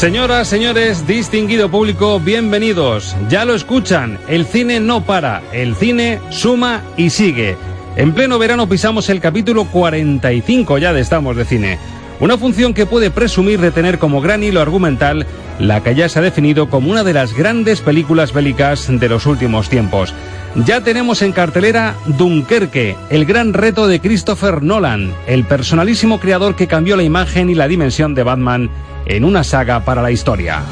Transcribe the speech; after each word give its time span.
Señoras, 0.00 0.48
señores, 0.48 1.06
distinguido 1.06 1.70
público, 1.70 2.18
bienvenidos. 2.20 3.14
Ya 3.28 3.44
lo 3.44 3.54
escuchan, 3.54 4.18
el 4.28 4.46
cine 4.46 4.80
no 4.80 5.04
para, 5.04 5.42
el 5.52 5.74
cine 5.74 6.20
suma 6.30 6.82
y 6.96 7.10
sigue. 7.10 7.58
En 7.96 8.14
pleno 8.14 8.38
verano 8.38 8.66
pisamos 8.66 9.10
el 9.10 9.20
capítulo 9.20 9.66
45 9.66 10.78
ya 10.78 10.94
de 10.94 11.02
Estamos 11.02 11.36
de 11.36 11.44
Cine. 11.44 11.78
Una 12.18 12.38
función 12.38 12.72
que 12.72 12.86
puede 12.86 13.10
presumir 13.10 13.60
de 13.60 13.72
tener 13.72 13.98
como 13.98 14.22
gran 14.22 14.42
hilo 14.42 14.62
argumental 14.62 15.26
la 15.58 15.82
que 15.82 15.94
ya 15.94 16.08
se 16.08 16.18
ha 16.18 16.22
definido 16.22 16.70
como 16.70 16.90
una 16.90 17.04
de 17.04 17.12
las 17.12 17.34
grandes 17.34 17.82
películas 17.82 18.32
bélicas 18.32 18.86
de 18.88 19.06
los 19.06 19.26
últimos 19.26 19.68
tiempos. 19.68 20.14
Ya 20.56 20.80
tenemos 20.80 21.22
en 21.22 21.30
cartelera 21.30 21.94
Dunkerque, 22.06 22.96
el 23.08 23.24
gran 23.24 23.52
reto 23.52 23.86
de 23.86 24.00
Christopher 24.00 24.62
Nolan, 24.62 25.14
el 25.28 25.44
personalísimo 25.44 26.18
creador 26.18 26.56
que 26.56 26.66
cambió 26.66 26.96
la 26.96 27.04
imagen 27.04 27.50
y 27.50 27.54
la 27.54 27.68
dimensión 27.68 28.14
de 28.16 28.24
Batman 28.24 28.68
en 29.06 29.24
una 29.24 29.44
saga 29.44 29.84
para 29.84 30.02
la 30.02 30.10
historia. 30.10 30.62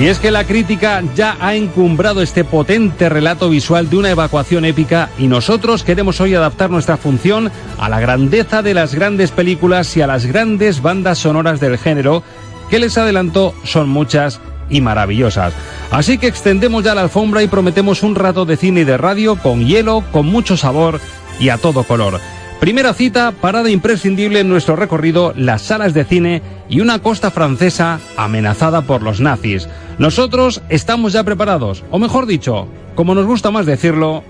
Y 0.00 0.06
es 0.06 0.18
que 0.18 0.30
la 0.30 0.44
crítica 0.44 1.02
ya 1.14 1.36
ha 1.38 1.54
encumbrado 1.54 2.22
este 2.22 2.44
potente 2.44 3.08
relato 3.08 3.48
visual 3.48 3.88
de 3.88 3.96
una 3.98 4.10
evacuación 4.10 4.64
épica 4.64 5.10
y 5.18 5.28
nosotros 5.28 5.84
queremos 5.84 6.20
hoy 6.20 6.34
adaptar 6.34 6.70
nuestra 6.70 6.96
función 6.96 7.52
a 7.78 7.88
la 7.88 8.00
grandeza 8.00 8.62
de 8.62 8.74
las 8.74 8.94
grandes 8.94 9.30
películas 9.30 9.96
y 9.96 10.00
a 10.00 10.08
las 10.08 10.26
grandes 10.26 10.82
bandas 10.82 11.18
sonoras 11.18 11.60
del 11.60 11.78
género, 11.78 12.24
que 12.70 12.80
les 12.80 12.98
adelanto 12.98 13.54
son 13.62 13.88
muchas 13.88 14.40
y 14.70 14.80
maravillosas. 14.80 15.52
Así 15.90 16.18
que 16.18 16.26
extendemos 16.26 16.84
ya 16.84 16.94
la 16.94 17.02
alfombra 17.02 17.42
y 17.42 17.48
prometemos 17.48 18.02
un 18.02 18.14
rato 18.14 18.44
de 18.44 18.56
cine 18.56 18.80
y 18.80 18.84
de 18.84 18.96
radio 18.96 19.36
con 19.36 19.66
hielo, 19.66 20.04
con 20.12 20.26
mucho 20.26 20.56
sabor 20.56 21.00
y 21.38 21.48
a 21.48 21.58
todo 21.58 21.84
color. 21.84 22.20
Primera 22.60 22.94
cita, 22.94 23.32
parada 23.32 23.68
imprescindible 23.68 24.40
en 24.40 24.48
nuestro 24.48 24.76
recorrido, 24.76 25.34
las 25.36 25.62
salas 25.62 25.92
de 25.92 26.04
cine 26.04 26.42
y 26.68 26.80
una 26.80 27.00
costa 27.00 27.30
francesa 27.30 28.00
amenazada 28.16 28.82
por 28.82 29.02
los 29.02 29.20
nazis. 29.20 29.68
Nosotros 29.98 30.62
estamos 30.70 31.12
ya 31.12 31.24
preparados, 31.24 31.84
o 31.90 31.98
mejor 31.98 32.26
dicho, 32.26 32.66
como 32.94 33.14
nos 33.14 33.26
gusta 33.26 33.50
más 33.50 33.66
decirlo, 33.66 34.24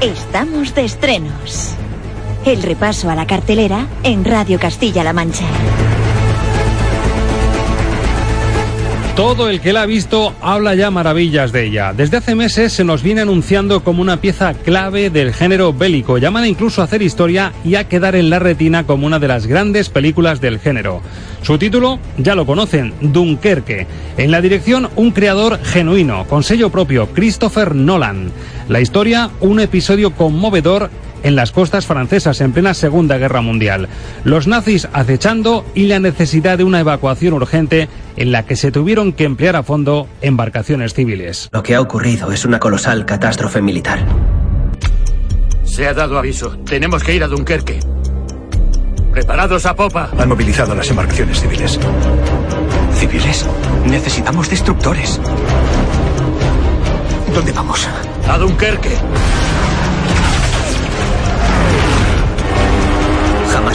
Estamos 0.00 0.74
de 0.74 0.84
estrenos. 0.86 1.74
El 2.46 2.62
repaso 2.62 3.10
a 3.10 3.14
la 3.14 3.26
cartelera 3.26 3.86
en 4.02 4.24
Radio 4.24 4.58
Castilla-La 4.58 5.12
Mancha. 5.12 5.44
Todo 9.14 9.50
el 9.50 9.60
que 9.60 9.74
la 9.74 9.82
ha 9.82 9.86
visto 9.86 10.32
habla 10.40 10.74
ya 10.74 10.90
maravillas 10.90 11.52
de 11.52 11.66
ella. 11.66 11.92
Desde 11.92 12.16
hace 12.16 12.34
meses 12.34 12.72
se 12.72 12.84
nos 12.84 13.02
viene 13.02 13.20
anunciando 13.20 13.84
como 13.84 14.00
una 14.00 14.22
pieza 14.22 14.54
clave 14.54 15.10
del 15.10 15.34
género 15.34 15.74
bélico, 15.74 16.16
llamada 16.16 16.48
incluso 16.48 16.80
a 16.80 16.84
hacer 16.84 17.02
historia 17.02 17.52
y 17.62 17.74
a 17.74 17.86
quedar 17.86 18.14
en 18.14 18.30
la 18.30 18.38
retina 18.38 18.86
como 18.86 19.06
una 19.06 19.18
de 19.18 19.28
las 19.28 19.46
grandes 19.46 19.90
películas 19.90 20.40
del 20.40 20.58
género. 20.58 21.02
Su 21.42 21.58
título 21.58 21.98
ya 22.16 22.34
lo 22.34 22.46
conocen, 22.46 22.94
Dunkerque. 23.02 23.86
En 24.16 24.30
la 24.30 24.40
dirección 24.40 24.88
un 24.96 25.10
creador 25.10 25.62
genuino, 25.62 26.26
con 26.26 26.42
sello 26.42 26.70
propio, 26.70 27.08
Christopher 27.08 27.74
Nolan. 27.74 28.32
La 28.68 28.80
historia, 28.80 29.30
un 29.40 29.60
episodio 29.60 30.12
conmovedor 30.12 30.90
en 31.22 31.36
las 31.36 31.52
costas 31.52 31.86
francesas 31.86 32.40
en 32.40 32.52
plena 32.52 32.74
Segunda 32.74 33.18
Guerra 33.18 33.40
Mundial. 33.40 33.88
Los 34.24 34.46
nazis 34.46 34.88
acechando 34.92 35.64
y 35.74 35.86
la 35.86 35.98
necesidad 35.98 36.58
de 36.58 36.64
una 36.64 36.80
evacuación 36.80 37.34
urgente 37.34 37.88
en 38.16 38.32
la 38.32 38.44
que 38.44 38.56
se 38.56 38.72
tuvieron 38.72 39.12
que 39.12 39.24
emplear 39.24 39.56
a 39.56 39.62
fondo 39.62 40.08
embarcaciones 40.20 40.94
civiles. 40.94 41.48
Lo 41.52 41.62
que 41.62 41.74
ha 41.74 41.80
ocurrido 41.80 42.32
es 42.32 42.44
una 42.44 42.58
colosal 42.58 43.04
catástrofe 43.06 43.60
militar. 43.62 44.04
Se 45.64 45.86
ha 45.86 45.94
dado 45.94 46.18
aviso. 46.18 46.58
Tenemos 46.64 47.02
que 47.02 47.14
ir 47.14 47.22
a 47.22 47.28
Dunkerque. 47.28 47.78
Preparados 49.12 49.66
a 49.66 49.74
popa. 49.74 50.10
Han 50.18 50.28
movilizado 50.28 50.74
las 50.74 50.88
embarcaciones 50.90 51.40
civiles. 51.40 51.78
¿Civiles? 52.94 53.46
Necesitamos 53.86 54.50
destructores. 54.50 55.20
¿Dónde 57.34 57.52
vamos? 57.52 57.88
A 58.28 58.38
Dunkerque. 58.38 58.96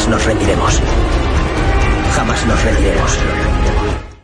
Nos 0.10 0.26
rendiremos. 0.26 0.82
Jamás 2.16 2.46
nos 2.48 2.64
rendiremos. 2.64 3.20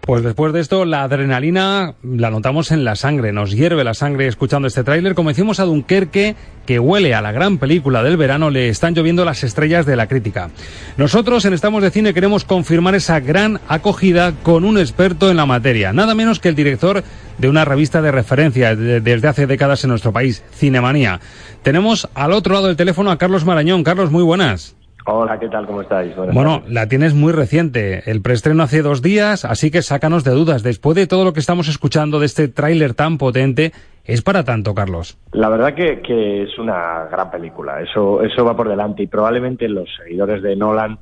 Pues 0.01 0.23
después 0.23 0.51
de 0.51 0.59
esto, 0.59 0.83
la 0.83 1.03
adrenalina 1.03 1.93
la 2.03 2.31
notamos 2.31 2.71
en 2.71 2.83
la 2.83 2.95
sangre, 2.95 3.31
nos 3.31 3.51
hierve 3.51 3.83
la 3.83 3.93
sangre 3.93 4.27
escuchando 4.27 4.67
este 4.67 4.83
tráiler. 4.83 5.13
Como 5.15 5.29
decimos 5.29 5.59
a 5.59 5.65
Dunkerque, 5.65 6.35
que 6.65 6.79
huele 6.79 7.13
a 7.13 7.21
la 7.21 7.31
gran 7.31 7.59
película 7.59 8.01
del 8.03 8.17
verano, 8.17 8.49
le 8.49 8.67
están 8.69 8.93
lloviendo 8.95 9.25
las 9.25 9.43
estrellas 9.43 9.85
de 9.85 9.95
la 9.95 10.07
crítica. 10.07 10.49
Nosotros 10.97 11.45
en 11.45 11.53
Estamos 11.53 11.83
de 11.83 11.91
Cine 11.91 12.13
queremos 12.13 12.43
confirmar 12.45 12.95
esa 12.95 13.19
gran 13.19 13.59
acogida 13.67 14.33
con 14.43 14.65
un 14.65 14.77
experto 14.79 15.29
en 15.29 15.37
la 15.37 15.45
materia, 15.45 15.93
nada 15.93 16.15
menos 16.15 16.39
que 16.39 16.49
el 16.49 16.55
director 16.55 17.03
de 17.37 17.47
una 17.49 17.63
revista 17.63 18.01
de 18.01 18.11
referencia 18.11 18.75
de- 18.75 19.01
desde 19.01 19.27
hace 19.27 19.47
décadas 19.47 19.83
en 19.83 19.91
nuestro 19.91 20.11
país, 20.11 20.43
Cinemanía. 20.53 21.19
Tenemos 21.63 22.09
al 22.15 22.33
otro 22.33 22.55
lado 22.55 22.67
del 22.67 22.75
teléfono 22.75 23.11
a 23.11 23.17
Carlos 23.17 23.45
Marañón. 23.45 23.83
Carlos, 23.83 24.11
muy 24.11 24.23
buenas. 24.23 24.75
Hola, 25.05 25.39
¿qué 25.39 25.49
tal? 25.49 25.65
¿Cómo 25.65 25.81
estáis? 25.81 26.15
Buenas 26.15 26.35
Bueno, 26.35 26.59
tardes. 26.59 26.73
la 26.73 26.87
tienes 26.87 27.13
muy 27.13 27.31
reciente. 27.33 28.09
El 28.09 28.21
preestreno 28.21 28.63
hace 28.63 28.81
dos 28.81 29.01
días, 29.01 29.45
así 29.45 29.71
que 29.71 29.81
sácanos 29.81 30.23
de 30.23 30.31
dudas. 30.31 30.61
Después 30.63 30.95
de 30.95 31.07
todo 31.07 31.23
lo 31.25 31.33
que 31.33 31.39
estamos 31.39 31.67
escuchando 31.67 32.19
de 32.19 32.27
este 32.27 32.47
tráiler 32.47 32.93
tan 32.93 33.17
potente, 33.17 33.71
¿es 34.05 34.21
para 34.21 34.43
tanto, 34.43 34.75
Carlos? 34.75 35.17
La 35.31 35.49
verdad 35.49 35.73
que, 35.73 36.01
que 36.01 36.43
es 36.43 36.57
una 36.59 37.05
gran 37.11 37.31
película, 37.31 37.81
eso, 37.81 38.21
eso 38.21 38.45
va 38.45 38.55
por 38.55 38.69
delante 38.69 39.03
y 39.03 39.07
probablemente 39.07 39.67
los 39.67 39.89
seguidores 40.03 40.43
de 40.43 40.55
Nolan 40.55 40.99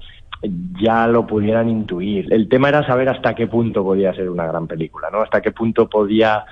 ya 0.82 1.06
lo 1.08 1.28
pudieran 1.28 1.68
intuir. 1.68 2.32
El 2.32 2.48
tema 2.48 2.70
era 2.70 2.86
saber 2.88 3.10
hasta 3.10 3.36
qué 3.36 3.48
punto 3.48 3.84
podía 3.84 4.14
ser 4.14 4.30
una 4.30 4.46
gran 4.48 4.68
película, 4.68 5.10
¿no? 5.12 5.22
Hasta 5.22 5.42
qué 5.42 5.52
punto 5.52 5.90
podía 5.90 6.46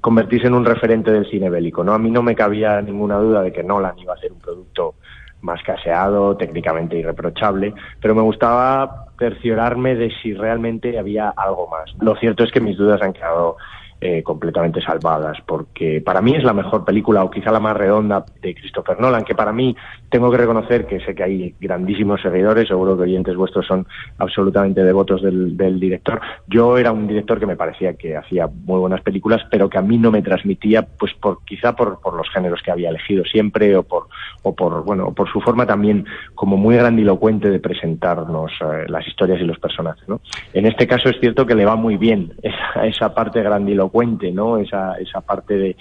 convertirse 0.00 0.46
en 0.46 0.54
un 0.54 0.64
referente 0.64 1.10
del 1.10 1.28
cine 1.28 1.50
bélico, 1.50 1.82
¿no? 1.82 1.92
A 1.94 1.98
mí 1.98 2.12
no 2.12 2.22
me 2.22 2.36
cabía 2.36 2.80
ninguna 2.80 3.16
duda 3.18 3.42
de 3.42 3.52
que 3.52 3.64
Nolan 3.64 3.98
iba 3.98 4.14
a 4.14 4.18
ser 4.18 4.30
un 4.30 4.38
producto 4.38 4.94
más 5.42 5.62
caseado, 5.62 6.36
técnicamente 6.36 6.96
irreprochable, 6.96 7.74
pero 8.00 8.14
me 8.14 8.22
gustaba 8.22 9.06
cerciorarme 9.18 9.94
de 9.94 10.10
si 10.22 10.34
realmente 10.34 10.98
había 10.98 11.28
algo 11.28 11.68
más. 11.68 11.94
Lo 12.00 12.16
cierto 12.16 12.44
es 12.44 12.50
que 12.50 12.60
mis 12.60 12.76
dudas 12.76 13.02
han 13.02 13.12
quedado 13.12 13.56
eh, 14.00 14.22
completamente 14.22 14.80
salvadas, 14.80 15.38
porque 15.46 16.00
para 16.00 16.20
mí 16.20 16.34
es 16.34 16.42
la 16.42 16.52
mejor 16.52 16.84
película 16.84 17.22
o 17.22 17.30
quizá 17.30 17.52
la 17.52 17.60
más 17.60 17.76
redonda 17.76 18.24
de 18.40 18.54
Christopher 18.54 18.98
Nolan, 18.98 19.24
que 19.24 19.36
para 19.36 19.52
mí 19.52 19.76
tengo 20.12 20.30
que 20.30 20.36
reconocer 20.36 20.86
que 20.86 21.00
sé 21.00 21.14
que 21.14 21.24
hay 21.24 21.54
grandísimos 21.58 22.20
seguidores, 22.20 22.68
seguro 22.68 22.98
que 22.98 23.04
oyentes 23.04 23.34
vuestros 23.34 23.66
son 23.66 23.86
absolutamente 24.18 24.84
devotos 24.84 25.22
del, 25.22 25.80
director. 25.80 26.20
Yo 26.46 26.76
era 26.76 26.92
un 26.92 27.06
director 27.08 27.40
que 27.40 27.46
me 27.46 27.56
parecía 27.56 27.94
que 27.94 28.14
hacía 28.14 28.46
muy 28.46 28.78
buenas 28.78 29.00
películas, 29.00 29.40
pero 29.50 29.70
que 29.70 29.78
a 29.78 29.82
mí 29.82 29.96
no 29.96 30.10
me 30.10 30.20
transmitía, 30.20 30.82
pues 30.82 31.14
por 31.14 31.42
quizá 31.46 31.74
por, 31.74 31.98
los 32.14 32.28
géneros 32.28 32.60
que 32.62 32.70
había 32.70 32.90
elegido 32.90 33.24
siempre 33.24 33.74
o 33.74 33.84
por 33.84 34.08
o 34.42 34.54
por 34.54 34.84
bueno 34.84 35.14
por 35.14 35.30
su 35.32 35.40
forma 35.40 35.64
también 35.66 36.04
como 36.34 36.58
muy 36.58 36.76
grandilocuente 36.76 37.48
de 37.48 37.58
presentarnos 37.58 38.52
eh, 38.60 38.84
las 38.88 39.06
historias 39.06 39.40
y 39.40 39.44
los 39.44 39.58
personajes. 39.58 40.04
En 40.52 40.66
este 40.66 40.86
caso 40.86 41.08
es 41.08 41.18
cierto 41.20 41.46
que 41.46 41.54
le 41.54 41.64
va 41.64 41.76
muy 41.76 41.96
bien 41.96 42.34
esa, 42.82 43.14
parte 43.14 43.42
grandilocuente 43.42 44.30
¿no? 44.30 44.58
Esa, 44.58 44.96
esa 44.98 45.22
parte 45.22 45.56
de, 45.56 45.76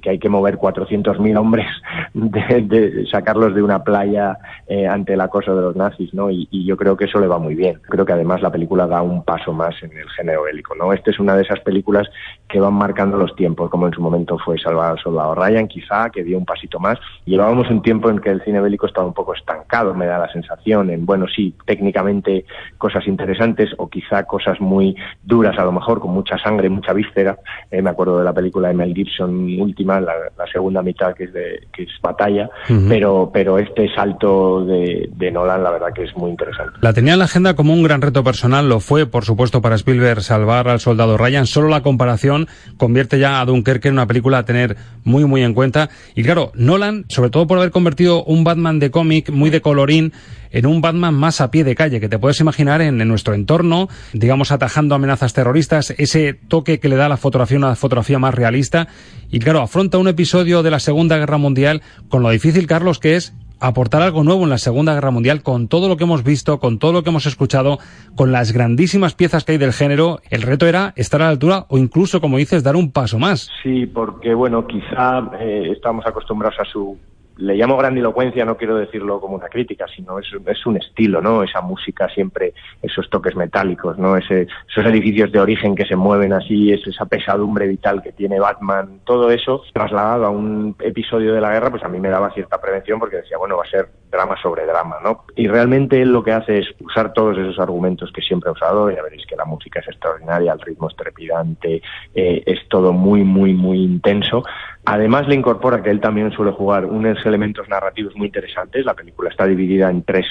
que 0.00 0.10
hay 0.10 0.18
que 0.20 0.28
mover 0.28 0.56
400.000 0.56 1.36
hombres, 1.36 1.66
de, 2.14 3.06
sacarlos 3.10 3.54
de 3.54 3.62
una 3.62 3.71
playa 3.78 4.38
eh, 4.66 4.86
ante 4.86 5.14
el 5.14 5.20
acoso 5.20 5.54
de 5.54 5.62
los 5.62 5.76
nazis, 5.76 6.12
¿no? 6.14 6.30
Y, 6.30 6.48
y, 6.50 6.64
yo 6.64 6.76
creo 6.76 6.96
que 6.96 7.04
eso 7.04 7.18
le 7.20 7.26
va 7.26 7.38
muy 7.38 7.54
bien. 7.54 7.80
Creo 7.88 8.04
que 8.04 8.12
además 8.12 8.42
la 8.42 8.50
película 8.50 8.86
da 8.86 9.02
un 9.02 9.22
paso 9.24 9.52
más 9.52 9.74
en 9.82 9.96
el 9.96 10.08
género 10.10 10.44
bélico, 10.44 10.74
¿no? 10.74 10.92
Esta 10.92 11.10
es 11.10 11.20
una 11.20 11.36
de 11.36 11.42
esas 11.42 11.60
películas 11.60 12.08
que 12.48 12.60
van 12.60 12.74
marcando 12.74 13.16
los 13.16 13.34
tiempos, 13.36 13.70
como 13.70 13.86
en 13.86 13.92
su 13.92 14.00
momento 14.00 14.38
fue 14.38 14.58
Salvador 14.58 15.00
Soldado 15.00 15.34
Ryan, 15.34 15.68
quizá, 15.68 16.10
que 16.10 16.22
dio 16.22 16.38
un 16.38 16.44
pasito 16.44 16.78
más. 16.78 16.98
Llevábamos 17.24 17.70
un 17.70 17.82
tiempo 17.82 18.10
en 18.10 18.18
que 18.18 18.30
el 18.30 18.42
cine 18.44 18.60
bélico 18.60 18.86
estaba 18.86 19.06
un 19.06 19.14
poco 19.14 19.34
estancado, 19.34 19.94
me 19.94 20.06
da 20.06 20.18
la 20.18 20.32
sensación, 20.32 20.90
en, 20.90 21.06
bueno, 21.06 21.26
sí, 21.34 21.54
técnicamente 21.66 22.44
cosas 22.78 23.06
interesantes 23.06 23.70
o 23.78 23.88
quizá 23.88 24.24
cosas 24.24 24.60
muy 24.60 24.94
duras 25.22 25.58
a 25.58 25.64
lo 25.64 25.72
mejor, 25.72 26.00
con 26.00 26.12
mucha 26.12 26.38
sangre, 26.38 26.68
mucha 26.68 26.92
víscera. 26.92 27.38
Eh, 27.70 27.82
me 27.82 27.90
acuerdo 27.90 28.18
de 28.18 28.24
la 28.24 28.32
película 28.32 28.68
de 28.68 28.74
Mel 28.74 28.94
Gibson 28.94 29.60
última, 29.60 30.00
la, 30.00 30.12
la 30.36 30.46
segunda 30.46 30.82
mitad 30.82 31.14
que 31.14 31.24
es 31.24 31.32
de 31.32 31.68
que 31.72 31.84
es 31.84 31.90
batalla, 32.02 32.50
uh 32.68 32.72
-huh. 32.72 32.88
pero 32.88 33.30
pero 33.32 33.58
este 33.62 33.92
salto 33.94 34.64
de, 34.64 35.08
de, 35.14 35.30
Nolan 35.30 35.62
la 35.62 35.70
verdad 35.70 35.88
que 35.94 36.04
es 36.04 36.16
muy 36.16 36.30
interesante. 36.30 36.78
La 36.80 36.92
tenía 36.92 37.14
en 37.14 37.18
la 37.18 37.26
agenda 37.26 37.54
como 37.54 37.72
un 37.72 37.82
gran 37.82 38.02
reto 38.02 38.22
personal, 38.24 38.68
lo 38.68 38.80
fue 38.80 39.06
por 39.06 39.24
supuesto 39.24 39.62
para 39.62 39.76
Spielberg 39.76 40.22
salvar 40.22 40.68
al 40.68 40.80
soldado 40.80 41.16
Ryan, 41.16 41.46
solo 41.46 41.68
la 41.68 41.82
comparación 41.82 42.48
convierte 42.76 43.18
ya 43.18 43.40
a 43.40 43.44
Dunkerque 43.44 43.88
en 43.88 43.94
una 43.94 44.06
película 44.06 44.38
a 44.38 44.44
tener 44.44 44.76
muy 45.04 45.24
muy 45.24 45.42
en 45.42 45.54
cuenta 45.54 45.90
y 46.14 46.22
claro, 46.22 46.52
Nolan, 46.54 47.04
sobre 47.08 47.30
todo 47.30 47.46
por 47.46 47.58
haber 47.58 47.70
convertido 47.70 48.24
un 48.24 48.44
Batman 48.44 48.78
de 48.78 48.90
cómic 48.90 49.30
muy 49.30 49.50
de 49.50 49.60
colorín 49.60 50.12
en 50.52 50.66
un 50.66 50.80
Batman 50.80 51.14
más 51.14 51.40
a 51.40 51.50
pie 51.50 51.64
de 51.64 51.74
calle, 51.74 51.98
que 51.98 52.08
te 52.08 52.18
puedes 52.18 52.38
imaginar 52.40 52.82
en, 52.82 53.00
en, 53.00 53.08
nuestro 53.08 53.34
entorno, 53.34 53.88
digamos 54.12 54.52
atajando 54.52 54.94
amenazas 54.94 55.32
terroristas, 55.32 55.94
ese 55.96 56.34
toque 56.34 56.78
que 56.78 56.88
le 56.88 56.96
da 56.96 57.06
a 57.06 57.08
la 57.08 57.16
fotografía 57.16 57.56
una 57.56 57.74
fotografía 57.74 58.18
más 58.18 58.34
realista. 58.34 58.88
Y 59.30 59.38
claro, 59.38 59.62
afronta 59.62 59.98
un 59.98 60.08
episodio 60.08 60.62
de 60.62 60.70
la 60.70 60.78
Segunda 60.78 61.16
Guerra 61.16 61.38
Mundial 61.38 61.82
con 62.08 62.22
lo 62.22 62.30
difícil, 62.30 62.66
Carlos, 62.66 62.98
que 62.98 63.16
es 63.16 63.32
aportar 63.62 64.02
algo 64.02 64.24
nuevo 64.24 64.42
en 64.42 64.50
la 64.50 64.58
Segunda 64.58 64.92
Guerra 64.94 65.12
Mundial 65.12 65.42
con 65.42 65.68
todo 65.68 65.88
lo 65.88 65.96
que 65.96 66.04
hemos 66.04 66.24
visto, 66.24 66.58
con 66.58 66.78
todo 66.78 66.92
lo 66.92 67.02
que 67.02 67.10
hemos 67.10 67.26
escuchado, 67.26 67.78
con 68.16 68.32
las 68.32 68.52
grandísimas 68.52 69.14
piezas 69.14 69.44
que 69.44 69.52
hay 69.52 69.58
del 69.58 69.72
género. 69.72 70.18
El 70.30 70.42
reto 70.42 70.66
era 70.66 70.92
estar 70.96 71.22
a 71.22 71.26
la 71.26 71.30
altura 71.30 71.66
o 71.68 71.78
incluso, 71.78 72.20
como 72.20 72.38
dices, 72.38 72.64
dar 72.64 72.74
un 72.74 72.90
paso 72.90 73.18
más. 73.18 73.48
Sí, 73.62 73.86
porque 73.86 74.34
bueno, 74.34 74.66
quizá 74.66 75.30
eh, 75.40 75.70
estamos 75.72 76.04
acostumbrados 76.06 76.58
a 76.58 76.64
su 76.64 76.98
le 77.42 77.56
llamo 77.56 77.76
grandilocuencia, 77.76 78.44
no 78.44 78.56
quiero 78.56 78.76
decirlo 78.76 79.20
como 79.20 79.34
una 79.34 79.48
crítica, 79.48 79.86
sino 79.94 80.18
es, 80.20 80.26
es 80.46 80.66
un 80.66 80.76
estilo, 80.76 81.20
¿no? 81.20 81.42
Esa 81.42 81.60
música 81.60 82.08
siempre, 82.08 82.54
esos 82.80 83.10
toques 83.10 83.34
metálicos, 83.34 83.98
¿no? 83.98 84.16
Ese, 84.16 84.46
esos 84.68 84.86
edificios 84.86 85.32
de 85.32 85.40
origen 85.40 85.74
que 85.74 85.84
se 85.84 85.96
mueven 85.96 86.32
así, 86.32 86.72
es 86.72 86.86
esa 86.86 87.06
pesadumbre 87.06 87.66
vital 87.66 88.00
que 88.00 88.12
tiene 88.12 88.38
Batman, 88.38 89.00
todo 89.04 89.30
eso 89.30 89.62
trasladado 89.72 90.26
a 90.26 90.30
un 90.30 90.76
episodio 90.80 91.34
de 91.34 91.40
la 91.40 91.52
guerra, 91.52 91.70
pues 91.70 91.82
a 91.82 91.88
mí 91.88 91.98
me 91.98 92.10
daba 92.10 92.32
cierta 92.32 92.60
prevención 92.60 93.00
porque 93.00 93.16
decía, 93.16 93.38
bueno, 93.38 93.56
va 93.56 93.64
a 93.64 93.70
ser 93.70 93.88
drama 94.12 94.36
sobre 94.40 94.64
drama, 94.66 94.98
¿no? 95.02 95.24
Y 95.34 95.48
realmente 95.48 96.00
él 96.00 96.12
lo 96.12 96.22
que 96.22 96.32
hace 96.32 96.58
es 96.58 96.68
usar 96.80 97.12
todos 97.12 97.36
esos 97.38 97.58
argumentos 97.58 98.12
que 98.12 98.20
siempre 98.20 98.50
ha 98.50 98.52
usado, 98.52 98.90
ya 98.90 99.02
veréis 99.02 99.26
que 99.26 99.34
la 99.34 99.46
música 99.46 99.80
es 99.80 99.88
extraordinaria, 99.88 100.52
el 100.52 100.60
ritmo 100.60 100.88
es 100.88 100.96
trepidante, 100.96 101.82
eh, 102.14 102.42
es 102.46 102.68
todo 102.68 102.92
muy, 102.92 103.24
muy, 103.24 103.54
muy 103.54 103.78
intenso. 103.78 104.44
Además 104.84 105.28
le 105.28 105.36
incorpora 105.36 105.82
que 105.82 105.90
él 105.90 106.00
también 106.00 106.32
suele 106.32 106.52
jugar 106.52 106.86
unos 106.86 107.24
elementos 107.24 107.68
narrativos 107.68 108.16
muy 108.16 108.26
interesantes. 108.26 108.84
La 108.84 108.94
película 108.94 109.30
está 109.30 109.46
dividida 109.46 109.88
en 109.88 110.02
tres, 110.02 110.26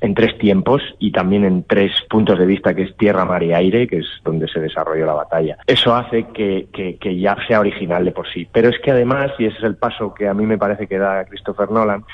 en 0.00 0.14
tres 0.14 0.36
tiempos 0.38 0.82
y 0.98 1.10
también 1.10 1.44
en 1.44 1.64
tres 1.64 1.92
puntos 2.10 2.38
de 2.38 2.44
vista, 2.44 2.74
que 2.74 2.82
es 2.82 2.96
tierra, 2.96 3.24
mar 3.24 3.42
y 3.42 3.54
aire, 3.54 3.86
que 3.86 3.98
es 3.98 4.06
donde 4.22 4.46
se 4.48 4.60
desarrolló 4.60 5.06
la 5.06 5.14
batalla. 5.14 5.56
Eso 5.66 5.94
hace 5.94 6.26
que, 6.34 6.68
que, 6.72 6.98
que 6.98 7.18
ya 7.18 7.36
sea 7.48 7.60
original 7.60 8.04
de 8.04 8.12
por 8.12 8.28
sí. 8.28 8.46
Pero 8.52 8.68
es 8.68 8.78
que 8.80 8.90
además, 8.90 9.32
y 9.38 9.46
ese 9.46 9.56
es 9.58 9.64
el 9.64 9.76
paso 9.76 10.12
que 10.12 10.28
a 10.28 10.34
mí 10.34 10.44
me 10.44 10.58
parece 10.58 10.86
que 10.86 10.98
da 10.98 11.24
Christopher 11.24 11.70
Nolan, 11.70 12.04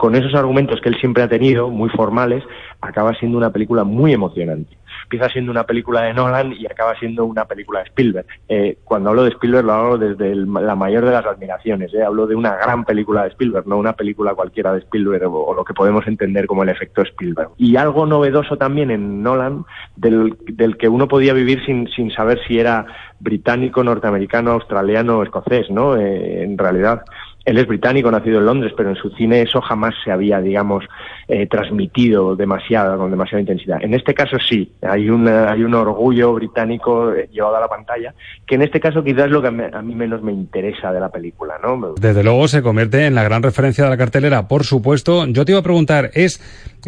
con 0.00 0.14
esos 0.14 0.34
argumentos 0.34 0.80
que 0.80 0.88
él 0.88 0.96
siempre 0.98 1.22
ha 1.22 1.28
tenido, 1.28 1.68
muy 1.68 1.90
formales, 1.90 2.42
acaba 2.80 3.12
siendo 3.16 3.36
una 3.36 3.52
película 3.52 3.84
muy 3.84 4.14
emocionante. 4.14 4.74
Empieza 5.02 5.28
siendo 5.28 5.52
una 5.52 5.64
película 5.64 6.00
de 6.00 6.14
Nolan 6.14 6.54
y 6.54 6.64
acaba 6.64 6.98
siendo 6.98 7.26
una 7.26 7.44
película 7.44 7.80
de 7.80 7.84
Spielberg. 7.88 8.26
Eh, 8.48 8.78
cuando 8.82 9.10
hablo 9.10 9.24
de 9.24 9.28
Spielberg 9.28 9.66
lo 9.66 9.72
hablo 9.74 9.98
desde 9.98 10.32
el, 10.32 10.50
la 10.50 10.74
mayor 10.74 11.04
de 11.04 11.10
las 11.10 11.26
admiraciones. 11.26 11.92
Eh. 11.92 12.02
Hablo 12.02 12.26
de 12.26 12.34
una 12.34 12.56
gran 12.56 12.86
película 12.86 13.24
de 13.24 13.28
Spielberg, 13.28 13.66
no 13.66 13.76
una 13.76 13.92
película 13.92 14.34
cualquiera 14.34 14.72
de 14.72 14.78
Spielberg 14.78 15.26
o, 15.26 15.52
lo 15.52 15.64
que 15.66 15.74
podemos 15.74 16.06
entender 16.06 16.46
como 16.46 16.62
el 16.62 16.70
efecto 16.70 17.02
Spielberg. 17.02 17.50
Y 17.58 17.76
algo 17.76 18.06
novedoso 18.06 18.56
también 18.56 18.90
en 18.90 19.22
Nolan, 19.22 19.66
del, 19.96 20.34
del 20.46 20.78
que 20.78 20.88
uno 20.88 21.08
podía 21.08 21.34
vivir 21.34 21.62
sin, 21.66 21.88
sin 21.88 22.10
saber 22.10 22.40
si 22.48 22.58
era 22.58 22.86
británico, 23.18 23.84
norteamericano, 23.84 24.52
australiano 24.52 25.18
o 25.18 25.22
escocés, 25.24 25.70
¿no? 25.70 25.98
Eh, 25.98 26.42
en 26.42 26.56
realidad 26.56 27.02
él 27.44 27.58
es 27.58 27.66
británico, 27.66 28.10
nacido 28.10 28.38
en 28.38 28.46
Londres, 28.46 28.72
pero 28.76 28.90
en 28.90 28.96
su 28.96 29.10
cine 29.10 29.42
eso 29.42 29.60
jamás 29.60 29.94
se 30.04 30.10
había, 30.10 30.40
digamos, 30.40 30.84
eh, 31.30 31.46
transmitido 31.46 32.34
demasiado, 32.34 32.98
con 32.98 33.10
demasiada 33.10 33.40
intensidad. 33.40 33.78
En 33.82 33.94
este 33.94 34.14
caso 34.14 34.36
sí, 34.38 34.72
hay 34.82 35.08
un, 35.08 35.28
hay 35.28 35.62
un 35.62 35.74
orgullo 35.74 36.34
británico 36.34 37.12
eh, 37.12 37.28
llevado 37.32 37.56
a 37.56 37.60
la 37.60 37.68
pantalla, 37.68 38.14
que 38.46 38.56
en 38.56 38.62
este 38.62 38.80
caso 38.80 39.04
quizás 39.04 39.26
es 39.26 39.30
lo 39.30 39.40
que 39.40 39.48
a 39.48 39.82
mí 39.82 39.94
menos 39.94 40.22
me 40.22 40.32
interesa 40.32 40.92
de 40.92 40.98
la 40.98 41.08
película, 41.08 41.54
¿no? 41.62 41.94
Desde 42.00 42.24
luego 42.24 42.48
se 42.48 42.62
convierte 42.62 43.06
en 43.06 43.14
la 43.14 43.22
gran 43.22 43.42
referencia 43.42 43.84
de 43.84 43.90
la 43.90 43.96
cartelera, 43.96 44.48
por 44.48 44.64
supuesto. 44.64 45.24
Yo 45.26 45.44
te 45.44 45.52
iba 45.52 45.60
a 45.60 45.62
preguntar, 45.62 46.10
¿es 46.14 46.40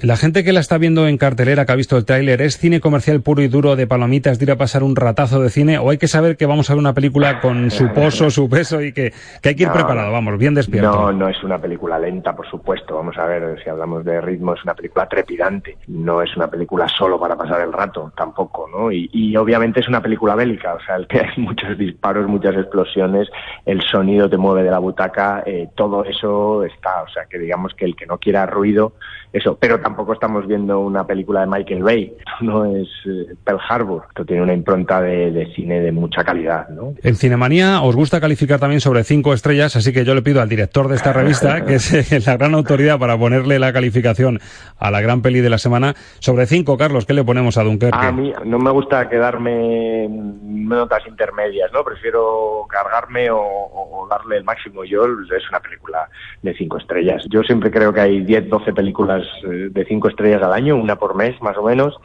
la 0.03 0.17
gente 0.17 0.43
que 0.43 0.53
la 0.53 0.61
está 0.61 0.79
viendo 0.79 1.07
en 1.07 1.19
cartelera, 1.19 1.65
que 1.65 1.73
ha 1.73 1.77
visto 1.77 1.97
el 1.97 2.05
tráiler, 2.05 2.43
es 2.43 2.59
cine 2.59 2.81
comercial 2.81 3.21
puro 3.21 3.43
y 3.43 3.49
duro 3.49 3.77
de 3.77 3.87
palomitas, 3.87 4.39
de 4.39 4.45
ir 4.47 4.51
a 4.51 4.57
pasar 4.57 4.83
un 4.83 4.97
ratazo 4.97 5.41
de 5.41 5.51
cine, 5.51 5.79
o 5.79 5.91
hay 5.91 5.99
que 5.99 6.09
saber 6.09 6.37
que 6.37 6.47
vamos 6.47 6.69
a 6.69 6.75
ver 6.75 6.81
una 6.81 6.95
película 6.95 7.41
con 7.41 7.71
su 7.71 7.93
pozo, 7.93 8.31
su 8.31 8.49
peso 8.49 8.83
y 8.83 8.93
que, 8.93 9.13
que 9.41 9.51
hay 9.51 9.55
que 9.55 9.63
ir 9.63 9.69
no, 9.69 9.75
preparado, 9.75 10.11
vamos, 10.11 10.39
bien 10.39 10.55
despierto. 10.55 10.91
No, 10.91 11.13
no 11.13 11.29
es 11.29 11.43
una 11.45 11.59
película 11.59 11.99
lenta, 11.99 12.35
por 12.35 12.49
supuesto. 12.49 12.97
Vamos 12.97 13.17
a 13.19 13.27
ver, 13.27 13.63
si 13.63 13.71
hablamos 13.71 14.05
de 14.05 14.21
ritmo, 14.33 14.55
es 14.55 14.65
una 14.65 14.75
película 14.75 15.09
trepidante. 15.09 15.77
No 15.89 16.23
es 16.23 16.37
una 16.37 16.49
película 16.49 16.89
solo 16.89 17.19
para 17.19 17.37
pasar 17.37 17.61
el 17.61 17.73
rato, 17.73 18.13
tampoco, 18.17 18.69
¿no? 18.69 18.91
Y, 18.91 19.09
y 19.13 19.37
obviamente 19.37 19.81
es 19.81 19.89
una 19.89 20.03
película 20.03 20.35
bélica, 20.35 20.75
o 20.75 20.81
sea, 20.81 20.97
el 20.97 21.07
que 21.07 21.21
hay 21.21 21.31
muchos 21.37 21.77
disparos, 21.79 22.27
muchas 22.27 22.57
explosiones, 22.57 23.29
el 23.65 23.83
sonido 23.83 24.29
te 24.29 24.37
mueve 24.37 24.63
de 24.63 24.71
la 24.71 24.79
butaca, 24.79 25.43
eh, 25.47 25.69
todo 25.75 26.05
eso 26.05 26.65
está. 26.65 27.03
O 27.03 27.09
sea, 27.09 27.27
que 27.27 27.39
digamos 27.39 27.75
que 27.75 27.85
el 27.85 27.97
que 27.97 28.07
no 28.07 28.19
quiera 28.19 28.47
ruido, 28.47 28.95
eso. 29.33 29.57
Pero 29.61 29.81
tampoco 29.81 30.15
estamos 30.15 30.47
viendo 30.47 30.81
una 30.81 31.07
película 31.07 31.41
de 31.41 31.47
Michael 31.47 31.83
Bay. 31.83 32.15
No 32.41 32.65
es 32.65 32.89
eh, 33.07 33.35
Pearl 33.45 33.61
Harbor. 33.69 34.03
Esto 34.09 34.25
tiene 34.25 34.43
una 34.43 34.53
impronta 34.53 35.01
de, 35.01 35.31
de 35.31 35.53
cine 35.55 35.81
de 35.81 35.93
mucha 35.93 36.25
calidad, 36.25 36.69
¿no? 36.71 36.95
En 37.03 37.15
Cinemanía 37.15 37.83
os 37.83 37.95
gusta 37.95 38.21
calificar 38.21 38.59
también 38.59 38.81
sobre 38.81 39.05
cinco 39.05 39.33
estrellas, 39.33 39.77
así 39.77 39.93
que 39.93 40.05
yo 40.05 40.15
le 40.17 40.23
pido 40.23 40.41
al 40.41 40.49
director 40.49 40.63
director 40.63 40.89
de 40.89 40.95
esta 40.95 41.13
revista, 41.21 41.65
que 41.65 41.75
es 41.75 42.27
la 42.27 42.37
gran 42.37 42.55
autoridad 42.55 42.99
para 42.99 43.19
ponerle 43.19 43.59
la 43.59 43.73
calificación 43.73 44.39
a 44.79 44.91
la 44.91 45.01
gran 45.01 45.23
peli 45.23 45.41
de 45.41 45.51
la 45.51 45.59
semana. 45.59 45.95
Sobre 46.21 46.47
cinco, 46.47 46.77
Carlos, 46.77 47.05
¿qué 47.05 47.15
le 47.15 47.25
ponemos 47.25 47.59
a 47.59 47.65
Dunkerque? 47.65 47.99
A 47.99 48.13
mí 48.13 48.33
no 48.45 48.59
me 48.59 48.71
gusta 48.71 49.09
quedarme 49.09 50.05
en 50.05 50.69
notas 50.69 51.07
intermedias, 51.07 51.73
¿no? 51.73 51.85
Prefiero 51.85 52.65
cargarme 52.69 53.31
o, 53.31 53.41
o, 53.41 54.07
darle 54.09 54.39
el 54.39 54.45
máximo. 54.45 54.85
Yo 54.85 55.05
es 55.05 55.49
una 55.49 55.61
película 55.61 56.09
de 56.43 56.55
cinco 56.55 56.79
estrellas. 56.79 57.25
Yo 57.29 57.43
siempre 57.43 57.71
creo 57.71 57.93
que 57.93 58.01
hay 58.01 58.21
10, 58.21 58.49
12 58.49 58.73
películas 58.73 59.22
eh, 59.45 59.69
de 59.71 59.85
cinco 59.85 60.09
estrellas 60.09 60.43
al 60.43 60.53
año, 60.53 60.77
una 60.77 60.97
por 60.97 61.15
mes 61.15 61.41
más 61.43 61.57
o 61.57 61.63
menos 61.63 61.99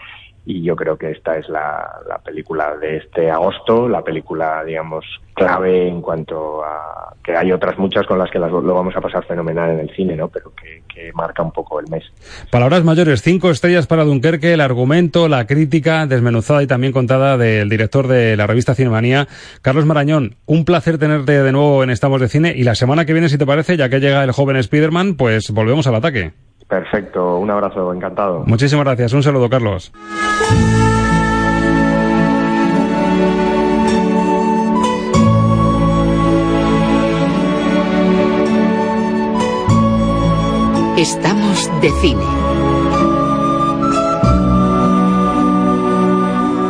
y 0.48 0.62
yo 0.62 0.78
creo 0.78 0.98
que 0.98 1.12
esta 1.12 1.38
es 1.38 1.50
la, 1.50 2.00
la, 2.08 2.20
película 2.20 2.78
de 2.78 2.98
este 2.98 3.30
agosto, 3.30 3.90
la 3.90 4.02
película, 4.02 4.64
digamos, 4.64 5.04
clave 5.34 5.90
en 5.90 6.02
cuanto 6.02 6.64
a 6.64 7.14
que 7.22 7.36
hay 7.36 7.52
otras 7.52 7.78
muchas 7.78 8.08
con 8.08 8.18
las 8.18 8.32
que 8.32 8.40
las, 8.40 8.50
lo 8.50 8.74
vamos 8.74 8.96
a 8.96 9.02
pasar 9.02 9.26
fenomenal 9.26 9.72
en 9.72 9.80
el 9.80 9.94
cine, 9.94 10.16
¿no? 10.16 10.30
Pero 10.30 10.54
que, 10.56 10.84
que, 10.88 11.12
marca 11.12 11.44
un 11.44 11.52
poco 11.52 11.82
el 11.82 11.90
mes. 11.90 12.06
Palabras 12.50 12.86
mayores, 12.86 13.22
cinco 13.22 13.52
estrellas 13.52 13.88
para 13.88 14.06
Dunkerque, 14.06 14.54
el 14.54 14.62
argumento, 14.62 15.28
la 15.28 15.46
crítica 15.46 16.08
desmenuzada 16.08 16.64
y 16.64 16.68
también 16.68 16.94
contada 16.94 17.38
del 17.38 17.68
director 17.68 18.08
de 18.08 18.38
la 18.38 18.48
revista 18.48 18.74
Cinemanía, 18.74 19.28
Carlos 19.62 19.86
Marañón. 19.86 20.38
Un 20.46 20.64
placer 20.64 20.98
tenerte 20.98 21.44
de 21.44 21.52
nuevo 21.52 21.84
en 21.84 21.90
Estamos 21.90 22.22
de 22.22 22.30
Cine 22.30 22.54
y 22.56 22.64
la 22.64 22.76
semana 22.76 23.04
que 23.04 23.12
viene, 23.12 23.28
si 23.28 23.38
te 23.38 23.46
parece, 23.46 23.76
ya 23.76 23.90
que 23.90 24.00
llega 24.00 24.24
el 24.24 24.32
joven 24.32 24.64
Spiderman, 24.64 25.16
pues 25.16 25.52
volvemos 25.52 25.88
al 25.88 25.96
ataque. 25.96 26.32
Perfecto, 26.68 27.38
un 27.38 27.50
abrazo, 27.50 27.94
encantado. 27.94 28.44
Muchísimas 28.46 28.86
gracias, 28.86 29.14
un 29.14 29.24
saludo, 29.24 29.50
Carlos. 29.50 29.92
Estamos 40.98 41.70
de 41.80 41.92
cine. 42.02 42.26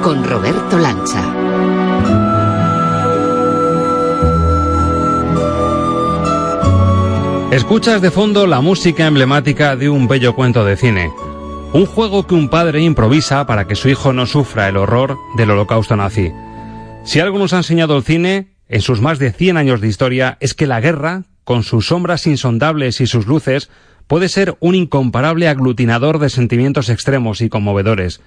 Con 0.04 0.24
Roberto 0.26 0.78
Lancha. 0.78 1.37
Escuchas 7.52 8.02
de 8.02 8.12
fondo 8.12 8.46
la 8.46 8.60
música 8.60 9.08
emblemática 9.08 9.78
de 9.78 9.88
un 9.88 10.10
bello 10.10 10.36
cuento 10.36 10.66
de 10.66 10.76
cine. 10.76 11.10
Un 11.72 11.86
juego 11.86 12.28
que 12.28 12.36
un 12.36 12.50
padre 12.50 12.82
improvisa 12.82 13.48
para 13.48 13.66
que 13.66 13.76
su 13.76 13.88
hijo 13.88 14.12
no 14.12 14.26
sufra 14.26 14.68
el 14.68 14.76
horror 14.76 15.18
del 15.38 15.52
holocausto 15.52 15.96
nazi. 15.96 16.34
Si 17.06 17.22
algo 17.22 17.40
nos 17.40 17.54
ha 17.54 17.58
enseñado 17.58 17.96
el 17.96 18.04
cine, 18.04 18.58
en 18.68 18.82
sus 18.82 19.00
más 19.00 19.18
de 19.18 19.32
100 19.32 19.56
años 19.56 19.80
de 19.80 19.88
historia, 19.88 20.38
es 20.42 20.54
que 20.54 20.68
la 20.68 20.82
guerra, 20.82 21.24
con 21.46 21.64
sus 21.64 21.88
sombras 21.88 22.28
insondables 22.28 23.00
y 23.00 23.08
sus 23.08 23.28
luces, 23.28 23.70
puede 24.08 24.28
ser 24.28 24.58
un 24.60 24.76
incomparable 24.76 25.48
aglutinador 25.48 26.20
de 26.20 26.30
sentimientos 26.30 26.90
extremos 26.90 27.40
y 27.40 27.48
conmovedores. 27.48 28.20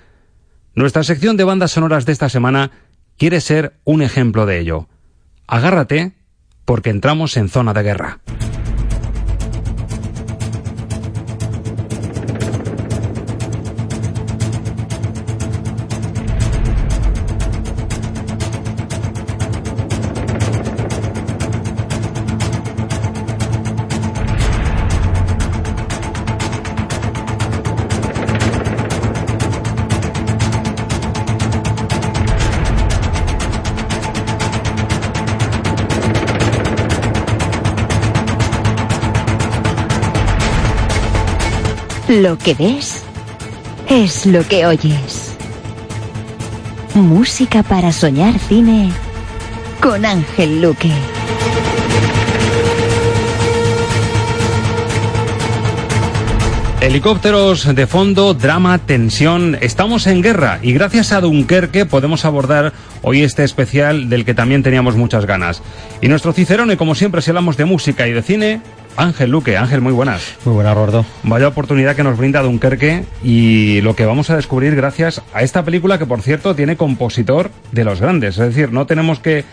Nuestra 0.74 1.04
sección 1.04 1.36
de 1.36 1.44
bandas 1.44 1.72
sonoras 1.72 2.06
de 2.06 2.12
esta 2.12 2.30
semana 2.30 2.70
quiere 3.18 3.42
ser 3.42 3.74
un 3.84 4.00
ejemplo 4.00 4.46
de 4.46 4.60
ello. 4.60 4.88
Agárrate, 5.46 6.12
porque 6.64 6.88
entramos 6.88 7.36
en 7.36 7.50
zona 7.50 7.74
de 7.74 7.82
guerra. 7.82 8.20
Lo 42.10 42.36
que 42.36 42.54
ves 42.54 43.04
es 43.88 44.26
lo 44.26 44.42
que 44.48 44.66
oyes. 44.66 45.36
Música 46.94 47.62
para 47.62 47.92
soñar 47.92 48.36
cine 48.36 48.90
con 49.80 50.04
Ángel 50.04 50.60
Luque. 50.60 50.90
Helicópteros 56.80 57.72
de 57.76 57.86
fondo, 57.86 58.34
drama, 58.34 58.78
tensión. 58.78 59.56
Estamos 59.60 60.08
en 60.08 60.20
guerra 60.20 60.58
y 60.62 60.72
gracias 60.72 61.12
a 61.12 61.20
Dunkerque 61.20 61.86
podemos 61.86 62.24
abordar 62.24 62.72
hoy 63.02 63.22
este 63.22 63.44
especial 63.44 64.08
del 64.08 64.24
que 64.24 64.34
también 64.34 64.64
teníamos 64.64 64.96
muchas 64.96 65.26
ganas. 65.26 65.62
Y 66.02 66.08
nuestro 66.08 66.32
Cicerone, 66.32 66.76
como 66.76 66.96
siempre, 66.96 67.22
si 67.22 67.30
hablamos 67.30 67.56
de 67.56 67.66
música 67.66 68.08
y 68.08 68.12
de 68.12 68.22
cine, 68.22 68.60
Ángel 68.96 69.30
Luque. 69.30 69.56
Ángel, 69.56 69.80
muy 69.80 69.92
buenas. 69.92 70.36
Muy 70.44 70.54
buenas, 70.54 70.74
Gordo. 70.74 71.04
Vaya 71.22 71.48
oportunidad 71.48 71.96
que 71.96 72.02
nos 72.02 72.18
brinda 72.18 72.42
Dunkerque 72.42 73.04
y 73.22 73.80
lo 73.80 73.94
que 73.96 74.04
vamos 74.04 74.30
a 74.30 74.36
descubrir 74.36 74.74
gracias 74.76 75.22
a 75.32 75.42
esta 75.42 75.64
película 75.64 75.98
que, 75.98 76.06
por 76.06 76.22
cierto, 76.22 76.54
tiene 76.54 76.76
compositor 76.76 77.50
de 77.72 77.84
los 77.84 78.00
grandes. 78.00 78.38
Es 78.38 78.48
decir, 78.48 78.72
no 78.72 78.86
tenemos 78.86 79.20
que 79.20 79.44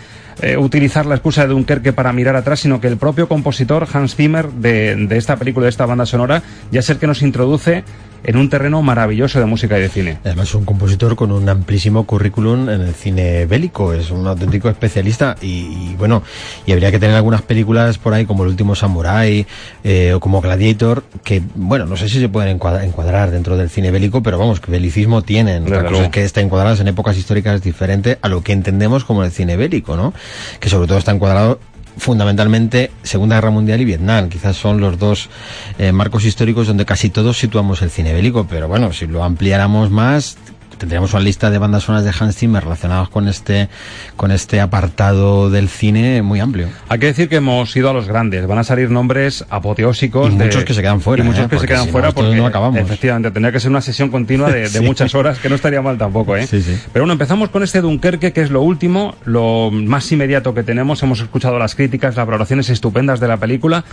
eh, 0.42 0.56
utilizar 0.58 1.06
la 1.06 1.16
excusa 1.16 1.44
de 1.44 1.48
Dunkerque 1.50 1.94
para 1.94 2.14
mirar 2.14 2.36
atrás, 2.36 2.60
sino 2.60 2.80
que 2.80 2.88
el 2.88 2.98
propio 2.98 3.28
compositor 3.28 3.88
Hans 3.92 4.16
Zimmer 4.16 4.50
de, 4.50 4.96
de 4.96 5.18
esta 5.18 5.36
película, 5.36 5.66
de 5.66 5.72
esta 5.72 5.86
banda 5.86 6.06
sonora, 6.06 6.44
ya 6.72 6.82
es 6.82 6.90
el 6.90 6.98
que 6.98 7.08
nos 7.08 7.22
introduce 7.22 7.84
en 8.24 8.38
un 8.38 8.50
terreno 8.50 8.82
maravilloso 8.82 9.40
de 9.40 9.46
música 9.46 9.78
y 9.78 9.82
de 9.82 9.90
cine. 9.90 10.18
Además 10.24 10.50
es 10.50 10.56
un 10.56 10.66
compositor 10.66 11.16
con 11.16 11.32
un 11.32 11.48
amplísimo 11.50 12.06
currículum 12.06 12.70
en 12.70 12.82
el 12.82 12.94
cine 12.94 13.46
bélico, 13.46 13.94
es 13.94 14.12
un 14.12 14.28
auténtico 14.28 14.70
especialista 14.70 15.36
y, 15.42 15.48
y 15.48 15.96
bueno, 15.98 16.24
y 16.66 16.72
habría 16.72 16.92
que 16.92 17.00
tener 17.00 17.16
algunas 17.16 17.42
películas 17.42 17.98
por 17.98 18.14
ahí 18.14 18.26
como 18.26 18.44
El 18.44 18.50
último 18.50 18.76
Samurai 18.76 19.46
eh, 19.84 20.14
o 20.14 20.20
como 20.20 20.42
Gladiator, 20.42 21.04
que 21.24 21.42
bueno, 21.56 21.86
no 21.86 21.98
sé 21.98 22.10
si 22.10 22.20
se 22.20 22.30
pueden 22.30 22.56
encuadrar, 22.56 22.84
encuadrar 22.84 23.32
dentro 23.32 23.58
del 23.58 23.70
cine 23.70 23.92
bélico, 23.92 24.22
pero 24.24 24.38
vamos, 24.38 24.60
que 24.60 24.72
belicismo 24.72 25.22
tienen, 25.22 25.70
la 25.70 25.86
cosa 25.86 26.06
es 26.06 26.10
que 26.10 26.24
está 26.24 26.42
encuadradas 26.42 26.80
en 26.80 26.88
épocas 26.88 27.18
históricas 27.18 27.62
diferentes 27.62 28.18
a 28.22 28.30
lo 28.30 28.42
que 28.42 28.54
entendemos 28.54 29.04
como 29.06 29.24
el 29.24 29.32
cine 29.32 29.58
bélico, 29.58 29.96
¿no? 29.96 30.14
Que 30.60 30.70
sobre 30.70 30.88
todo 30.88 30.98
está 30.98 31.12
encuadrado 31.12 31.60
fundamentalmente 31.98 32.92
Segunda 33.04 33.36
Guerra 33.36 33.52
Mundial 33.52 33.82
y 33.82 33.86
Vietnam. 33.86 34.30
Quizás 34.30 34.56
son 34.56 34.80
los 34.80 34.98
dos 34.98 35.30
eh, 35.78 35.92
marcos 35.92 36.26
históricos 36.26 36.68
donde 36.68 36.86
casi 36.86 37.10
todos 37.10 37.38
situamos 37.38 37.82
el 37.82 37.90
cine 37.90 38.14
bélico, 38.14 38.48
pero 38.50 38.68
bueno, 38.68 38.94
si 38.94 39.08
lo 39.08 39.24
ampliáramos 39.24 39.90
más, 39.92 40.38
tendríamos 40.78 41.14
una 41.14 41.22
lista 41.24 41.50
de 41.50 41.58
bandas 41.58 41.84
sonoras 41.84 42.06
de 42.06 42.12
Hans 42.20 42.36
Zimmer 42.36 42.64
relacionadas 42.64 43.10
con 43.10 43.28
este, 43.28 43.70
con 44.16 44.32
este 44.32 44.60
apartado 44.62 45.50
del 45.50 45.70
cine 45.70 46.22
muy 46.22 46.40
amplio. 46.40 46.70
Hay 46.90 47.00
que 47.00 47.08
decir 47.08 47.30
que 47.30 47.38
hemos 47.38 47.76
ido 47.76 47.90
a 47.90 47.94
los 47.94 48.08
grandes. 48.08 48.46
Van 48.48 48.58
a 48.60 48.64
salir 48.64 48.90
nombres 48.90 49.46
apoteósicos. 49.50 50.32
Y 50.34 50.38
de- 50.38 50.46
muchos 50.46 50.64
que 50.64 50.74
se 50.74 50.82
quedan 50.82 51.02
fuera, 51.02 51.24
Y 51.24 51.28
muchos 51.28 51.46
¿eh? 51.46 51.48
que 51.50 51.60
se 51.60 51.68
quedan 51.68 51.86
si 51.86 51.92
fuera 51.92 52.12
porque 52.12 52.36
no 52.36 52.46
acabamos. 52.46 52.80
efectivamente 52.80 53.32
tendría 53.32 53.52
que 53.52 53.60
ser 53.60 53.70
una 53.72 53.82
sesión 53.82 54.10
continua 54.10 54.50
de, 54.52 54.82
muchas 54.82 55.14
horas, 55.16 55.40
que 55.40 55.50
no 55.50 55.56
estaría 55.56 55.82
mal 55.82 55.98
tampoco, 55.98 56.36
¿eh? 56.36 56.48
Sí, 56.48 56.62
sí. 56.62 56.80
Pero 56.94 57.04
bueno, 57.04 57.14
empezamos 57.14 57.50
con 57.50 57.64
este 57.64 57.82
Dunkerque, 57.82 58.32
que 58.34 58.42
es 58.42 58.52
lo 58.52 58.62
último, 58.62 59.16
lo 59.26 59.72
más 59.72 60.12
inmediato 60.12 60.54
que 60.54 60.64
tenemos. 60.64 61.02
Hemos 61.04 61.20
escuchado 61.20 61.58
las 61.60 61.76
críticas, 61.76 62.16
las 62.16 62.26
valoraciones 62.26 62.70
estupendas 62.70 63.20
de 63.20 63.28
la 63.28 63.38
película. 63.38 63.84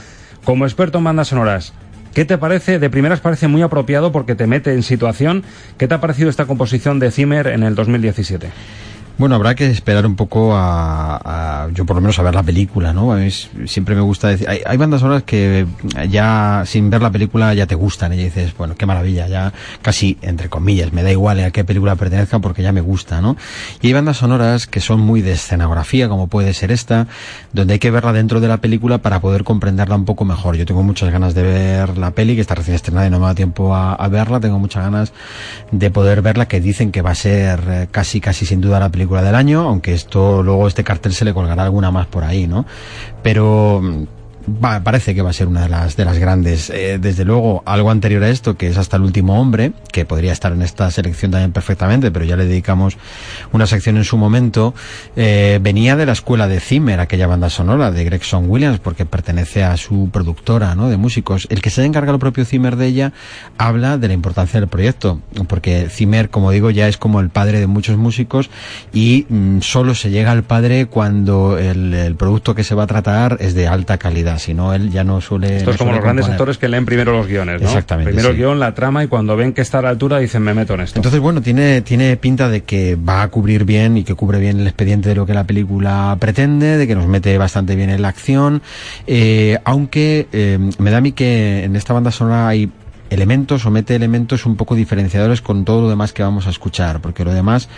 Como 0.44 0.66
experto 0.66 0.98
en 0.98 1.04
bandas 1.04 1.28
sonoras, 1.28 1.72
¿qué 2.14 2.24
te 2.24 2.38
parece? 2.38 2.78
De 2.78 2.90
primeras 2.90 3.20
parece 3.20 3.48
muy 3.48 3.62
apropiado 3.62 4.12
porque 4.12 4.34
te 4.34 4.46
mete 4.46 4.72
en 4.72 4.82
situación. 4.82 5.44
¿Qué 5.76 5.88
te 5.88 5.94
ha 5.94 6.00
parecido 6.00 6.30
esta 6.30 6.46
composición 6.46 6.98
de 6.98 7.10
Zimmer 7.10 7.48
en 7.48 7.62
el 7.62 7.74
2017? 7.74 8.50
Bueno, 9.16 9.36
habrá 9.36 9.54
que 9.54 9.70
esperar 9.70 10.06
un 10.06 10.16
poco 10.16 10.54
a, 10.56 11.68
yo 11.72 11.86
por 11.86 11.94
lo 11.94 12.00
menos 12.00 12.18
a 12.18 12.22
ver 12.24 12.34
la 12.34 12.42
película, 12.42 12.92
¿no? 12.92 13.16
Siempre 13.64 13.94
me 13.94 14.00
gusta 14.00 14.26
decir, 14.26 14.48
hay, 14.48 14.76
bandas 14.76 15.02
sonoras 15.02 15.22
que 15.22 15.66
ya 16.10 16.64
sin 16.66 16.90
ver 16.90 17.00
la 17.00 17.12
película 17.12 17.54
ya 17.54 17.66
te 17.66 17.76
gustan 17.76 18.12
y 18.12 18.16
dices, 18.16 18.56
bueno, 18.58 18.74
qué 18.74 18.86
maravilla, 18.86 19.28
ya 19.28 19.52
casi 19.82 20.18
entre 20.20 20.48
comillas, 20.48 20.92
me 20.92 21.04
da 21.04 21.12
igual 21.12 21.38
a 21.44 21.52
qué 21.52 21.62
película 21.62 21.94
pertenezca 21.94 22.40
porque 22.40 22.64
ya 22.64 22.72
me 22.72 22.80
gusta, 22.80 23.20
¿no? 23.20 23.36
Y 23.80 23.86
hay 23.86 23.92
bandas 23.92 24.16
sonoras 24.16 24.66
que 24.66 24.80
son 24.80 25.00
muy 25.00 25.22
de 25.22 25.32
escenografía, 25.32 26.08
como 26.08 26.26
puede 26.26 26.52
ser 26.52 26.72
esta, 26.72 27.06
donde 27.52 27.74
hay 27.74 27.78
que 27.78 27.92
verla 27.92 28.12
dentro 28.12 28.40
de 28.40 28.48
la 28.48 28.56
película 28.56 28.98
para 28.98 29.20
poder 29.20 29.44
comprenderla 29.44 29.94
un 29.94 30.06
poco 30.06 30.24
mejor. 30.24 30.56
Yo 30.56 30.66
tengo 30.66 30.82
muchas 30.82 31.12
ganas 31.12 31.34
de 31.34 31.44
ver 31.44 31.98
la 31.98 32.10
peli, 32.10 32.34
que 32.34 32.40
está 32.40 32.56
recién 32.56 32.74
estrenada 32.74 33.06
y 33.06 33.10
no 33.10 33.20
me 33.20 33.26
da 33.26 33.36
tiempo 33.36 33.76
a, 33.76 33.94
a 33.94 34.08
verla, 34.08 34.40
tengo 34.40 34.58
muchas 34.58 34.82
ganas 34.82 35.12
de 35.70 35.88
poder 35.92 36.20
verla, 36.20 36.48
que 36.48 36.60
dicen 36.60 36.90
que 36.90 37.00
va 37.00 37.12
a 37.12 37.14
ser 37.14 37.60
eh, 37.68 37.88
casi, 37.92 38.20
casi 38.20 38.44
sin 38.44 38.60
duda 38.60 38.80
la 38.80 38.88
película 38.88 39.03
del 39.22 39.34
año, 39.34 39.62
aunque 39.62 39.94
esto, 39.94 40.42
luego 40.42 40.66
este 40.66 40.84
cartel 40.84 41.12
se 41.12 41.24
le 41.24 41.34
colgará 41.34 41.64
alguna 41.64 41.90
más 41.90 42.06
por 42.06 42.24
ahí, 42.24 42.46
¿no? 42.46 42.64
Pero 43.22 43.80
mm, 43.82 44.04
va- 44.48 44.80
parece 44.82 45.14
que 45.14 45.22
va 45.22 45.30
a 45.30 45.32
ser 45.32 45.46
una 45.46 45.62
de 45.62 45.68
las, 45.68 45.96
de 45.96 46.04
las 46.04 46.18
grandes. 46.18 46.70
Eh, 46.70 46.98
desde 47.00 47.24
luego, 47.24 47.62
algo 47.66 47.90
anterior 47.90 48.22
a 48.22 48.28
esto, 48.30 48.56
que 48.56 48.68
es 48.68 48.76
hasta 48.78 48.96
el 48.96 49.02
último 49.02 49.40
hombre, 49.40 49.72
que 49.92 50.04
podría 50.04 50.32
estar 50.32 50.52
en 50.52 50.62
esta 50.62 50.90
selección 50.90 51.30
también 51.30 51.52
perfectamente, 51.52 52.10
pero 52.10 52.24
ya 52.24 52.36
le 52.36 52.46
dedicamos 52.46 52.96
una 53.52 53.66
sección 53.66 53.96
en 53.96 54.04
su 54.04 54.16
momento, 54.16 54.74
eh, 55.16 55.58
venía 55.62 55.96
de 55.96 56.06
la 56.06 56.12
escuela 56.12 56.48
de 56.48 56.60
Zimmer, 56.60 57.00
aquella 57.00 57.26
banda 57.26 57.50
sonora 57.50 57.90
de 57.90 58.04
Gregson 58.04 58.48
Williams, 58.48 58.78
porque 58.80 59.04
pertenece 59.06 59.64
a 59.64 59.76
su 59.76 60.10
productora, 60.12 60.74
¿no? 60.74 60.88
De 60.88 60.96
músicos. 60.96 61.46
El 61.50 61.60
que 61.62 61.70
se 61.70 61.84
encarga 61.84 62.12
el 62.12 62.18
propio 62.18 62.44
Zimmer 62.44 62.76
de 62.76 62.86
ella 62.86 63.12
habla 63.58 63.98
de 63.98 64.08
la 64.08 64.14
importancia 64.14 64.60
del 64.60 64.68
proyecto, 64.68 65.20
porque 65.48 65.88
Zimmer, 65.90 66.30
como 66.30 66.50
digo, 66.50 66.70
ya 66.70 66.88
es 66.88 66.96
como 66.96 67.20
el 67.20 67.30
padre 67.30 67.60
de 67.60 67.66
muchos 67.66 67.96
músicos 67.96 68.50
y 68.92 69.26
mm, 69.28 69.60
solo 69.60 69.94
se 69.94 70.10
llega 70.10 70.32
al 70.32 70.42
padre 70.44 70.86
cuando 70.86 71.58
el, 71.58 71.94
el 71.94 72.14
producto 72.16 72.54
que 72.54 72.64
se 72.64 72.74
va 72.74 72.84
a 72.84 72.86
tratar 72.86 73.38
es 73.40 73.54
de 73.54 73.66
alta 73.68 73.98
calidad, 73.98 74.33
si 74.38 74.54
no 74.54 74.74
él 74.74 74.90
ya 74.90 75.04
no 75.04 75.20
suele... 75.20 75.56
Esto 75.56 75.66
no 75.66 75.72
es 75.72 75.76
como 75.78 75.92
los 75.92 76.00
grandes 76.00 76.24
componer. 76.24 76.40
actores 76.40 76.58
que 76.58 76.68
leen 76.68 76.84
primero 76.84 77.12
los 77.12 77.26
guiones, 77.26 77.60
¿no? 77.60 77.68
Exactamente, 77.68 78.10
Primero 78.12 78.30
el 78.30 78.36
guion, 78.36 78.60
la 78.60 78.74
trama 78.74 79.04
y 79.04 79.08
cuando 79.08 79.36
ven 79.36 79.52
que 79.52 79.60
está 79.60 79.78
a 79.78 79.82
la 79.82 79.88
altura 79.90 80.18
dicen 80.18 80.42
me 80.42 80.54
meto 80.54 80.74
en 80.74 80.80
esto. 80.82 80.98
Entonces, 80.98 81.20
bueno, 81.20 81.42
tiene, 81.42 81.82
tiene 81.82 82.16
pinta 82.16 82.48
de 82.48 82.62
que 82.62 82.96
va 82.96 83.22
a 83.22 83.28
cubrir 83.28 83.64
bien 83.64 83.96
y 83.96 84.04
que 84.04 84.14
cubre 84.14 84.38
bien 84.38 84.60
el 84.60 84.66
expediente 84.66 85.08
de 85.08 85.14
lo 85.14 85.26
que 85.26 85.34
la 85.34 85.44
película 85.44 86.16
pretende, 86.20 86.76
de 86.76 86.86
que 86.86 86.94
nos 86.94 87.06
mete 87.06 87.36
bastante 87.38 87.76
bien 87.76 87.90
en 87.90 88.02
la 88.02 88.08
acción, 88.08 88.62
eh, 89.06 89.58
aunque 89.64 90.28
eh, 90.32 90.58
me 90.78 90.90
da 90.90 90.98
a 90.98 91.00
mí 91.00 91.12
que 91.12 91.64
en 91.64 91.76
esta 91.76 91.92
banda 91.92 92.10
sonora 92.10 92.48
hay 92.48 92.70
elementos 93.14 93.64
o 93.64 93.70
mete 93.70 93.94
elementos 93.94 94.46
un 94.46 94.56
poco 94.56 94.74
diferenciadores 94.74 95.40
con 95.40 95.64
todo 95.64 95.82
lo 95.82 95.88
demás 95.88 96.12
que 96.12 96.22
vamos 96.22 96.46
a 96.46 96.50
escuchar, 96.50 97.00
porque 97.00 97.24
lo 97.24 97.32
demás, 97.32 97.68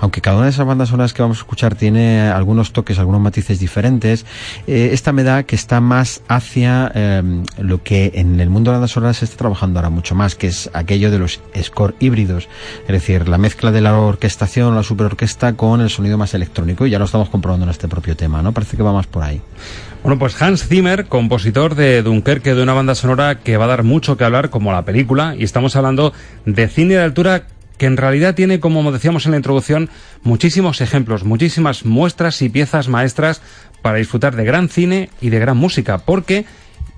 aunque 0.00 0.20
cada 0.20 0.36
una 0.36 0.46
de 0.46 0.50
esas 0.50 0.66
bandas 0.66 0.88
sonoras 0.88 1.12
que 1.12 1.22
vamos 1.22 1.38
a 1.38 1.40
escuchar 1.40 1.74
tiene 1.74 2.28
algunos 2.28 2.72
toques, 2.72 2.98
algunos 2.98 3.20
matices 3.20 3.58
diferentes, 3.58 4.26
eh, 4.66 4.90
esta 4.92 5.12
me 5.12 5.22
da 5.22 5.44
que 5.44 5.56
está 5.56 5.80
más 5.80 6.22
hacia 6.28 6.90
eh, 6.94 7.22
lo 7.58 7.82
que 7.82 8.12
en 8.14 8.40
el 8.40 8.50
mundo 8.50 8.70
de 8.70 8.74
las 8.74 8.80
bandas 8.80 8.90
sonoras 8.90 9.16
se 9.18 9.24
está 9.26 9.36
trabajando 9.36 9.78
ahora 9.78 9.90
mucho 9.90 10.14
más, 10.14 10.34
que 10.34 10.48
es 10.48 10.70
aquello 10.72 11.10
de 11.10 11.18
los 11.18 11.40
score 11.62 11.94
híbridos, 12.00 12.48
es 12.82 12.88
decir, 12.88 13.28
la 13.28 13.38
mezcla 13.38 13.72
de 13.72 13.80
la 13.80 13.98
orquestación, 13.98 14.74
la 14.74 14.82
superorquesta 14.82 15.52
con 15.54 15.80
el 15.80 15.90
sonido 15.90 16.18
más 16.18 16.34
electrónico, 16.34 16.86
y 16.86 16.90
ya 16.90 16.98
lo 16.98 17.04
estamos 17.04 17.28
comprobando 17.28 17.64
en 17.64 17.70
este 17.70 17.88
propio 17.88 18.16
tema, 18.16 18.42
¿no? 18.42 18.52
Parece 18.52 18.76
que 18.76 18.82
va 18.82 18.92
más 18.92 19.06
por 19.06 19.22
ahí. 19.22 19.40
Bueno, 20.06 20.20
pues 20.20 20.40
Hans 20.40 20.68
Zimmer, 20.68 21.06
compositor 21.06 21.74
de 21.74 22.00
Dunkerque, 22.00 22.54
de 22.54 22.62
una 22.62 22.74
banda 22.74 22.94
sonora 22.94 23.40
que 23.40 23.56
va 23.56 23.64
a 23.64 23.66
dar 23.66 23.82
mucho 23.82 24.16
que 24.16 24.22
hablar, 24.22 24.50
como 24.50 24.70
la 24.70 24.84
película, 24.84 25.34
y 25.36 25.42
estamos 25.42 25.74
hablando 25.74 26.12
de 26.44 26.68
cine 26.68 26.94
de 26.94 27.02
altura 27.02 27.48
que 27.76 27.86
en 27.86 27.96
realidad 27.96 28.36
tiene, 28.36 28.60
como 28.60 28.92
decíamos 28.92 29.26
en 29.26 29.32
la 29.32 29.38
introducción, 29.38 29.90
muchísimos 30.22 30.80
ejemplos, 30.80 31.24
muchísimas 31.24 31.84
muestras 31.84 32.40
y 32.40 32.48
piezas 32.48 32.86
maestras 32.86 33.42
para 33.82 33.98
disfrutar 33.98 34.36
de 34.36 34.44
gran 34.44 34.68
cine 34.68 35.10
y 35.20 35.30
de 35.30 35.40
gran 35.40 35.56
música, 35.56 35.98
porque, 35.98 36.44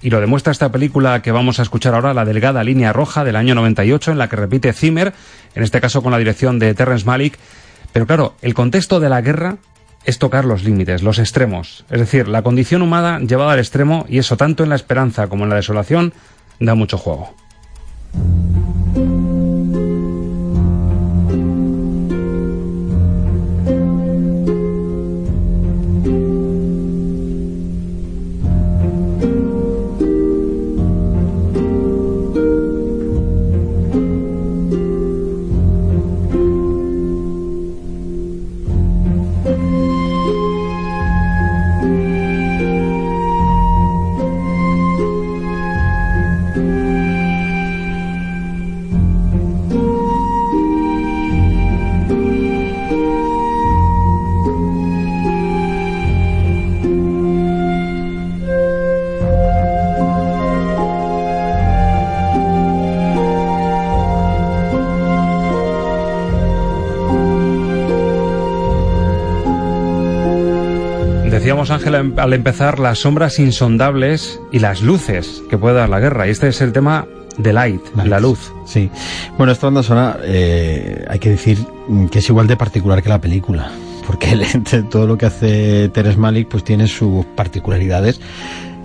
y 0.02 0.10
lo 0.10 0.20
demuestra 0.20 0.52
esta 0.52 0.70
película 0.70 1.22
que 1.22 1.32
vamos 1.32 1.60
a 1.60 1.62
escuchar 1.62 1.94
ahora, 1.94 2.12
La 2.12 2.26
Delgada 2.26 2.62
Línea 2.62 2.92
Roja 2.92 3.24
del 3.24 3.36
año 3.36 3.54
98, 3.54 4.12
en 4.12 4.18
la 4.18 4.28
que 4.28 4.36
repite 4.36 4.74
Zimmer, 4.74 5.14
en 5.54 5.62
este 5.62 5.80
caso 5.80 6.02
con 6.02 6.12
la 6.12 6.18
dirección 6.18 6.58
de 6.58 6.74
Terrence 6.74 7.06
Malick, 7.06 7.38
pero 7.90 8.06
claro, 8.06 8.34
el 8.42 8.52
contexto 8.52 9.00
de 9.00 9.08
la 9.08 9.22
guerra 9.22 9.56
es 10.04 10.18
tocar 10.18 10.44
los 10.44 10.64
límites, 10.64 11.02
los 11.02 11.18
extremos. 11.18 11.84
Es 11.90 12.00
decir, 12.00 12.28
la 12.28 12.42
condición 12.42 12.82
humana 12.82 13.20
llevada 13.20 13.52
al 13.52 13.58
extremo 13.58 14.06
y 14.08 14.18
eso 14.18 14.36
tanto 14.36 14.62
en 14.62 14.70
la 14.70 14.76
esperanza 14.76 15.28
como 15.28 15.44
en 15.44 15.50
la 15.50 15.56
desolación 15.56 16.12
da 16.60 16.74
mucho 16.74 16.98
juego. 16.98 17.34
Decíamos, 71.48 71.70
Ángela, 71.70 72.00
em- 72.00 72.12
al 72.18 72.34
empezar, 72.34 72.78
las 72.78 72.98
sombras 72.98 73.38
insondables 73.38 74.38
y 74.52 74.58
las 74.58 74.82
luces 74.82 75.42
que 75.48 75.56
puede 75.56 75.76
dar 75.76 75.88
la 75.88 75.98
guerra. 75.98 76.26
Y 76.26 76.30
este 76.30 76.48
es 76.48 76.60
el 76.60 76.72
tema 76.74 77.06
de 77.38 77.54
Light, 77.54 77.80
la 78.04 78.20
luz. 78.20 78.52
Sí. 78.66 78.90
Bueno, 79.38 79.50
esta 79.54 79.68
banda 79.68 79.82
sonora, 79.82 80.18
eh, 80.24 81.06
hay 81.08 81.18
que 81.18 81.30
decir 81.30 81.56
que 82.10 82.18
es 82.18 82.28
igual 82.28 82.48
de 82.48 82.56
particular 82.58 83.02
que 83.02 83.08
la 83.08 83.18
película. 83.18 83.70
Porque 84.06 84.32
el- 84.72 84.88
todo 84.90 85.06
lo 85.06 85.16
que 85.16 85.24
hace 85.24 85.88
Teres 85.88 86.18
Malik, 86.18 86.48
pues 86.48 86.64
tiene 86.64 86.86
sus 86.86 87.24
particularidades, 87.34 88.20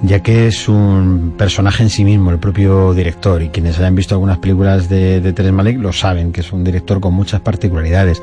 ya 0.04 0.22
que 0.22 0.48
es 0.48 0.68
un 0.68 1.34
personaje 1.38 1.82
en 1.82 1.90
sí 1.90 2.04
mismo, 2.04 2.30
el 2.30 2.38
propio 2.38 2.94
director. 2.94 3.42
Y 3.42 3.50
quienes 3.50 3.80
hayan 3.80 3.96
visto 3.96 4.16
algunas 4.16 4.38
películas 4.38 4.90
de, 4.90 5.22
de 5.22 5.34
Teres 5.34 5.54
Malik 5.54 5.80
lo 5.80 5.94
saben, 5.94 6.32
que 6.32 6.42
es 6.42 6.52
un 6.52 6.64
director 6.64 7.00
con 7.00 7.14
muchas 7.14 7.42
particularidades. 7.42 8.22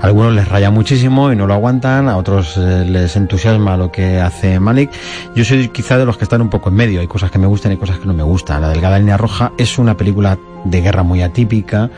Algunos 0.00 0.34
les 0.34 0.48
raya 0.48 0.70
muchísimo 0.70 1.32
y 1.32 1.36
no 1.36 1.46
lo 1.46 1.54
aguantan, 1.54 2.08
a 2.08 2.16
otros 2.16 2.56
eh, 2.56 2.84
les 2.84 3.14
entusiasma 3.16 3.76
lo 3.76 3.92
que 3.92 4.20
hace 4.20 4.58
Malik. 4.58 4.90
Yo 5.36 5.44
soy 5.44 5.68
quizá 5.68 5.96
de 5.98 6.04
los 6.04 6.16
que 6.16 6.24
están 6.24 6.42
un 6.42 6.50
poco 6.50 6.68
en 6.68 6.74
medio. 6.74 7.00
Hay 7.00 7.06
cosas 7.06 7.30
que 7.30 7.38
me 7.38 7.46
gustan 7.46 7.72
y 7.72 7.76
cosas 7.76 7.98
que 7.98 8.06
no 8.06 8.14
me 8.14 8.24
gustan. 8.24 8.60
La 8.60 8.68
Delgada 8.68 8.98
Línea 8.98 9.16
Roja 9.16 9.52
es 9.56 9.78
una 9.78 9.96
película 9.96 10.36
de 10.64 10.80
guerra 10.80 11.02
muy 11.02 11.22
atípica. 11.22 11.90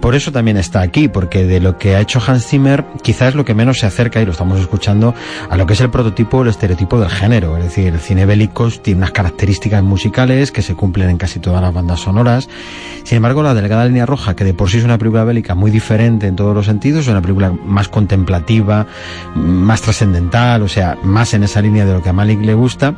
Por 0.00 0.14
eso 0.14 0.32
también 0.32 0.56
está 0.56 0.80
aquí, 0.80 1.08
porque 1.08 1.44
de 1.44 1.60
lo 1.60 1.78
que 1.78 1.96
ha 1.96 2.00
hecho 2.00 2.20
Hans 2.26 2.46
Zimmer, 2.46 2.84
quizás 3.02 3.34
lo 3.34 3.44
que 3.44 3.54
menos 3.54 3.78
se 3.78 3.86
acerca, 3.86 4.20
y 4.20 4.26
lo 4.26 4.32
estamos 4.32 4.60
escuchando, 4.60 5.14
a 5.48 5.56
lo 5.56 5.66
que 5.66 5.74
es 5.74 5.80
el 5.80 5.90
prototipo 5.90 6.42
el 6.42 6.48
estereotipo 6.48 7.00
del 7.00 7.10
género. 7.10 7.56
Es 7.56 7.64
decir, 7.64 7.92
el 7.92 8.00
cine 8.00 8.26
bélico 8.26 8.68
tiene 8.70 8.98
unas 8.98 9.12
características 9.12 9.82
musicales 9.82 10.52
que 10.52 10.62
se 10.62 10.74
cumplen 10.74 11.10
en 11.10 11.18
casi 11.18 11.40
todas 11.40 11.62
las 11.62 11.72
bandas 11.72 12.00
sonoras. 12.00 12.48
Sin 13.04 13.16
embargo, 13.16 13.42
la 13.42 13.54
Delgada 13.54 13.86
Línea 13.86 14.06
Roja, 14.06 14.36
que 14.36 14.44
de 14.44 14.54
por 14.54 14.70
sí 14.70 14.78
es 14.78 14.84
una 14.84 14.98
película 14.98 15.24
bélica 15.24 15.54
muy 15.54 15.70
diferente 15.70 16.26
en 16.26 16.36
todos 16.36 16.54
los 16.54 16.66
sentidos, 16.66 17.02
es 17.02 17.08
una 17.08 17.22
película 17.22 17.52
más 17.64 17.88
contemplativa, 17.88 18.86
más 19.34 19.82
trascendental, 19.82 20.62
o 20.62 20.68
sea, 20.68 20.96
más 21.02 21.34
en 21.34 21.44
esa 21.44 21.60
línea 21.62 21.84
de 21.84 21.94
lo 21.94 22.02
que 22.02 22.08
a 22.08 22.12
Malik 22.12 22.40
le 22.40 22.54
gusta, 22.54 22.94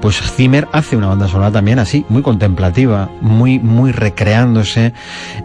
pues 0.00 0.20
Zimmer 0.20 0.68
hace 0.72 0.96
una 0.96 1.08
banda 1.08 1.28
sonora 1.28 1.50
también 1.50 1.78
así, 1.78 2.04
muy 2.08 2.22
contemplativa, 2.22 3.10
muy, 3.20 3.58
muy 3.58 3.92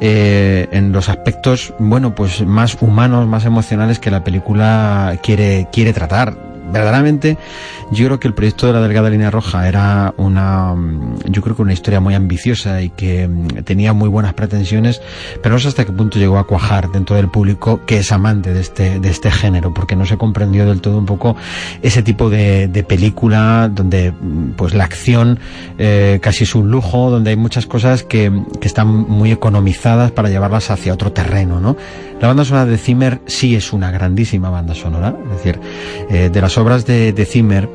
eh, 0.02 0.68
en 0.72 0.92
los 0.92 1.10
aspectos, 1.10 1.74
bueno, 1.80 2.16
pues 2.16 2.46
más 2.46 2.78
humanos, 2.82 3.28
más 3.28 3.46
emocionales 3.46 4.00
que 4.00 4.12
la 4.12 4.24
película 4.24 5.18
quiere, 5.22 5.68
quiere 5.72 5.94
tratar 5.94 6.49
verdaderamente 6.72 7.38
yo 7.92 8.06
creo 8.06 8.20
que 8.20 8.28
el 8.28 8.34
proyecto 8.34 8.68
de 8.68 8.74
la 8.74 8.82
delgada 8.82 9.10
línea 9.10 9.32
roja 9.32 9.68
era 9.68 10.14
una 10.18 10.74
mm, 10.76 11.20
yo 11.30 11.42
creo 11.42 11.56
que 11.56 11.62
una 11.62 11.74
historia 11.74 12.00
muy 12.00 12.14
ambiciosa 12.14 12.82
y 12.82 12.90
que 12.90 13.28
mm, 13.28 13.64
tenía 13.64 13.94
muy 13.94 14.10
buenas 14.10 14.34
pretensiones 14.34 15.02
pero 15.42 15.56
no 15.56 15.60
sé 15.60 15.68
hasta 15.68 15.86
qué 15.86 15.92
punto 15.92 16.20
llegó 16.20 16.38
a 16.38 16.46
cuajar 16.46 16.92
dentro 16.92 17.16
del 17.16 17.30
público 17.30 17.82
que 17.86 18.00
es 18.00 18.12
amante 18.12 18.54
de 18.54 18.62
este 18.62 19.00
de 19.00 19.10
este 19.10 19.32
género 19.32 19.74
porque 19.74 19.96
no 19.96 20.06
se 20.06 20.18
comprendió 20.18 20.66
del 20.66 20.82
todo 20.82 20.98
un 20.98 21.06
poco 21.06 21.36
ese 21.82 22.04
tipo 22.04 22.30
de, 22.30 22.70
película 22.88 23.70
donde 23.72 24.12
mm, 24.12 24.52
pues 24.56 24.74
la 24.74 24.86
acción 24.86 25.40
eh, 25.78 26.20
casi 26.22 26.44
es 26.44 26.56
un 26.56 26.72
lujo 26.72 27.10
donde 27.10 27.32
hay 27.32 27.36
muchas 27.36 27.66
cosas 27.66 28.04
que, 28.04 28.32
que 28.60 28.68
están 28.68 28.88
muy 28.88 29.32
economizadas 29.32 30.12
para 30.12 30.30
llevarlas 30.30 30.72
hacia 30.72 30.94
otro 30.94 31.12
terreno 31.12 31.60
no 31.60 31.76
la 32.22 32.28
banda 32.28 32.46
sonora 32.46 32.66
de 32.66 32.78
Zimmer 32.78 33.22
sí 33.26 33.56
es 33.56 33.74
una 33.74 33.92
grandísima 33.92 34.50
banda 34.50 34.76
sonora 34.76 35.16
es 35.24 35.38
decir 35.38 35.60
eh, 36.10 36.30
de 36.32 36.42
las 36.42 36.58
obras 36.60 36.86
de, 36.86 37.14
de 37.14 37.26
Zimmer, 37.26 37.70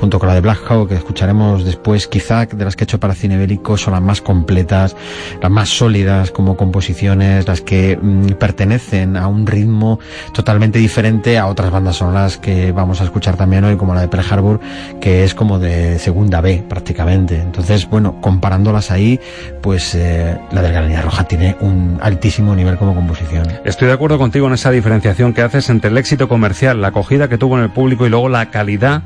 junto 0.00 0.18
con 0.18 0.28
la 0.28 0.34
de 0.34 0.40
Black 0.40 0.60
Hawk, 0.68 0.88
que 0.88 0.94
escucharemos 0.94 1.64
después, 1.64 2.06
quizá 2.06 2.46
de 2.46 2.64
las 2.64 2.76
que 2.76 2.82
ha 2.82 2.86
hecho 2.86 3.00
para 3.00 3.14
cine 3.14 3.36
bélico, 3.36 3.76
son 3.76 3.94
las 3.94 4.02
más 4.02 4.20
completas, 4.20 4.96
las 5.40 5.50
más 5.50 5.68
sólidas 5.68 6.30
como 6.30 6.56
composiciones, 6.56 7.46
las 7.46 7.60
que 7.60 7.98
mm, 8.00 8.32
pertenecen 8.32 9.16
a 9.16 9.26
un 9.26 9.46
ritmo 9.46 9.98
totalmente 10.32 10.78
diferente 10.78 11.38
a 11.38 11.46
otras 11.46 11.70
bandas 11.70 11.96
sonoras 11.96 12.36
que 12.36 12.72
vamos 12.72 13.00
a 13.00 13.04
escuchar 13.04 13.36
también 13.36 13.64
hoy, 13.64 13.76
como 13.76 13.94
la 13.94 14.02
de 14.02 14.08
Pearl 14.08 14.26
Harbor, 14.30 14.60
que 15.00 15.24
es 15.24 15.34
como 15.34 15.58
de 15.58 15.98
segunda 15.98 16.40
B 16.40 16.64
prácticamente. 16.68 17.40
Entonces, 17.40 17.88
bueno, 17.88 18.20
comparándolas 18.20 18.90
ahí, 18.90 19.18
pues 19.62 19.94
eh, 19.94 20.38
la 20.52 20.62
de 20.62 20.72
la 20.72 20.82
Línea 20.82 21.02
Roja 21.02 21.24
tiene 21.24 21.56
un 21.60 21.98
altísimo 22.02 22.54
nivel 22.54 22.76
como 22.76 22.94
composición. 22.94 23.46
Estoy 23.64 23.88
de 23.88 23.94
acuerdo 23.94 24.18
contigo 24.18 24.46
en 24.46 24.54
esa 24.54 24.70
diferenciación 24.70 25.32
que 25.32 25.42
haces 25.42 25.70
entre 25.70 25.90
el 25.90 25.98
éxito 25.98 26.28
comercial, 26.28 26.80
la 26.80 26.88
acogida 26.88 27.28
que 27.28 27.38
tuvo 27.38 27.56
en 27.56 27.64
el 27.64 27.70
público 27.70 28.06
y 28.06 28.10
luego 28.10 28.25
la 28.28 28.50
calidad 28.50 29.02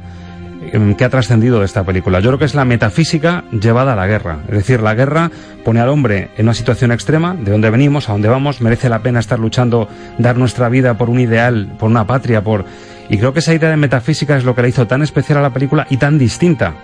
em, 0.72 0.94
que 0.94 1.04
ha 1.04 1.08
trascendido 1.10 1.58
de 1.60 1.64
esta 1.64 1.84
película. 1.84 2.20
Yo 2.20 2.28
creo 2.30 2.38
que 2.38 2.44
es 2.44 2.54
la 2.54 2.64
metafísica 2.64 3.44
llevada 3.50 3.94
a 3.94 3.96
la 3.96 4.06
guerra. 4.06 4.40
Es 4.48 4.54
decir, 4.56 4.80
la 4.82 4.94
guerra 4.94 5.30
pone 5.64 5.80
al 5.80 5.88
hombre 5.88 6.30
en 6.36 6.46
una 6.46 6.54
situación 6.54 6.92
extrema, 6.92 7.34
de 7.34 7.50
dónde 7.50 7.70
venimos, 7.70 8.08
a 8.08 8.12
dónde 8.12 8.28
vamos, 8.28 8.60
merece 8.60 8.88
la 8.88 9.00
pena 9.00 9.20
estar 9.20 9.38
luchando, 9.38 9.88
dar 10.18 10.36
nuestra 10.36 10.68
vida 10.68 10.94
por 10.98 11.08
un 11.10 11.18
ideal, 11.20 11.72
por 11.78 11.90
una 11.90 12.06
patria, 12.06 12.42
por... 12.42 12.64
Y 13.08 13.18
creo 13.18 13.32
que 13.32 13.40
esa 13.40 13.52
idea 13.54 13.70
de 13.70 13.76
metafísica 13.76 14.36
es 14.36 14.44
lo 14.44 14.54
que 14.54 14.62
le 14.62 14.68
hizo 14.68 14.86
tan 14.86 15.02
especial 15.02 15.38
a 15.38 15.42
la 15.42 15.50
película 15.52 15.86
y 15.90 15.96
tan 15.96 16.16
distinta 16.18 16.74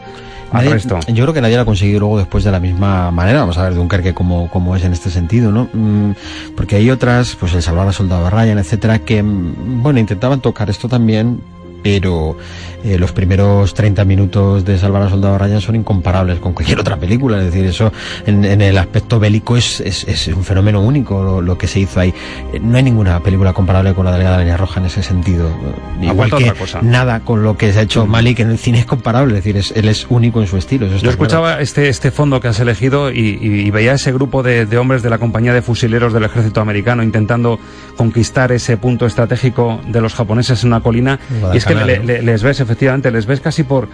al 0.52 0.64
Nadie- 0.64 0.72
resto. 0.72 0.98
Yo 1.08 1.24
creo 1.24 1.34
que 1.34 1.40
nadie 1.40 1.56
lo 1.56 1.62
ha 1.62 1.64
conseguido 1.64 2.00
luego 2.00 2.18
después 2.18 2.42
de 2.44 2.50
la 2.50 2.58
misma 2.60 3.10
manera. 3.12 3.40
Vamos 3.40 3.58
a 3.58 3.62
ver 3.64 3.74
Dunkerque 3.74 4.14
cómo, 4.14 4.48
cómo 4.50 4.74
es 4.74 4.82
en 4.84 4.92
este 4.92 5.10
sentido, 5.10 5.52
¿no? 5.52 5.68
Mm, 5.72 6.12
Porque 6.56 6.76
hay 6.76 6.90
otras, 6.90 7.36
pues 7.38 7.52
el 7.54 7.62
Salvar 7.62 7.86
a 7.88 7.92
Soldado 7.92 8.28
Ryan, 8.30 8.58
etcétera, 8.58 8.98
que, 9.00 9.22
mm, 9.22 9.82
bueno, 9.82 9.98
intentaban 10.00 10.40
tocar 10.40 10.68
esto 10.70 10.88
también, 10.88 11.40
pero 11.86 12.36
eh, 12.84 12.98
los 12.98 13.12
primeros 13.12 13.74
30 13.74 14.04
minutos 14.04 14.64
de 14.64 14.76
Salvar 14.78 15.02
a 15.02 15.08
Soldado 15.10 15.38
Ryan 15.38 15.60
son 15.60 15.76
incomparables 15.76 16.40
con 16.40 16.52
cualquier 16.52 16.80
otra 16.80 16.96
película. 16.96 17.38
Es 17.38 17.44
decir, 17.46 17.64
eso 17.64 17.92
en, 18.26 18.44
en 18.44 18.60
el 18.60 18.76
aspecto 18.78 19.20
bélico 19.20 19.56
es, 19.56 19.80
es, 19.80 20.04
es 20.04 20.26
un 20.28 20.42
fenómeno 20.44 20.80
único 20.80 21.22
lo, 21.22 21.40
lo 21.40 21.56
que 21.56 21.68
se 21.68 21.80
hizo 21.80 22.00
ahí. 22.00 22.12
Eh, 22.52 22.58
No 22.60 22.76
hay 22.76 22.82
ninguna 22.82 23.20
película 23.20 23.52
comparable 23.52 23.94
con 23.94 24.04
la 24.04 24.12
Delgada 24.12 24.38
Línea 24.38 24.56
Roja 24.56 24.80
en 24.80 24.86
ese 24.86 25.02
sentido. 25.02 25.48
Igual 26.02 26.28
que 26.30 26.36
otra 26.50 26.54
cosa. 26.54 26.80
nada 26.82 27.20
con 27.20 27.42
lo 27.44 27.56
que 27.56 27.72
se 27.72 27.78
ha 27.78 27.82
hecho 27.82 28.04
Malik 28.06 28.40
en 28.40 28.50
el 28.50 28.58
cine 28.58 28.80
es 28.80 28.86
comparable. 28.86 29.38
Es 29.38 29.44
decir, 29.44 29.56
es- 29.56 29.72
él 29.76 29.88
es 29.88 30.06
único 30.10 30.40
en 30.40 30.48
su 30.48 30.56
estilo. 30.56 30.86
Yo 30.88 31.10
escuchaba 31.10 31.48
claro. 31.50 31.62
este, 31.62 31.88
este 31.88 32.10
fondo 32.10 32.40
que 32.40 32.48
has 32.48 32.58
elegido 32.60 33.10
y, 33.12 33.38
y- 33.40 33.66
y 33.66 33.70
veía 33.70 33.92
ese 33.94 34.12
grupo 34.12 34.42
de, 34.42 34.66
de 34.66 34.76
hombres 34.78 35.02
de 35.02 35.10
la 35.10 35.18
compañía 35.18 35.52
de 35.54 35.62
fusileros 35.62 36.12
del 36.12 36.24
ejército 36.24 36.60
americano 36.60 37.02
intentando 37.02 37.58
conquistar 37.96 38.50
ese 38.52 38.76
punto 38.76 39.06
estratégico 39.06 39.80
de 39.86 40.00
los 40.00 40.14
japoneses 40.14 40.62
en 40.62 40.68
una 40.68 40.80
colina. 40.80 41.18
Y 41.52 41.56
es 41.56 41.64
que 41.64 41.74
Le- 41.84 42.22
les 42.22 42.42
ves, 42.42 42.60
efectivamente, 42.60 43.10
les 43.10 43.26
ves 43.26 43.40
casi 43.40 43.62
por 43.64 43.88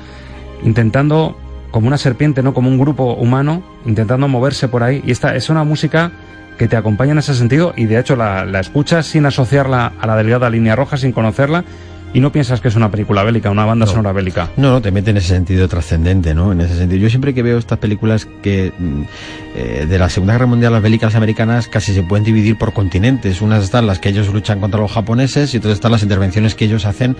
intentando, 0.64 1.37
como 1.71 1.87
una 1.88 1.99
serpiente, 1.99 2.42
no 2.42 2.55
como 2.55 2.68
un 2.68 2.79
grupo 2.79 3.14
humano, 3.14 3.62
intentando 3.87 4.29
moverse 4.29 4.68
por 4.68 4.83
ahí. 4.83 5.03
Y 5.05 5.11
esta 5.11 5.35
es 5.35 5.49
una 5.51 5.64
música 5.64 6.12
que 6.59 6.68
te 6.68 6.77
acompaña 6.77 7.12
en 7.12 7.18
ese 7.18 7.35
sentido 7.35 7.73
y 7.77 7.87
de 7.87 7.99
hecho 7.99 8.14
la, 8.14 8.45
la 8.45 8.61
escuchas 8.61 9.07
sin 9.07 9.25
asociarla 9.27 9.92
a 9.99 10.07
la 10.07 10.16
delgada 10.16 10.51
línea 10.51 10.77
roja, 10.77 10.97
sin 10.97 11.12
conocerla. 11.12 11.64
Y 12.14 12.20
no 12.20 12.31
piensas 12.31 12.61
que 12.61 12.68
es 12.68 12.77
una 12.77 12.90
película 12.90 13.22
bélica, 13.22 13.51
una 13.51 13.64
banda 13.64 13.87
sonora 13.87 14.12
bélica. 14.12 14.51
No, 14.57 14.70
no, 14.70 14.83
te 14.83 14.90
mete 14.90 15.11
en 15.11 15.16
ese 15.16 15.29
sentido 15.29 15.66
trascendente, 15.68 16.35
¿no? 16.35 16.53
En 16.53 16.61
ese 16.61 16.77
sentido. 16.77 17.01
Yo 17.01 17.09
siempre 17.09 17.33
que 17.33 17.42
veo 17.42 17.59
estas 17.59 17.79
películas 17.79 18.27
que 18.42 18.72
mm, 18.79 19.03
eh, 19.55 19.87
de 19.88 19.98
la 19.98 20.09
Segunda 20.09 20.33
Guerra 20.35 20.46
Mundial, 20.46 20.72
las 20.72 20.83
bélicas 20.83 21.14
americanas 21.14 21.68
casi 21.68 21.92
se 21.92 22.03
pueden 22.03 22.25
dividir 22.25 22.57
por 22.57 22.72
continentes. 22.72 23.40
Unas 23.40 23.64
están 23.64 23.87
las 23.87 23.98
que 23.98 24.11
ellos 24.11 24.33
luchan 24.33 24.61
contra 24.61 24.81
los 24.81 24.92
japoneses 24.92 25.55
y 25.55 25.59
otras 25.59 25.75
están 25.75 25.92
las 25.92 26.03
intervenciones 26.03 26.55
que 26.55 26.64
ellos 26.64 26.85
hacen 26.85 27.16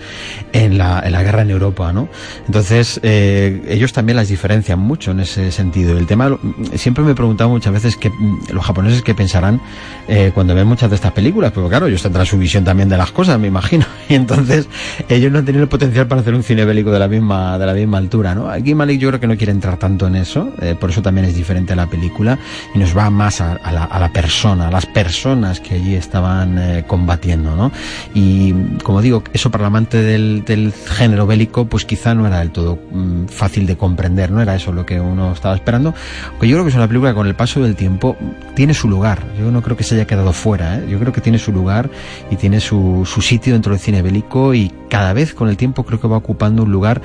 en 0.51 0.77
la, 0.77 1.01
en 1.03 1.11
la 1.11 1.23
guerra 1.23 1.43
en 1.43 1.51
Europa, 1.51 1.93
¿no? 1.93 2.07
Entonces, 2.47 2.99
eh, 3.03 3.63
ellos 3.67 3.93
también 3.93 4.15
las 4.15 4.29
diferencian 4.29 4.79
mucho 4.79 5.11
en 5.11 5.19
ese 5.21 5.51
sentido. 5.51 5.97
El 5.97 6.07
tema, 6.07 6.37
siempre 6.75 7.03
me 7.03 7.11
he 7.11 7.15
preguntado 7.15 7.49
muchas 7.49 7.73
veces 7.73 7.97
que 7.97 8.09
mm, 8.09 8.51
los 8.51 8.65
japoneses 8.65 9.01
qué 9.01 9.13
pensarán 9.13 9.61
eh, 10.07 10.31
cuando 10.33 10.55
ven 10.55 10.67
muchas 10.67 10.89
de 10.89 10.95
estas 10.95 11.11
películas, 11.11 11.51
porque 11.51 11.69
claro, 11.69 11.87
ellos 11.87 12.01
tendrán 12.01 12.25
su 12.25 12.37
visión 12.37 12.63
también 12.63 12.89
de 12.89 12.97
las 12.97 13.11
cosas, 13.11 13.39
me 13.39 13.47
imagino. 13.47 13.85
Y 14.09 14.15
entonces, 14.15 14.67
ellos 15.09 15.31
no 15.31 15.39
han 15.39 15.45
tenido 15.45 15.63
el 15.63 15.69
potencial 15.69 16.07
para 16.07 16.21
hacer 16.21 16.33
un 16.33 16.43
cine 16.43 16.65
bélico 16.65 16.91
de 16.91 16.99
la 16.99 17.07
misma, 17.07 17.57
de 17.57 17.65
la 17.65 17.73
misma 17.73 17.97
altura, 17.97 18.35
¿no? 18.35 18.49
Aquí 18.49 18.75
Malik 18.75 18.99
yo 18.99 19.09
creo 19.09 19.19
que 19.19 19.27
no 19.27 19.37
quiere 19.37 19.51
entrar 19.51 19.77
tanto 19.77 20.07
en 20.07 20.15
eso, 20.15 20.53
eh, 20.61 20.75
por 20.79 20.89
eso 20.89 21.01
también 21.01 21.25
es 21.25 21.35
diferente 21.35 21.73
a 21.73 21.75
la 21.75 21.87
película 21.87 22.37
y 22.73 22.79
nos 22.79 22.95
va 22.95 23.09
más 23.09 23.41
a, 23.41 23.53
a, 23.53 23.71
la, 23.71 23.83
a 23.85 23.99
la, 23.99 24.11
persona, 24.11 24.67
a 24.67 24.71
las 24.71 24.85
personas 24.85 25.59
que 25.59 25.75
allí 25.75 25.95
estaban 25.95 26.57
eh, 26.57 26.83
combatiendo, 26.87 27.55
¿no? 27.55 27.71
Y 28.13 28.53
como 28.83 29.01
digo, 29.01 29.23
eso 29.33 29.51
para 29.51 29.63
el 29.63 29.67
amante 29.67 30.01
del, 30.01 30.43
del 30.45 30.73
género 30.73 31.27
bélico, 31.27 31.65
pues 31.65 31.85
quizá 31.85 32.13
no 32.13 32.27
era 32.27 32.39
del 32.39 32.51
todo 32.51 32.79
mm, 32.91 33.25
fácil 33.25 33.65
de 33.65 33.77
comprender, 33.77 34.31
no 34.31 34.41
era 34.41 34.55
eso 34.55 34.71
lo 34.71 34.85
que 34.85 34.99
uno 34.99 35.33
estaba 35.33 35.55
esperando. 35.55 35.93
Aunque 36.31 36.47
yo 36.47 36.55
creo 36.55 36.65
que 36.65 36.69
es 36.69 36.75
una 36.75 36.87
película 36.87 37.11
que 37.11 37.15
con 37.15 37.27
el 37.27 37.35
paso 37.35 37.61
del 37.61 37.75
tiempo 37.75 38.17
tiene 38.55 38.73
su 38.73 38.87
lugar. 38.87 39.23
Yo 39.37 39.51
no 39.51 39.61
creo 39.61 39.77
que 39.77 39.83
se 39.83 39.95
haya 39.95 40.05
quedado 40.05 40.33
fuera, 40.33 40.77
¿eh? 40.77 40.85
yo 40.89 40.99
creo 40.99 41.13
que 41.13 41.21
tiene 41.21 41.37
su 41.37 41.51
lugar 41.51 41.89
y 42.29 42.35
tiene 42.35 42.59
su, 42.59 43.03
su 43.05 43.21
sitio 43.21 43.53
dentro 43.53 43.71
del 43.71 43.79
cine 43.79 44.01
bélico 44.01 44.53
y 44.53 44.71
cada 44.89 45.13
vez 45.13 45.33
con 45.33 45.49
el 45.49 45.57
tiempo 45.57 45.85
creo 45.85 45.99
que 45.99 46.07
va 46.07 46.17
ocupando 46.17 46.63
un 46.63 46.71
lugar, 46.71 47.01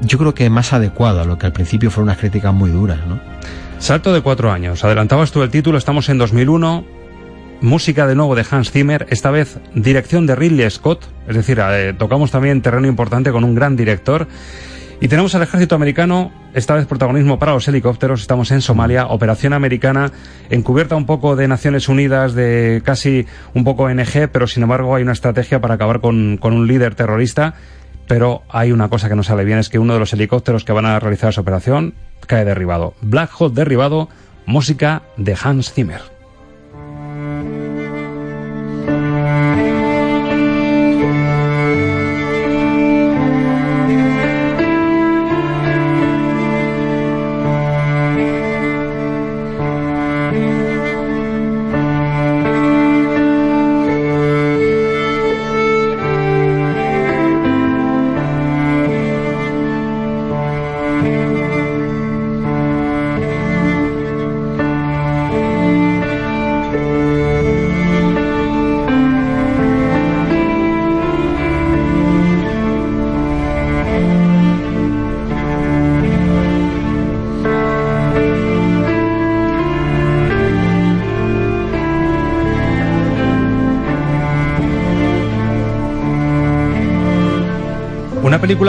yo 0.00 0.18
creo 0.18 0.34
que 0.34 0.50
más 0.50 0.72
adecuado 0.72 1.20
a 1.20 1.24
lo 1.24 1.38
que 1.38 1.46
al 1.46 1.52
principio 1.52 1.90
fueron 1.90 2.08
unas 2.08 2.18
críticas 2.18 2.52
muy 2.52 2.70
duras, 2.70 2.98
¿no? 3.06 3.20
Salto 3.78 4.12
de 4.12 4.22
cuatro 4.22 4.50
años. 4.50 4.84
Adelantabas 4.84 5.30
tú 5.30 5.42
el 5.42 5.50
título, 5.50 5.78
estamos 5.78 6.08
en 6.08 6.18
2001. 6.18 6.84
Música 7.60 8.06
de 8.06 8.14
nuevo 8.14 8.34
de 8.34 8.44
Hans 8.48 8.70
Zimmer, 8.70 9.06
esta 9.10 9.30
vez 9.30 9.58
dirección 9.74 10.26
de 10.26 10.36
Ridley 10.36 10.70
Scott, 10.70 11.04
es 11.26 11.34
decir, 11.34 11.60
eh, 11.60 11.92
tocamos 11.96 12.30
también 12.30 12.62
terreno 12.62 12.86
importante 12.86 13.32
con 13.32 13.42
un 13.42 13.54
gran 13.54 13.76
director. 13.76 14.28
Y 15.00 15.06
tenemos 15.06 15.32
al 15.36 15.42
ejército 15.42 15.76
americano, 15.76 16.32
esta 16.54 16.74
vez 16.74 16.86
protagonismo 16.86 17.38
para 17.38 17.52
los 17.52 17.68
helicópteros, 17.68 18.20
estamos 18.20 18.50
en 18.50 18.60
Somalia, 18.60 19.06
operación 19.06 19.52
americana, 19.52 20.10
encubierta 20.50 20.96
un 20.96 21.06
poco 21.06 21.36
de 21.36 21.46
Naciones 21.46 21.88
Unidas, 21.88 22.34
de 22.34 22.82
casi 22.84 23.24
un 23.54 23.62
poco 23.62 23.88
NG, 23.88 24.28
pero 24.32 24.48
sin 24.48 24.64
embargo 24.64 24.96
hay 24.96 25.04
una 25.04 25.12
estrategia 25.12 25.60
para 25.60 25.74
acabar 25.74 26.00
con, 26.00 26.36
con 26.36 26.52
un 26.52 26.66
líder 26.66 26.96
terrorista. 26.96 27.54
Pero 28.08 28.42
hay 28.48 28.72
una 28.72 28.88
cosa 28.88 29.08
que 29.08 29.14
no 29.14 29.22
sale 29.22 29.44
bien, 29.44 29.58
es 29.58 29.68
que 29.68 29.78
uno 29.78 29.92
de 29.92 30.00
los 30.00 30.12
helicópteros 30.14 30.64
que 30.64 30.72
van 30.72 30.86
a 30.86 30.98
realizar 30.98 31.30
esa 31.30 31.42
operación 31.42 31.94
cae 32.26 32.44
derribado. 32.44 32.94
Black 33.02 33.30
Hawk 33.38 33.52
derribado, 33.52 34.08
música 34.46 35.02
de 35.16 35.36
Hans 35.40 35.72
Zimmer. 35.72 36.17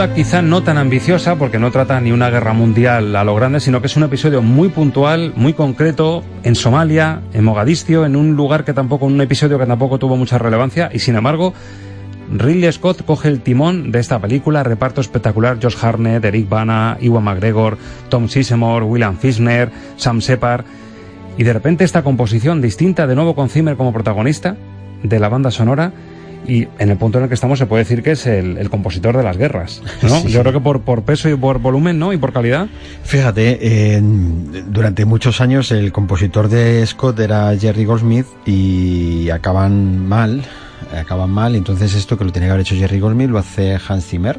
Quizá 0.08 0.40
no 0.40 0.62
tan 0.62 0.78
ambiciosa 0.78 1.36
porque 1.36 1.58
no 1.58 1.70
trata 1.70 2.00
ni 2.00 2.10
una 2.10 2.30
guerra 2.30 2.54
mundial 2.54 3.14
a 3.14 3.22
lo 3.22 3.34
grande, 3.34 3.60
sino 3.60 3.80
que 3.80 3.86
es 3.86 3.96
un 3.98 4.02
episodio 4.02 4.40
muy 4.40 4.70
puntual, 4.70 5.34
muy 5.36 5.52
concreto, 5.52 6.24
en 6.42 6.54
Somalia, 6.54 7.20
en 7.34 7.44
Mogadiscio, 7.44 8.06
en 8.06 8.16
un 8.16 8.34
lugar 8.34 8.64
que 8.64 8.72
tampoco, 8.72 9.04
un 9.04 9.20
episodio 9.20 9.58
que 9.58 9.66
tampoco 9.66 9.98
tuvo 9.98 10.16
mucha 10.16 10.38
relevancia 10.38 10.90
y 10.92 11.00
sin 11.00 11.16
embargo 11.16 11.52
Ridley 12.32 12.72
Scott 12.72 13.04
coge 13.04 13.28
el 13.28 13.42
timón 13.42 13.92
de 13.92 13.98
esta 13.98 14.18
película, 14.18 14.62
reparto 14.62 15.02
espectacular, 15.02 15.58
Josh 15.62 15.76
Hartnett, 15.80 16.24
Eric 16.24 16.48
Bana, 16.48 16.96
Iwan 17.00 17.24
McGregor, 17.24 17.76
Tom 18.08 18.28
Sizemore, 18.28 18.86
William 18.86 19.18
Fichtner, 19.18 19.70
Sam 19.96 20.20
Shepard 20.20 20.64
y 21.36 21.44
de 21.44 21.52
repente 21.52 21.84
esta 21.84 22.02
composición 22.02 22.62
distinta 22.62 23.06
de 23.06 23.14
nuevo 23.14 23.34
con 23.34 23.50
Zimmer 23.50 23.76
como 23.76 23.92
protagonista 23.92 24.56
de 25.02 25.20
la 25.20 25.28
banda 25.28 25.50
sonora 25.50 25.92
y 26.46 26.68
en 26.78 26.90
el 26.90 26.96
punto 26.96 27.18
en 27.18 27.24
el 27.24 27.28
que 27.28 27.34
estamos 27.34 27.58
se 27.58 27.66
puede 27.66 27.84
decir 27.84 28.02
que 28.02 28.12
es 28.12 28.26
el, 28.26 28.56
el 28.58 28.70
compositor 28.70 29.16
de 29.16 29.22
las 29.22 29.36
guerras, 29.36 29.82
¿no? 30.02 30.20
Sí. 30.20 30.28
Yo 30.28 30.40
creo 30.40 30.52
que 30.52 30.60
por, 30.60 30.82
por 30.82 31.02
peso 31.02 31.28
y 31.28 31.36
por 31.36 31.58
volumen, 31.58 31.98
¿no? 31.98 32.12
Y 32.12 32.16
por 32.18 32.32
calidad. 32.32 32.68
Fíjate, 33.04 33.58
eh, 33.60 34.00
durante 34.02 35.04
muchos 35.04 35.40
años 35.40 35.70
el 35.72 35.92
compositor 35.92 36.48
de 36.48 36.84
Scott 36.86 37.18
era 37.20 37.56
Jerry 37.56 37.84
Goldsmith 37.84 38.26
y 38.46 39.30
acaban 39.30 40.06
mal, 40.08 40.42
acaban 40.98 41.30
mal, 41.30 41.54
entonces 41.54 41.94
esto 41.94 42.16
que 42.16 42.24
lo 42.24 42.32
tenía 42.32 42.48
que 42.48 42.52
haber 42.52 42.62
hecho 42.62 42.76
Jerry 42.76 43.00
Goldsmith 43.00 43.30
lo 43.30 43.38
hace 43.38 43.78
Hans 43.88 44.06
Zimmer. 44.06 44.38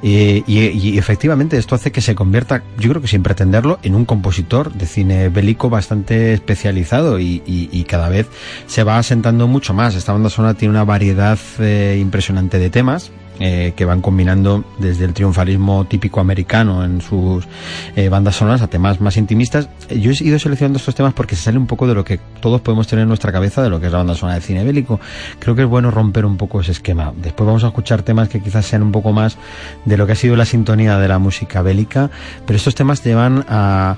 Y, 0.00 0.44
y, 0.46 0.96
efectivamente 0.96 1.56
esto 1.56 1.74
hace 1.74 1.90
que 1.90 2.00
se 2.00 2.14
convierta, 2.14 2.62
yo 2.78 2.90
creo 2.90 3.02
que 3.02 3.08
sin 3.08 3.22
pretenderlo, 3.22 3.80
en 3.82 3.96
un 3.96 4.04
compositor 4.04 4.72
de 4.72 4.86
cine 4.86 5.28
bélico 5.28 5.70
bastante 5.70 6.32
especializado 6.32 7.18
y, 7.18 7.42
y, 7.46 7.68
y 7.72 7.84
cada 7.84 8.08
vez 8.08 8.28
se 8.66 8.84
va 8.84 8.98
asentando 8.98 9.48
mucho 9.48 9.74
más. 9.74 9.96
Esta 9.96 10.12
banda 10.12 10.30
sonora 10.30 10.54
tiene 10.54 10.70
una 10.70 10.84
variedad 10.84 11.38
eh, 11.58 11.98
impresionante 12.00 12.58
de 12.58 12.70
temas. 12.70 13.10
Eh, 13.40 13.72
que 13.76 13.84
van 13.84 14.00
combinando 14.00 14.64
desde 14.78 15.04
el 15.04 15.14
triunfalismo 15.14 15.84
típico 15.84 16.18
americano 16.18 16.84
en 16.84 17.00
sus 17.00 17.46
eh, 17.94 18.08
bandas 18.08 18.34
sonoras 18.34 18.62
a 18.62 18.66
temas 18.66 19.00
más 19.00 19.16
intimistas. 19.16 19.68
Yo 19.88 20.10
he 20.10 20.24
ido 20.24 20.40
seleccionando 20.40 20.78
estos 20.78 20.96
temas 20.96 21.14
porque 21.14 21.36
se 21.36 21.42
sale 21.42 21.56
un 21.56 21.68
poco 21.68 21.86
de 21.86 21.94
lo 21.94 22.04
que 22.04 22.18
todos 22.40 22.60
podemos 22.62 22.88
tener 22.88 23.04
en 23.04 23.08
nuestra 23.08 23.30
cabeza 23.30 23.62
de 23.62 23.70
lo 23.70 23.78
que 23.78 23.86
es 23.86 23.92
la 23.92 23.98
banda 23.98 24.16
sonora 24.16 24.34
de 24.34 24.40
cine 24.40 24.64
bélico. 24.64 24.98
Creo 25.38 25.54
que 25.54 25.62
es 25.62 25.68
bueno 25.68 25.92
romper 25.92 26.26
un 26.26 26.36
poco 26.36 26.60
ese 26.60 26.72
esquema. 26.72 27.12
Después 27.16 27.46
vamos 27.46 27.62
a 27.62 27.68
escuchar 27.68 28.02
temas 28.02 28.28
que 28.28 28.42
quizás 28.42 28.66
sean 28.66 28.82
un 28.82 28.90
poco 28.90 29.12
más 29.12 29.36
de 29.84 29.96
lo 29.96 30.04
que 30.04 30.12
ha 30.12 30.16
sido 30.16 30.34
la 30.34 30.44
sintonía 30.44 30.98
de 30.98 31.06
la 31.06 31.20
música 31.20 31.62
bélica, 31.62 32.10
pero 32.44 32.56
estos 32.56 32.74
temas 32.74 33.02
te 33.02 33.10
llevan 33.10 33.44
a 33.48 33.96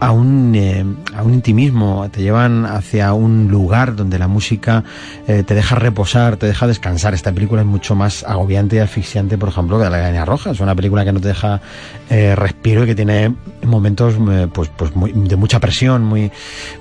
a 0.00 0.12
un, 0.12 0.54
eh, 0.54 0.84
a 1.14 1.22
un 1.22 1.34
intimismo, 1.34 2.08
te 2.10 2.22
llevan 2.22 2.64
hacia 2.64 3.12
un 3.12 3.48
lugar 3.48 3.96
donde 3.96 4.18
la 4.18 4.28
música 4.28 4.82
eh, 5.28 5.44
te 5.46 5.54
deja 5.54 5.74
reposar, 5.74 6.38
te 6.38 6.46
deja 6.46 6.66
descansar. 6.66 7.12
Esta 7.12 7.32
película 7.32 7.60
es 7.60 7.66
mucho 7.66 7.94
más 7.94 8.24
agobiante 8.24 8.76
y 8.76 8.78
asfixiante, 8.78 9.36
por 9.36 9.50
ejemplo, 9.50 9.78
que 9.78 9.90
La 9.90 9.98
Gaña 9.98 10.24
Roja. 10.24 10.52
Es 10.52 10.60
una 10.60 10.74
película 10.74 11.04
que 11.04 11.12
no 11.12 11.20
te 11.20 11.28
deja 11.28 11.60
eh, 12.08 12.34
respiro 12.34 12.84
y 12.84 12.86
que 12.86 12.94
tiene 12.94 13.34
momentos 13.62 14.14
eh, 14.30 14.48
pues, 14.50 14.70
pues 14.74 14.96
muy, 14.96 15.12
de 15.12 15.36
mucha 15.36 15.60
presión, 15.60 16.02
muy, 16.04 16.32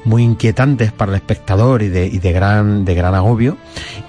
muy 0.05 0.23
inquietantes 0.23 0.93
para 0.93 1.11
el 1.11 1.17
espectador 1.17 1.81
y 1.81 1.89
de, 1.89 2.07
y 2.07 2.19
de, 2.19 2.31
gran, 2.31 2.85
de 2.85 2.95
gran 2.95 3.15
agobio. 3.15 3.57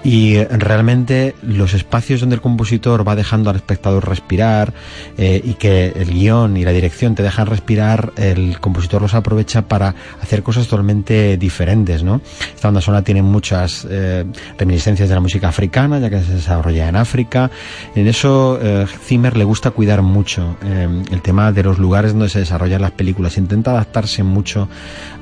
Y 0.05 0.41
realmente 0.45 1.35
los 1.41 1.73
espacios 1.73 2.21
donde 2.21 2.35
el 2.35 2.41
compositor 2.41 3.05
va 3.05 3.15
dejando 3.15 3.49
al 3.49 3.57
espectador 3.57 4.07
respirar 4.07 4.73
y 5.17 5.53
que 5.55 5.93
el 5.95 6.11
guion 6.11 6.57
y 6.57 6.63
la 6.63 6.71
dirección 6.71 7.13
te 7.13 7.21
dejan 7.21 7.45
respirar, 7.45 8.11
el 8.15 8.59
compositor 8.59 9.00
los 9.01 9.13
aprovecha 9.13 9.63
para 9.63 9.93
hacer 10.21 10.43
cosas 10.43 10.67
totalmente 10.67 11.37
diferentes, 11.37 12.03
¿no? 12.03 12.21
Esta 12.55 12.67
banda 12.67 12.81
sonora 12.81 13.03
tiene 13.03 13.21
muchas 13.21 13.87
eh, 13.89 14.25
reminiscencias 14.57 15.09
de 15.09 15.15
la 15.15 15.21
música 15.21 15.49
africana, 15.49 15.99
ya 15.99 16.09
que 16.09 16.21
se 16.21 16.33
desarrolla 16.33 16.87
en 16.87 16.95
África. 16.95 17.51
En 17.95 18.07
eso 18.07 18.59
eh, 18.61 18.85
Zimmer 19.05 19.35
le 19.37 19.43
gusta 19.43 19.71
cuidar 19.71 20.01
mucho 20.01 20.57
eh, 20.63 20.87
el 21.11 21.21
tema 21.21 21.51
de 21.51 21.63
los 21.63 21.79
lugares 21.79 22.13
donde 22.13 22.29
se 22.29 22.39
desarrollan 22.39 22.81
las 22.81 22.91
películas. 22.91 23.37
Intenta 23.37 23.71
adaptarse 23.71 24.23
mucho 24.23 24.67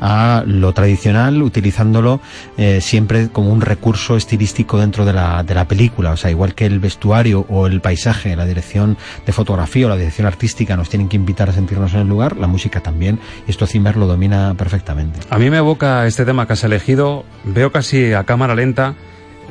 a 0.02 0.44
lo 0.46 0.74
tradicional, 0.74 1.42
utilizándolo 1.42 2.22
siempre 2.80 3.30
como 3.30 3.52
un 3.52 3.62
recurso 3.62 4.16
estilístico 4.16 4.78
dentro 4.78 5.06
de 5.06 5.14
la, 5.14 5.44
de 5.44 5.56
la 5.56 5.68
película. 5.68 6.12
O 6.12 6.18
sea, 6.18 6.30
igual 6.30 6.56
que 6.56 6.66
el 6.66 6.80
vestuario 6.80 7.46
o 7.50 7.68
el 7.68 7.82
paisaje, 7.82 8.36
la 8.36 8.46
dirección 8.46 8.98
de 9.26 9.32
fotografía 9.32 9.86
o 9.86 9.90
la 9.90 9.96
dirección 9.96 10.28
artística 10.28 10.76
nos 10.76 10.90
tienen 10.90 11.10
que 11.10 11.16
invitar 11.16 11.50
a 11.50 11.54
sentirnos 11.54 11.94
en 11.94 12.02
el 12.02 12.08
lugar, 12.08 12.38
la 12.38 12.48
música 12.48 12.82
también. 12.82 13.20
Esto 13.48 13.66
Zimmer 13.70 13.96
lo 13.96 14.08
domina 14.08 14.56
perfectamente. 14.58 15.20
A 15.30 15.38
mí 15.38 15.50
me 15.50 15.58
evoca 15.58 16.08
este 16.08 16.26
tema 16.26 16.48
que 16.48 16.54
has 16.54 16.64
elegido. 16.64 17.24
Veo 17.44 17.72
casi 17.72 18.14
a 18.14 18.24
cámara 18.24 18.56
lenta 18.56 18.96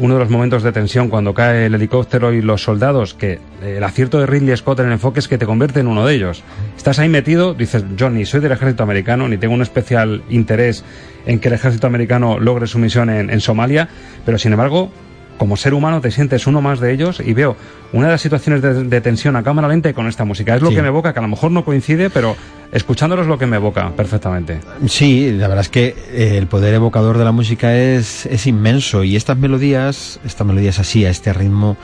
uno 0.00 0.14
de 0.14 0.20
los 0.20 0.30
momentos 0.30 0.62
de 0.62 0.72
tensión 0.72 1.08
cuando 1.08 1.34
cae 1.34 1.66
el 1.66 1.74
helicóptero 1.74 2.32
y 2.32 2.40
los 2.40 2.62
soldados, 2.62 3.14
que 3.14 3.40
el 3.62 3.82
acierto 3.82 4.20
de 4.20 4.26
Ridley 4.26 4.56
Scott 4.56 4.80
en 4.80 4.86
el 4.86 4.92
enfoque 4.92 5.18
es 5.18 5.28
que 5.28 5.38
te 5.38 5.46
convierte 5.46 5.80
en 5.80 5.88
uno 5.88 6.06
de 6.06 6.14
ellos. 6.14 6.42
Estás 6.76 6.98
ahí 6.98 7.08
metido, 7.08 7.54
dices, 7.54 7.84
yo 7.96 8.08
ni 8.08 8.24
soy 8.24 8.40
del 8.40 8.52
ejército 8.52 8.84
americano, 8.84 9.28
ni 9.28 9.38
tengo 9.38 9.54
un 9.54 9.62
especial 9.62 10.22
interés 10.28 10.84
en 11.26 11.40
que 11.40 11.48
el 11.48 11.54
ejército 11.54 11.86
americano 11.86 12.38
logre 12.38 12.66
su 12.66 12.78
misión 12.78 13.10
en 13.10 13.40
Somalia, 13.40 13.88
pero 14.24 14.38
sin 14.38 14.52
embargo, 14.52 14.92
como 15.38 15.56
ser 15.56 15.72
humano 15.74 16.00
te 16.00 16.10
sientes 16.10 16.46
uno 16.46 16.60
más 16.60 16.80
de 16.80 16.92
ellos 16.92 17.20
y 17.24 17.32
veo 17.32 17.56
una 17.92 18.06
de 18.06 18.12
las 18.12 18.20
situaciones 18.20 18.60
de, 18.60 18.84
de 18.84 19.00
tensión 19.00 19.36
a 19.36 19.42
cámara 19.42 19.68
lenta 19.68 19.92
con 19.94 20.06
esta 20.08 20.24
música. 20.24 20.54
Es 20.56 20.62
lo 20.62 20.68
Sí. 20.68 20.74
que 20.76 20.82
me 20.82 20.88
evoca, 20.88 21.12
que 21.12 21.18
a 21.20 21.22
lo 21.22 21.28
mejor 21.28 21.50
no 21.50 21.64
coincide, 21.64 22.10
pero 22.10 22.36
escuchándolo 22.72 23.22
es 23.22 23.28
lo 23.28 23.38
que 23.38 23.46
me 23.46 23.56
evoca 23.56 23.90
perfectamente. 23.96 24.60
Sí, 24.86 25.32
la 25.32 25.48
verdad 25.48 25.62
es 25.62 25.68
que 25.70 25.94
eh, 26.12 26.36
el 26.36 26.46
poder 26.48 26.74
evocador 26.74 27.16
de 27.16 27.24
la 27.24 27.32
música 27.32 27.74
es, 27.76 28.26
es 28.26 28.46
inmenso 28.46 29.04
y 29.04 29.16
estas 29.16 29.38
melodías, 29.38 30.20
estas 30.24 30.46
melodías 30.46 30.78
así, 30.78 31.06
a 31.06 31.10
este 31.10 31.32
ritmo 31.32 31.76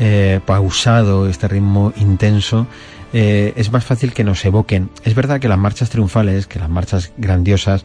eh, 0.00 0.40
pausado, 0.44 1.28
este 1.28 1.46
ritmo 1.46 1.92
intenso, 1.96 2.66
eh, 3.14 3.52
es 3.56 3.70
más 3.70 3.84
fácil 3.84 4.12
que 4.12 4.24
nos 4.24 4.44
evoquen. 4.44 4.90
Es 5.04 5.14
verdad 5.14 5.40
que 5.40 5.48
las 5.48 5.58
marchas 5.58 5.88
triunfales, 5.88 6.48
que 6.48 6.58
las 6.58 6.68
marchas 6.68 7.12
grandiosas, 7.16 7.84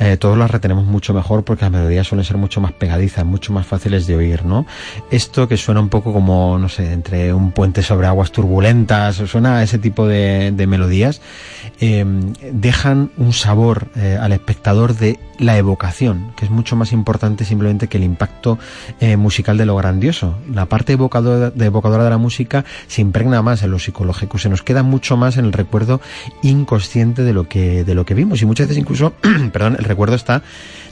eh, 0.00 0.16
todos 0.16 0.36
las 0.36 0.50
retenemos 0.50 0.84
mucho 0.84 1.14
mejor 1.14 1.44
porque 1.44 1.64
las 1.64 1.70
melodías 1.70 2.08
suelen 2.08 2.24
ser 2.24 2.36
mucho 2.36 2.60
más 2.60 2.72
pegadizas, 2.72 3.24
mucho 3.24 3.52
más 3.52 3.66
fáciles 3.68 4.08
de 4.08 4.16
oír, 4.16 4.44
¿no? 4.44 4.66
Esto 5.12 5.46
que 5.46 5.56
suena 5.56 5.80
un 5.80 5.90
poco 5.90 6.12
como, 6.12 6.58
no 6.58 6.68
sé, 6.68 6.92
entre 6.92 7.32
un 7.32 7.52
puente 7.52 7.82
sobre 7.82 8.08
aguas 8.08 8.32
turbulentas, 8.32 9.14
suena 9.14 9.58
a 9.58 9.62
ese 9.62 9.78
tipo 9.78 10.08
de, 10.08 10.52
melodías, 10.66 11.20
eh, 11.80 12.04
dejan 12.52 13.12
un 13.16 13.32
sabor 13.32 13.88
eh, 13.94 14.18
al 14.20 14.32
espectador 14.32 14.96
de 14.96 15.20
la 15.38 15.56
evocación, 15.56 16.32
que 16.36 16.44
es 16.44 16.50
mucho 16.50 16.76
más 16.76 16.92
importante 16.92 17.44
simplemente 17.44 17.88
que 17.88 17.98
el 17.98 18.04
impacto 18.04 18.58
eh, 19.00 19.16
musical 19.16 19.56
de 19.56 19.66
lo 19.66 19.76
grandioso. 19.76 20.36
La 20.52 20.66
parte 20.66 20.94
evocadora 20.94 21.50
de, 21.50 21.66
evocadora 21.66 22.04
de 22.04 22.10
la 22.10 22.18
música 22.18 22.64
se 22.86 23.00
impregna 23.00 23.42
más 23.42 23.62
en 23.62 23.70
lo 23.70 23.78
psicológico, 23.78 24.38
se 24.38 24.48
nos 24.48 24.62
queda 24.64 24.82
mucho 24.82 25.16
más 25.16 25.36
en 25.36 25.44
el 25.44 25.52
recuerdo 25.52 26.00
inconsciente 26.42 27.22
de 27.22 27.32
lo 27.32 27.48
que, 27.48 27.84
de 27.84 27.94
lo 27.94 28.04
que 28.04 28.14
vimos 28.14 28.42
y 28.42 28.46
muchas 28.46 28.68
veces 28.68 28.80
incluso, 28.80 29.12
perdón, 29.52 29.76
el 29.78 29.84
recuerdo 29.84 30.16
está 30.16 30.42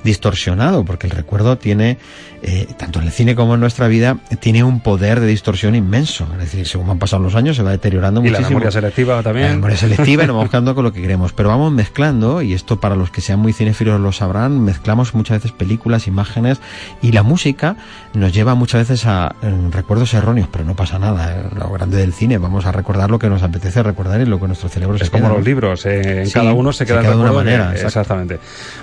distorsionado, 0.05 0.85
porque 0.85 1.07
el 1.07 1.13
recuerdo 1.13 1.59
tiene, 1.59 1.99
eh, 2.43 2.67
tanto 2.77 2.99
en 2.99 3.07
el 3.07 3.13
cine 3.13 3.37
como 3.37 3.55
en 3.55 3.61
nuestra 3.61 3.87
vida, 3.87 4.19
tiene 4.41 4.65
un 4.65 4.81
poder 4.81 5.21
de 5.21 5.27
distorsión 5.29 5.75
inmenso. 5.75 6.27
Es 6.35 6.39
decir, 6.41 6.67
según 6.67 6.89
van 6.89 6.99
pasando 6.99 7.29
los 7.29 7.37
años 7.37 7.57
se 7.57 7.63
va 7.63 7.71
deteriorando 7.71 8.25
Y 8.25 8.31
la 8.31 8.41
memoria 8.41 8.71
selectiva 8.71 9.23
también. 9.23 9.49
La 9.49 9.55
memoria 9.55 9.77
selectiva 9.77 10.25
y 10.25 10.27
nos 10.27 10.37
vamos 10.37 10.51
quedando 10.51 10.75
con 10.75 10.83
lo 10.85 10.93
que 10.93 11.01
queremos. 11.01 11.33
Pero 11.33 11.51
vamos 11.51 11.73
mezclando, 11.73 12.43
y 12.43 12.53
esto 12.53 12.81
para 12.81 12.97
los 12.97 13.11
que 13.11 13.21
sean 13.21 13.39
muy 13.39 13.53
cinéfilos 13.53 14.01
lo 14.01 14.11
sabrán, 14.13 14.61
mezclamos 14.65 15.15
muchas 15.15 15.39
veces 15.39 15.53
películas, 15.53 16.09
imágenes, 16.09 16.61
y 17.01 17.13
la 17.13 17.23
música 17.23 17.77
nos 18.13 18.33
lleva 18.33 18.55
muchas 18.57 18.89
veces 18.89 19.07
a 19.07 19.37
eh, 19.43 19.55
recuerdos 19.71 20.13
erróneos, 20.15 20.49
pero 20.51 20.65
no 20.65 20.75
pasa 20.75 20.99
nada. 20.99 21.37
eh, 21.37 21.45
Lo 21.57 21.71
grande 21.71 21.99
del 21.99 22.13
cine, 22.13 22.39
vamos 22.39 22.67
a 22.67 22.73
recordar 22.73 23.11
lo 23.11 23.21
que 23.21 23.29
nos 23.29 23.43
apetece 23.45 23.62
recordar 23.71 24.21
y 24.21 24.27
lo 24.27 24.41
que 24.41 24.47
nuestro 24.47 24.69
cerebro 24.69 24.99
se 24.99 25.05
Es 25.05 25.11
como 25.11 25.25
queda, 25.25 25.35
los 25.37 25.45
libros, 25.45 25.87
eh, 25.87 26.21
en 26.21 26.27
Sí, 26.27 26.33
cada 26.33 26.53
uno 26.53 26.73
se 26.73 26.85
queda, 26.87 27.03
de 27.03 27.15
una 27.15 27.31
que- 27.31 27.35
manera. 27.37 27.65
exacto. 27.73 27.87
Exactamente. 27.89 28.39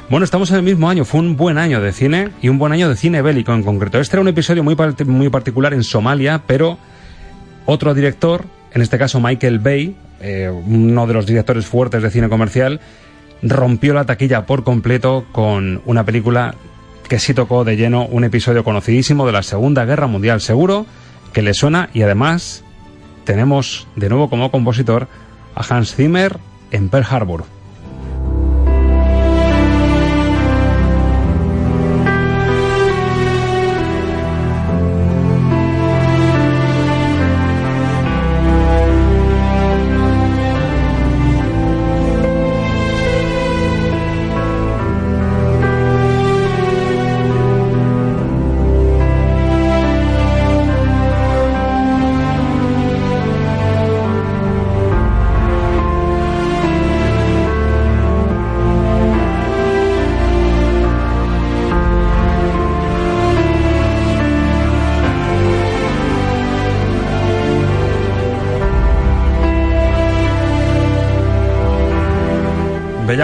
Bueno, 0.10 0.24
estamos 0.24 0.50
en 0.52 0.58
el 0.58 0.64
mismo 0.64 0.90
año, 0.90 1.06
fue 1.06 1.20
un 1.20 1.36
buen 1.38 1.58
año 1.58 1.82
de 1.82 1.92
cine 1.92 2.30
y 2.42 2.50
un 2.50 2.58
buen 2.58 2.72
año 2.72 2.88
de 2.90 2.96
cine 2.96 3.22
bélico 3.22 3.54
en 3.54 3.64
concreto. 3.64 4.00
Este 4.00 4.16
era 4.16 4.22
un 4.22 4.28
episodio 4.28 4.64
muy, 4.64 4.76
part- 4.76 5.06
muy 5.06 5.30
particular 5.30 5.74
en 5.74 5.84
Somalia, 5.84 6.42
pero 6.48 6.78
otro 7.66 7.94
director, 7.94 8.46
en 8.74 8.82
este 8.82 8.98
caso 8.98 9.20
Michael 9.20 9.60
Bay, 9.60 9.96
eh, 10.22 10.50
uno 10.50 11.08
de 11.08 11.14
los 11.14 11.26
directores 11.26 11.66
fuertes 11.66 12.02
de 12.02 12.10
cine 12.12 12.30
comercial, 12.30 12.80
rompió 13.42 13.94
la 13.94 14.06
taquilla 14.06 14.46
por 14.46 14.64
completo 14.64 15.26
con 15.32 15.82
una 15.86 16.04
película 16.04 16.56
que 17.08 17.20
sí 17.20 17.34
tocó 17.34 17.64
de 17.64 17.76
lleno 17.78 18.06
un 18.06 18.24
episodio 18.24 18.64
conocidísimo 18.64 19.26
de 19.26 19.32
la 19.32 19.44
Segunda 19.44 19.86
Guerra 19.86 20.08
Mundial. 20.08 20.42
Seguro 20.42 20.86
que 21.34 21.42
le 21.42 21.54
suena 21.54 21.90
y 21.94 22.02
además 22.02 22.64
tenemos 23.30 23.86
de 23.96 24.10
nuevo 24.10 24.28
como 24.28 24.50
compositor 24.50 25.08
a 25.54 25.62
Hans 25.62 25.94
Zimmer 25.94 26.40
en 26.72 26.90
Pearl 26.90 27.06
Harbor. 27.08 27.59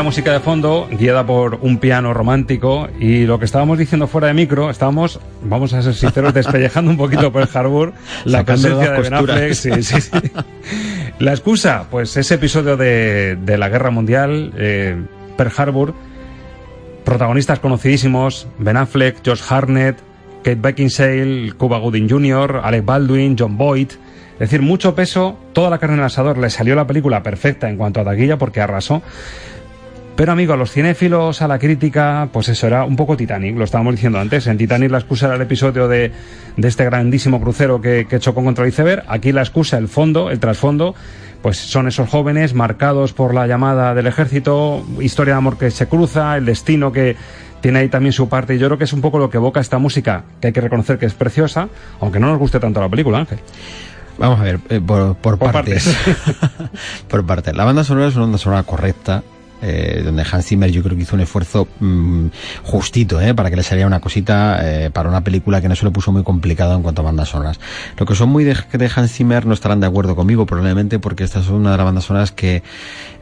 Música 0.06 0.32
de 0.32 0.40
fondo, 0.40 0.88
guiada 0.92 1.26
por 1.26 1.56
un 1.64 1.80
piano 1.80 2.14
romántico 2.14 2.88
y 3.00 3.26
lo 3.26 3.40
que 3.40 3.46
estábamos 3.46 3.80
diciendo 3.80 4.06
fuera 4.06 4.28
de 4.28 4.36
micro, 4.36 4.70
estábamos, 4.70 5.20
vamos 5.42 5.74
a 5.74 5.82
ser 5.82 5.96
sinceros, 5.96 6.32
despellejando 6.36 6.92
un 6.92 6.98
poquito 6.98 7.32
por 7.32 7.42
el 7.42 7.50
Harbour, 7.52 7.92
la 8.24 8.44
presencia 8.44 8.92
de 8.92 9.02
Ben 9.02 9.14
Affleck, 9.16 9.54
sí, 9.54 9.72
sí, 9.82 10.02
sí. 10.02 10.12
La 11.18 11.32
excusa, 11.32 11.88
pues 11.90 12.16
ese 12.18 12.36
episodio 12.36 12.78
de, 12.78 13.36
de 13.36 13.58
la 13.58 13.68
Guerra 13.68 13.90
Mundial, 13.90 14.54
eh, 14.56 14.96
Pearl 15.38 15.52
Harbor, 15.58 15.96
protagonistas 17.04 17.58
conocidísimos, 17.58 18.48
Ben 18.60 18.78
Affleck, 18.78 19.26
Josh 19.26 19.42
Hartnett, 19.50 19.98
Kate 20.44 20.60
Beckinsale, 20.62 21.54
Cuba 21.58 21.80
Gooding 21.80 22.08
Jr., 22.08 22.62
Alec 22.64 22.86
Baldwin, 22.86 23.36
John 23.38 23.58
Boyd. 23.58 23.90
Es 24.34 24.40
decir, 24.40 24.62
mucho 24.62 24.94
peso, 24.94 25.40
toda 25.54 25.70
la 25.70 25.80
carne 25.80 25.96
en 25.96 26.02
el 26.02 26.06
asador. 26.06 26.38
Le 26.38 26.50
salió 26.50 26.76
la 26.76 26.86
película 26.86 27.24
perfecta 27.24 27.70
en 27.70 27.78
cuanto 27.78 28.02
a 28.02 28.04
taquilla 28.04 28.38
porque 28.38 28.62
arrasó. 28.62 29.02
Pero 30.16 30.32
amigo, 30.32 30.54
a 30.54 30.58
los 30.58 30.72
cinéfilos, 30.72 31.42
a 31.42 31.48
la 31.48 31.60
crítica, 31.60 32.30
pues 32.32 32.48
eso 32.48 32.68
era 32.68 32.86
un 32.86 32.96
poco 32.96 33.18
Titanic, 33.18 33.58
lo 33.58 33.66
estábamos 33.66 33.96
diciendo 33.96 34.18
antes. 34.18 34.48
En 34.48 34.58
Titanic 34.58 34.90
la 34.90 35.00
excusa 35.00 35.26
era 35.26 35.36
el 35.36 35.42
episodio 35.42 35.90
de, 35.90 36.12
de 36.56 36.68
este 36.68 36.86
grandísimo 36.86 37.42
crucero 37.42 37.82
que, 37.82 38.08
que 38.10 38.20
chocó 38.20 38.42
contra 38.42 38.64
el 38.64 38.70
iceberg. 38.70 39.04
Aquí 39.10 39.34
la 39.34 39.42
excusa, 39.42 39.78
el 39.78 39.90
fondo, 39.90 40.32
el 40.32 40.40
trasfondo, 40.40 40.96
pues 41.42 41.58
son 41.58 41.90
esos 41.90 42.10
jóvenes 42.10 42.54
marcados 42.54 43.12
por 43.12 43.34
la 43.34 43.46
llamada 43.46 43.94
del 43.94 44.08
ejército, 44.08 44.86
historia 45.02 45.34
de 45.34 45.40
amor 45.40 45.58
que 45.58 45.70
se 45.70 45.88
cruza, 45.88 46.38
el 46.38 46.46
destino 46.46 46.94
que 46.94 47.18
tiene 47.60 47.80
ahí 47.80 47.90
también 47.90 48.14
su 48.14 48.30
parte. 48.30 48.56
Y 48.56 48.58
yo 48.58 48.68
creo 48.68 48.78
que 48.78 48.86
es 48.86 48.94
un 48.94 49.02
poco 49.02 49.20
lo 49.20 49.30
que 49.30 49.36
evoca 49.36 49.60
esta 49.60 49.80
música, 49.80 50.24
que 50.40 50.48
hay 50.48 50.54
que 50.54 50.62
reconocer 50.62 50.98
que 50.98 51.08
es 51.08 51.14
preciosa, 51.14 51.68
aunque 52.00 52.22
no 52.22 52.28
nos 52.28 52.40
guste 52.40 52.62
tanto 52.62 52.80
la 52.80 52.88
película, 52.88 53.20
Ángel. 53.20 53.40
Vamos 54.18 54.40
a 54.40 54.44
ver, 54.44 54.60
eh, 54.70 54.80
por, 54.80 55.16
por 55.18 55.38
Por 55.38 55.52
partes. 55.52 55.94
por 57.10 57.26
partes. 57.26 57.54
La 57.54 57.66
banda 57.66 57.84
sonora 57.84 58.08
es 58.08 58.16
una 58.16 58.24
banda 58.24 58.38
sonora 58.38 58.64
correcta. 58.64 59.24
Eh, 59.68 60.02
donde 60.06 60.24
Hans 60.32 60.46
Zimmer 60.46 60.70
yo 60.70 60.84
creo 60.84 60.96
que 60.96 61.04
hizo 61.04 61.16
un 61.16 61.22
esfuerzo 61.22 61.68
mm, 61.80 62.28
justito 62.64 63.20
eh, 63.20 63.34
para 63.34 63.50
que 63.50 63.56
le 63.56 63.64
saliera 63.64 63.88
una 63.88 64.00
cosita 64.00 64.60
eh, 64.62 64.92
para 64.92 65.10
una 65.10 65.24
película 65.24 65.60
que 65.60 65.68
no 65.68 65.76
se 65.76 65.86
lo 65.86 65.92
puso 65.92 66.12
muy 66.12 66.24
complicado 66.24 66.76
en 66.76 66.84
cuanto 66.84 67.02
a 67.02 67.06
bandas 67.06 67.30
sonoras. 67.30 67.60
Lo 67.98 68.06
que 68.06 68.14
son 68.14 68.30
muy 68.30 68.44
de, 68.44 68.56
de 68.72 68.92
Hans 68.96 69.12
Zimmer 69.12 69.46
no 69.48 69.54
estarán 69.56 69.80
de 69.80 69.88
acuerdo 69.88 70.16
conmigo 70.16 70.46
probablemente 70.46 71.00
porque 71.00 71.24
esta 71.24 71.40
es 71.40 71.50
una 71.50 71.72
de 71.72 71.78
las 71.78 71.86
bandas 71.86 72.04
sonoras 72.04 72.32
que 72.32 72.62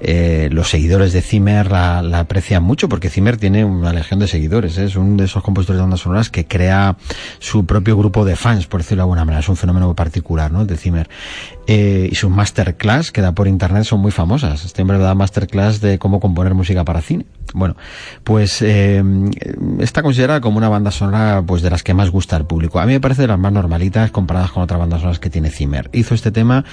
eh, 0.01 0.49
los 0.51 0.69
seguidores 0.69 1.13
de 1.13 1.21
Zimmer 1.21 1.71
la, 1.71 2.01
la 2.01 2.19
aprecian 2.19 2.61
mucho 2.61 2.89
porque 2.89 3.09
Zimmer 3.09 3.37
tiene 3.37 3.63
una 3.63 3.93
legión 3.93 4.19
de 4.19 4.27
seguidores. 4.27 4.77
¿eh? 4.77 4.85
Es 4.85 4.97
uno 4.97 5.15
de 5.15 5.25
esos 5.25 5.41
compositores 5.43 5.77
de 5.77 5.83
bandas 5.83 6.01
sonoras 6.01 6.29
que 6.29 6.45
crea 6.45 6.97
su 7.39 7.65
propio 7.65 7.95
grupo 7.95 8.25
de 8.25 8.35
fans, 8.35 8.67
por 8.67 8.81
decirlo 8.81 9.01
de 9.01 9.03
alguna 9.03 9.23
manera. 9.23 9.39
Es 9.39 9.49
un 9.49 9.55
fenómeno 9.55 9.93
particular 9.95 10.51
¿no? 10.51 10.65
de 10.65 10.75
Zimmer. 10.75 11.09
Eh, 11.67 12.09
y 12.11 12.15
sus 12.15 12.29
masterclass 12.29 13.13
que 13.13 13.21
da 13.21 13.31
por 13.31 13.47
internet 13.47 13.85
son 13.85 14.01
muy 14.01 14.11
famosas. 14.11 14.65
Este 14.65 14.81
hombre 14.81 14.97
da 14.97 15.15
masterclass 15.15 15.79
de 15.79 15.97
cómo 15.97 16.19
música 16.33 16.83
para 16.83 17.01
cine. 17.01 17.25
Bueno, 17.55 17.75
pues 18.23 18.63
eh, 18.63 19.03
está 19.79 20.01
considerada 20.01 20.41
como 20.41 20.57
una 20.57 20.69
banda 20.69 20.89
sonora 20.89 21.43
pues 21.45 21.61
de 21.61 21.69
las 21.69 21.83
que 21.83 21.93
más 21.93 22.09
gusta 22.09 22.35
al 22.35 22.47
público. 22.47 22.79
A 22.79 22.85
mí 22.87 22.93
me 22.93 22.99
parece 22.99 23.21
de 23.23 23.27
las 23.27 23.37
más 23.37 23.51
normalitas 23.53 24.09
comparadas 24.09 24.51
con 24.51 24.63
otras 24.63 24.79
bandas 24.79 25.01
sonoras 25.01 25.19
que 25.19 25.29
tiene 25.29 25.51
Zimmer. 25.51 25.89
Hizo 25.93 26.15
este 26.15 26.31
tema 26.31 26.65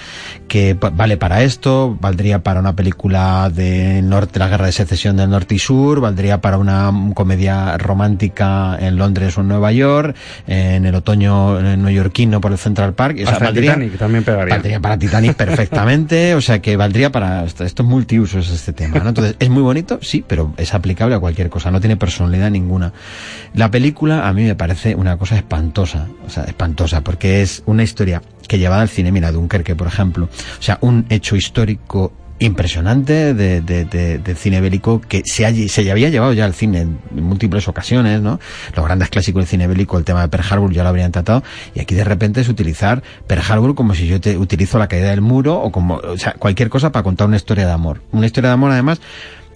que 0.48 0.74
vale 0.74 1.18
para 1.18 1.42
esto, 1.42 1.98
valdría 2.00 2.42
para 2.42 2.60
una 2.60 2.76
película 2.76 3.50
de 3.54 4.00
norte, 4.02 4.38
la 4.38 4.48
guerra 4.48 4.66
de 4.66 4.72
secesión 4.72 5.16
del 5.18 5.28
norte 5.28 5.54
y 5.56 5.58
sur, 5.58 6.00
valdría 6.00 6.40
para 6.40 6.56
una 6.56 6.90
comedia 7.14 7.76
romántica 7.76 8.76
en 8.80 8.96
Londres 8.96 9.36
o 9.36 9.42
en 9.42 9.48
Nueva 9.48 9.72
York, 9.72 10.16
en 10.46 10.86
el 10.86 10.94
otoño 10.94 11.60
neoyorquino 11.60 12.40
por 12.40 12.52
el 12.52 12.58
Central 12.58 12.94
Park. 12.94 13.16
O 13.16 13.24
sea, 13.24 13.32
Hasta 13.32 13.44
valdría- 13.46 13.74
Titanic 13.74 13.98
también 13.98 14.24
pegaría. 14.24 14.54
Valdría 14.54 14.80
para 14.80 14.96
Titanic 14.98 15.34
perfectamente, 15.36 16.34
o 16.34 16.40
sea 16.40 16.62
que 16.62 16.76
valdría 16.76 17.12
para 17.12 17.44
esto, 17.44 17.64
esto 17.64 17.82
es 17.82 17.88
multiusos 17.88 18.48
este 18.50 18.72
tema, 18.72 19.00
¿no? 19.00 19.10
Entonces, 19.10 19.36
es 19.40 19.48
muy 19.48 19.62
bonito, 19.62 19.98
sí, 20.02 20.22
pero 20.26 20.52
es 20.58 20.74
aplicable 20.74 21.14
a 21.14 21.18
cualquier 21.18 21.48
cosa, 21.48 21.70
no 21.70 21.80
tiene 21.80 21.96
personalidad 21.96 22.50
ninguna. 22.50 22.92
La 23.54 23.70
película 23.70 24.28
a 24.28 24.32
mí 24.34 24.44
me 24.44 24.54
parece 24.54 24.94
una 24.94 25.16
cosa 25.16 25.36
espantosa, 25.36 26.08
o 26.26 26.28
sea, 26.28 26.44
espantosa, 26.44 27.02
porque 27.02 27.40
es 27.40 27.62
una 27.64 27.82
historia 27.82 28.22
que 28.46 28.58
llevada 28.58 28.82
al 28.82 28.90
cine, 28.90 29.10
mira, 29.10 29.32
Dunkerque, 29.32 29.74
por 29.74 29.86
ejemplo, 29.86 30.26
o 30.26 30.62
sea, 30.62 30.78
un 30.82 31.06
hecho 31.08 31.36
histórico 31.36 32.12
impresionante 32.40 33.34
de, 33.34 33.60
de, 33.60 33.84
de, 33.84 34.18
de 34.18 34.34
cine 34.34 34.60
bélico 34.60 35.00
que 35.00 35.22
se, 35.24 35.46
ha- 35.46 35.52
se 35.68 35.90
había 35.90 36.08
llevado 36.08 36.32
ya 36.32 36.44
al 36.46 36.54
cine 36.54 36.80
en 36.80 36.98
múltiples 37.12 37.68
ocasiones, 37.68 38.20
¿no? 38.20 38.40
Los 38.74 38.84
grandes 38.84 39.08
clásicos 39.10 39.42
del 39.42 39.48
cine 39.48 39.66
bélico, 39.66 39.96
el 39.98 40.04
tema 40.04 40.22
de 40.22 40.28
Pearl 40.28 40.44
Harbor 40.50 40.72
ya 40.72 40.82
lo 40.82 40.88
habrían 40.88 41.12
tratado, 41.12 41.42
y 41.74 41.80
aquí 41.80 41.94
de 41.94 42.04
repente 42.04 42.40
es 42.40 42.48
utilizar 42.48 43.02
Pearl 43.26 43.42
Harbor 43.48 43.74
como 43.74 43.94
si 43.94 44.06
yo 44.06 44.20
te 44.20 44.36
utilizo 44.36 44.78
la 44.78 44.88
caída 44.88 45.10
del 45.10 45.20
muro 45.20 45.60
o 45.60 45.70
como, 45.70 45.96
o 45.96 46.16
sea, 46.18 46.32
cualquier 46.32 46.68
cosa 46.70 46.90
para 46.92 47.02
contar 47.02 47.26
una 47.28 47.36
historia 47.36 47.66
de 47.66 47.72
amor. 47.72 48.00
Una 48.12 48.26
historia 48.26 48.48
de 48.50 48.54
amor 48.54 48.70
además 48.72 49.00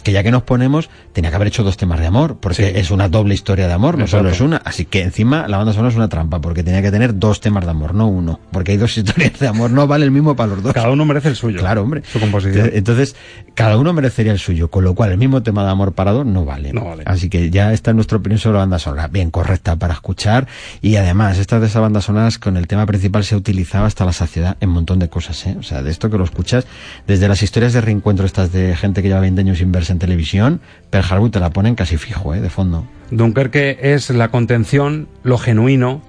que 0.05 0.13
ya 0.13 0.23
que 0.23 0.31
nos 0.31 0.45
ponemos, 0.45 0.89
tenía 1.13 1.31
que 1.31 1.37
haber 1.37 1.49
hecho 1.49 1.65
dos 1.65 1.77
temas 1.77 1.99
de 1.99 2.07
amor, 2.07 2.37
porque 2.41 2.69
Sí. 2.69 2.73
es 2.77 2.91
una 2.93 3.09
doble 3.09 3.35
historia 3.35 3.67
de 3.67 3.73
amor, 3.73 3.99
no 3.99 4.07
solo 4.07 4.29
es 4.29 4.41
una. 4.41 4.59
Así 4.59 4.85
que 4.85 5.03
encima 5.03 5.49
la 5.49 5.57
banda 5.57 5.73
sonora 5.73 5.89
es 5.91 5.97
una 5.97 6.09
trampa, 6.09 6.41
porque 6.41 6.63
tenía 6.63 6.83
que 6.83 6.93
tener 6.93 7.19
dos 7.19 7.41
temas 7.41 7.65
de 7.65 7.71
amor, 7.71 7.95
no 7.95 8.07
uno. 8.07 8.39
Porque 8.53 8.73
hay 8.73 8.79
dos 8.79 8.97
historias 8.99 9.39
de 9.41 9.49
amor, 9.49 9.71
no 9.73 9.87
vale 9.89 10.05
el 10.05 10.11
mismo 10.13 10.37
para 10.37 10.51
los 10.55 10.63
dos. 10.63 10.73
Cada 10.73 10.91
uno 10.91 11.05
merece 11.05 11.29
el 11.29 11.37
suyo. 11.37 11.59
Claro, 11.59 11.83
hombre. 11.83 12.03
Su 12.13 12.21
composición. 12.21 12.71
Entonces, 12.73 13.17
cada 13.55 13.77
uno 13.79 13.93
merecería 13.93 14.33
el 14.33 14.39
suyo, 14.39 14.69
con 14.71 14.85
lo 14.85 14.95
cual 14.95 15.11
el 15.13 15.19
mismo 15.19 15.43
tema 15.43 15.65
de 15.65 15.71
amor 15.71 15.93
para 15.95 16.13
dos 16.13 16.27
no 16.27 16.45
vale. 16.45 16.73
No 16.73 16.85
vale. 16.85 17.03
Así 17.07 17.29
que 17.31 17.51
ya 17.51 17.73
está 17.73 17.93
nuestra 17.95 18.19
opinión 18.19 18.39
sobre 18.39 18.55
la 18.55 18.61
banda 18.61 18.79
sonora. 18.79 19.09
Bien, 19.09 19.31
correcta 19.31 19.77
para 19.77 19.95
escuchar. 19.95 20.47
Y 20.83 20.97
además, 20.97 21.39
estas 21.39 21.61
de 21.63 21.69
esas 21.69 21.81
bandas 21.81 22.05
sonoras 22.05 22.39
con 22.39 22.57
el 22.59 22.67
tema 22.67 22.85
principal 22.87 23.25
se 23.25 23.35
ha 23.35 23.39
utilizado 23.39 23.87
hasta 23.87 24.05
la 24.05 24.13
saciedad 24.13 24.57
en 24.61 24.69
un 24.69 24.75
montón 24.77 24.99
de 24.99 25.09
cosas, 25.09 25.47
¿eh? 25.47 25.57
O 25.59 25.63
sea, 25.63 25.83
de 25.83 25.91
esto 25.91 26.11
que 26.11 26.19
lo 26.19 26.25
escuchas, 26.25 26.67
desde 27.07 27.27
las 27.29 27.43
historias 27.43 27.73
de 27.73 27.81
reencuentro 27.81 28.27
estas 28.27 28.53
de 28.53 28.77
gente 28.77 29.01
que 29.03 29.09
lleva 29.09 29.21
20 29.21 29.41
años 29.41 29.59
sin 29.59 29.73
verse 29.73 29.94
en 29.95 29.99
televisión, 29.99 30.61
Pearl 30.91 31.07
Harbor 31.11 31.31
te 31.31 31.41
la 31.41 31.51
ponen 31.51 31.75
casi 31.75 31.97
fijo, 31.97 32.35
¿eh? 32.35 32.41
De 32.41 32.51
fondo. 32.51 32.87
Dunkerque 33.11 33.79
es 33.81 34.11
la 34.11 34.29
contención, 34.29 35.09
lo 35.23 35.39
genuino, 35.39 36.03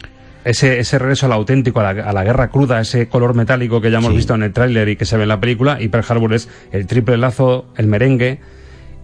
ese, 0.43 0.79
ese 0.79 0.99
regreso 0.99 1.25
al 1.25 1.31
auténtico, 1.31 1.79
a 1.79 1.93
la, 1.93 2.03
a 2.03 2.13
la 2.13 2.23
guerra 2.23 2.49
cruda, 2.49 2.79
ese 2.81 3.07
color 3.07 3.33
metálico 3.33 3.81
que 3.81 3.89
ya 3.91 3.97
hemos 3.97 4.11
Sí. 4.11 4.17
visto 4.17 4.35
en 4.35 4.43
el 4.43 4.53
tráiler 4.53 4.89
y 4.89 4.95
que 4.95 5.05
se 5.05 5.17
ve 5.17 5.23
en 5.23 5.29
la 5.29 5.39
película, 5.39 5.81
y 5.81 5.87
Pearl 5.87 6.05
Harbor 6.07 6.33
es 6.33 6.49
el 6.71 6.85
triple 6.85 7.17
lazo, 7.17 7.65
el 7.77 7.87
merengue 7.87 8.39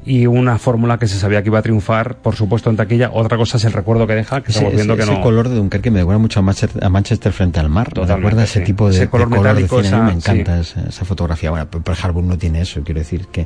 y 0.04 0.26
una 0.26 0.58
fórmula 0.58 0.98
que 0.98 1.08
se 1.08 1.20
sabía 1.20 1.44
que 1.44 1.50
iba 1.50 1.60
a 1.60 1.62
triunfar, 1.62 2.16
por 2.16 2.36
supuesto, 2.36 2.70
en 2.70 2.76
taquilla. 2.78 3.12
Otra 3.14 3.38
cosa 3.38 3.58
es 3.58 3.66
el 3.66 3.74
recuerdo 3.74 4.08
que 4.08 4.16
deja, 4.16 4.42
que 4.42 4.50
Ese, 4.52 4.60
estamos 4.60 4.74
viendo 4.76 4.94
ese- 4.94 4.98
que 5.00 5.04
ese 5.12 5.14
no... 5.20 5.22
color 5.24 5.48
de 5.50 5.56
Dunkerque 5.56 5.92
me 5.92 6.00
recuerda 6.00 6.20
mucho 6.20 6.40
a 6.40 6.44
Manchester, 6.44 6.84
a 6.84 6.90
Manchester 6.90 7.32
frente 7.32 7.60
al 7.60 7.70
mar. 7.70 7.90
Totalmente, 7.90 8.14
me 8.14 8.16
recuerda 8.18 8.44
ese 8.44 8.60
sí. 8.60 8.66
tipo 8.66 8.88
de, 8.88 8.92
Ese 8.96 9.02
de 9.02 9.10
color 9.10 9.30
metálico, 9.30 9.78
de 9.78 9.84
cine. 9.84 9.96
A 9.98 10.00
mí 10.02 10.06
me 10.08 10.14
encanta 10.18 10.60
esa, 10.60 10.82
esa 10.90 11.06
fotografía. 11.06 11.52
Bueno, 11.52 11.68
Pearl 11.70 11.98
Harbor 12.02 12.24
no 12.24 12.38
tiene 12.38 12.62
eso, 12.62 12.82
quiero 12.84 13.00
decir 13.00 13.28
que 13.28 13.46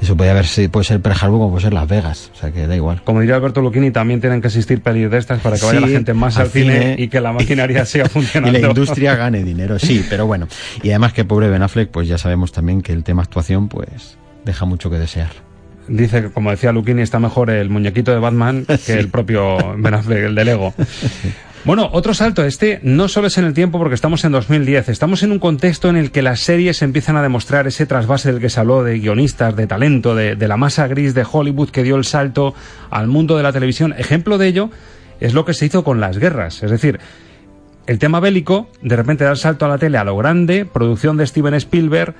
eso 0.00 0.16
puede 0.16 0.30
haber 0.30 0.46
puede 0.70 0.84
ser 0.84 1.00
Pearl 1.00 1.16
Harbor 1.20 1.38
como 1.38 1.50
puede 1.50 1.62
ser 1.62 1.72
Las 1.72 1.88
Vegas, 1.88 2.30
o 2.34 2.36
sea 2.38 2.50
que 2.50 2.66
da 2.66 2.74
igual. 2.74 3.02
Como 3.04 3.20
diría 3.20 3.36
Alberto 3.36 3.60
Lucchini, 3.60 3.90
también 3.92 4.20
tienen 4.20 4.40
que 4.40 4.48
existir 4.48 4.82
pelis 4.82 5.10
de 5.10 5.18
estas 5.18 5.40
para 5.40 5.56
que 5.56 5.64
vaya 5.66 5.78
Sí, 5.78 5.84
la 5.86 5.90
gente 5.92 6.14
más 6.14 6.36
al 6.38 6.48
cine, 6.48 6.78
cine. 6.80 6.96
y 6.98 7.08
que 7.08 7.20
la 7.20 7.32
maquinaria 7.32 7.84
siga 7.86 8.06
Y 8.06 8.08
funcionando. 8.08 8.58
la 8.58 8.68
industria 8.68 9.14
gane 9.16 9.44
dinero, 9.44 9.78
sí, 9.78 10.04
pero 10.10 10.26
bueno. 10.26 10.48
Y 10.82 10.90
además 10.90 11.12
que 11.12 11.24
pobre 11.24 11.48
Ben 11.48 11.62
Affleck, 11.62 11.90
pues 11.90 12.08
ya 12.08 12.18
sabemos 12.18 12.50
también 12.50 12.82
que 12.82 12.92
el 12.92 13.04
tema 13.04 13.22
actuación, 13.22 13.68
pues 13.68 14.18
deja 14.44 14.64
mucho 14.64 14.90
que 14.90 14.98
desear. 14.98 15.30
Dice 15.92 16.22
que, 16.22 16.30
como 16.30 16.50
decía 16.50 16.72
Lucchini, 16.72 17.02
está 17.02 17.18
mejor 17.18 17.50
el 17.50 17.68
muñequito 17.68 18.12
de 18.12 18.18
Batman 18.18 18.64
que 18.66 18.76
Sí. 18.78 18.92
el 18.92 19.08
propio 19.08 19.56
Ben 19.76 19.92
Affleck, 19.94 20.24
el 20.24 20.34
de 20.34 20.44
Lego. 20.44 20.72
Bueno, 21.64 21.88
otro 21.92 22.14
salto. 22.14 22.44
Este 22.44 22.80
no 22.82 23.08
solo 23.08 23.26
es 23.28 23.36
en 23.38 23.44
el 23.44 23.52
tiempo 23.54 23.78
porque 23.78 23.94
estamos 23.94 24.24
en 24.24 24.32
2010. 24.32 24.88
Estamos 24.88 25.22
en 25.22 25.30
un 25.32 25.38
contexto 25.38 25.88
en 25.90 25.96
el 25.96 26.10
que 26.10 26.22
las 26.22 26.40
series 26.40 26.82
empiezan 26.82 27.16
a 27.16 27.22
demostrar 27.22 27.66
ese 27.66 27.86
trasvase 27.86 28.32
del 28.32 28.40
que 28.40 28.48
se 28.48 28.58
habló 28.58 28.82
de 28.82 28.98
guionistas, 28.98 29.54
de 29.54 29.66
talento, 29.66 30.14
de, 30.16 30.34
de 30.34 30.48
la 30.48 30.56
masa 30.56 30.88
gris 30.88 31.14
de 31.14 31.24
Hollywood 31.30 31.70
que 31.70 31.82
dio 31.84 31.96
el 31.96 32.04
salto 32.04 32.54
al 32.90 33.06
mundo 33.06 33.36
de 33.36 33.42
la 33.44 33.52
televisión. 33.52 33.94
Ejemplo 33.96 34.38
de 34.38 34.48
ello 34.48 34.70
es 35.20 35.34
lo 35.34 35.44
que 35.44 35.54
se 35.54 35.66
hizo 35.66 35.84
con 35.84 36.00
las 36.00 36.18
guerras. 36.18 36.62
Es 36.64 36.70
decir, 36.72 36.98
el 37.86 37.98
tema 38.00 38.18
bélico 38.18 38.68
de 38.80 38.96
repente 38.96 39.22
da 39.24 39.30
el 39.30 39.36
salto 39.36 39.64
a 39.66 39.68
la 39.68 39.78
tele 39.78 39.98
a 39.98 40.04
lo 40.04 40.16
grande, 40.16 40.64
producción 40.64 41.16
de 41.16 41.26
Steven 41.26 41.54
Spielberg, 41.54 42.14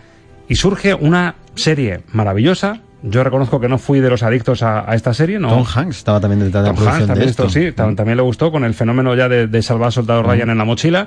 y 0.49 0.55
surge 0.57 0.95
una 0.95 1.35
serie 1.57 2.03
maravillosa. 2.13 2.81
Yo 3.05 3.25
reconozco 3.25 3.59
que 3.61 3.69
no 3.69 3.79
fui 3.79 3.99
de 4.01 4.09
los 4.09 4.23
adictos 4.23 4.63
a, 4.63 4.89
a 4.89 4.95
esta 4.95 5.13
serie, 5.13 5.39
¿no? 5.41 5.49
Tom 5.49 5.65
Hanks 5.75 5.97
estaba 5.99 6.21
también 6.21 6.41
detrás 6.41 6.63
de 6.65 6.71
la 6.71 6.75
Tom 6.77 6.87
Hanks 6.87 7.07
también 7.07 7.25
de 7.27 7.31
esto, 7.31 7.47
esto. 7.47 7.53
Sí, 7.59 7.67
tam- 7.73 7.97
también 7.97 8.17
le 8.17 8.23
gustó 8.23 8.53
con 8.53 8.65
el 8.65 8.75
fenómeno 8.75 9.15
ya 9.17 9.29
de, 9.29 9.49
de 9.49 9.63
salvar 9.63 9.87
al 9.87 9.93
soldado 9.93 10.23
Ryan 10.23 10.51
en 10.51 10.59
la 10.59 10.65
mochila. 10.65 11.07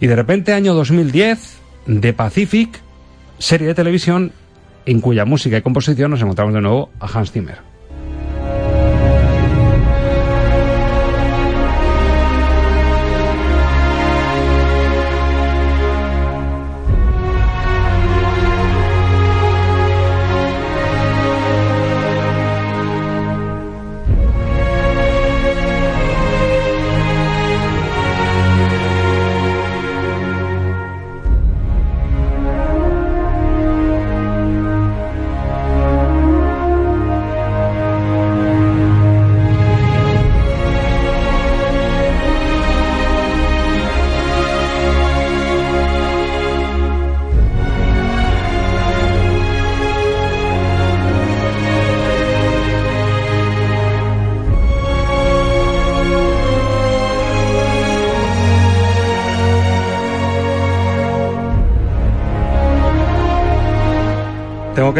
Y 0.00 0.06
de 0.06 0.14
repente, 0.16 0.52
año 0.52 0.72
2010, 0.74 1.56
The 2.00 2.12
Pacific, 2.12 2.80
serie 3.38 3.66
de 3.66 3.74
televisión 3.74 4.30
en 4.86 5.00
cuya 5.00 5.24
música 5.24 5.56
y 5.56 5.62
composición 5.62 6.10
nos 6.12 6.20
encontramos 6.20 6.54
de 6.54 6.60
nuevo 6.60 6.90
a 7.00 7.06
Hans 7.06 7.32
Zimmer. 7.32 7.58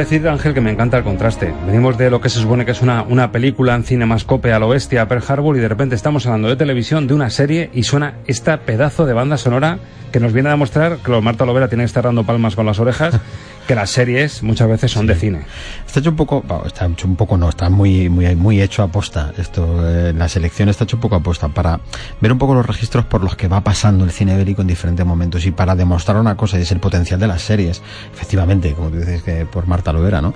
Decir, 0.04 0.28
Ángel, 0.28 0.54
que 0.54 0.60
me 0.60 0.70
encanta 0.70 0.98
el 0.98 1.04
contraste. 1.04 1.54
Venimos 1.66 1.96
de 1.96 2.10
lo 2.10 2.20
que 2.20 2.28
se 2.28 2.40
supone 2.40 2.64
que 2.64 2.72
es 2.72 2.82
una, 2.82 3.02
una 3.02 3.32
película 3.32 3.74
en 3.74 3.84
cinemascope 3.84 4.52
a 4.52 4.58
lo 4.58 4.68
bestia, 4.68 5.06
Pearl 5.08 5.22
Harbor, 5.26 5.56
y 5.56 5.60
de 5.60 5.68
repente 5.68 5.94
estamos 5.94 6.26
hablando 6.26 6.48
de 6.48 6.56
televisión, 6.56 7.06
de 7.06 7.14
una 7.14 7.30
serie, 7.30 7.70
y 7.72 7.84
suena 7.84 8.14
esta 8.26 8.58
pedazo 8.60 9.06
de 9.06 9.12
banda 9.12 9.36
sonora 9.36 9.78
que 10.12 10.20
nos 10.20 10.32
viene 10.32 10.50
a 10.50 10.52
demostrar 10.52 10.98
que 10.98 11.20
Marta 11.20 11.46
Lovera 11.46 11.68
tiene 11.68 11.82
que 11.82 11.86
estar 11.86 12.04
dando 12.04 12.24
palmas 12.24 12.54
con 12.54 12.66
las 12.66 12.78
orejas, 12.78 13.18
que 13.66 13.74
las 13.74 13.90
series 13.90 14.42
muchas 14.42 14.68
veces 14.68 14.90
son 14.90 15.06
de 15.06 15.14
cine. 15.14 15.42
Está 15.86 16.00
hecho 16.00 16.10
un 16.10 16.16
poco, 16.16 16.44
está 16.66 16.86
hecho 16.86 17.06
un 17.06 17.16
poco 17.16 17.36
no, 17.36 17.48
está 17.48 17.68
muy, 17.68 18.08
muy, 18.08 18.34
muy 18.34 18.60
hecho 18.60 18.82
a 18.82 18.88
posta. 18.88 19.32
Esto, 19.36 19.86
eh, 19.86 20.12
la 20.12 20.28
selección 20.28 20.68
está 20.68 20.84
hecho 20.84 20.96
un 20.96 21.02
poco 21.02 21.16
a 21.16 21.20
posta 21.20 21.48
para 21.48 21.80
ver 22.20 22.32
un 22.32 22.38
poco 22.38 22.54
los 22.54 22.66
registros 22.66 23.04
por 23.04 23.22
los 23.22 23.36
que 23.36 23.48
va 23.48 23.62
pasando 23.62 24.04
el 24.04 24.10
cine 24.10 24.36
bélico 24.36 24.62
en 24.62 24.68
diferentes 24.68 25.04
momentos 25.04 25.46
y 25.46 25.50
para 25.50 25.74
demostrar 25.76 26.16
una 26.16 26.36
cosa 26.36 26.58
y 26.58 26.62
es 26.62 26.72
el 26.72 26.80
potencial 26.80 27.20
de 27.20 27.26
las 27.26 27.42
series. 27.42 27.82
Efectivamente, 28.12 28.72
como 28.72 28.90
tú 28.90 28.96
dices 28.96 29.22
que 29.22 29.46
por 29.46 29.66
Marta 29.66 29.92
Lovera, 29.92 30.20
¿no? 30.20 30.34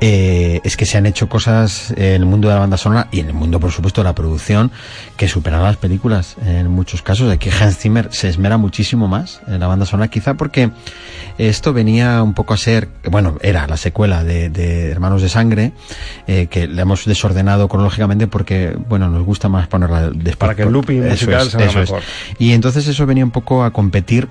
Eh, 0.00 0.60
es 0.64 0.76
que 0.76 0.86
se 0.86 0.98
han 0.98 1.06
hecho 1.06 1.28
cosas 1.28 1.92
en 1.92 2.14
el 2.14 2.26
mundo 2.26 2.48
de 2.48 2.54
la 2.54 2.60
banda 2.60 2.76
sonora 2.76 3.08
y 3.10 3.20
en 3.20 3.28
el 3.28 3.34
mundo, 3.34 3.60
por 3.60 3.70
supuesto, 3.70 4.02
de 4.02 4.06
la 4.06 4.14
producción 4.14 4.70
que 5.16 5.28
superan 5.28 5.62
las 5.62 5.76
películas 5.76 6.36
en 6.44 6.68
muchos 6.68 7.02
casos. 7.02 7.30
Aquí 7.30 7.50
Hans 7.50 7.78
Zimmer 7.78 8.08
se 8.12 8.28
esmera 8.28 8.58
muchísimo 8.58 9.08
más 9.08 9.40
en 9.46 9.60
la 9.60 9.66
banda 9.66 9.86
sonora, 9.86 10.08
quizá 10.08 10.34
porque 10.34 10.70
esto 11.38 11.72
venía 11.72 12.22
un 12.22 12.34
poco 12.34 12.54
a 12.54 12.57
ser, 12.58 12.88
bueno, 13.10 13.38
era 13.40 13.66
la 13.66 13.76
secuela 13.76 14.24
de, 14.24 14.50
de 14.50 14.90
Hermanos 14.90 15.22
de 15.22 15.28
Sangre, 15.28 15.72
eh, 16.26 16.46
que 16.50 16.66
le 16.66 16.82
hemos 16.82 17.04
desordenado 17.04 17.68
cronológicamente 17.68 18.26
porque, 18.26 18.76
bueno, 18.88 19.08
nos 19.08 19.24
gusta 19.24 19.48
más 19.48 19.68
ponerla 19.68 20.10
después. 20.10 20.36
Para 20.36 20.54
que 20.54 20.62
el 20.62 20.70
looping 20.70 21.02
Eso 21.04 21.30
musical 21.30 21.46
es, 21.46 21.76
eso 21.76 21.96
es. 21.96 22.04
Y 22.38 22.52
entonces 22.52 22.86
eso 22.86 23.06
venía 23.06 23.24
un 23.24 23.30
poco 23.30 23.64
a 23.64 23.72
competir 23.72 24.28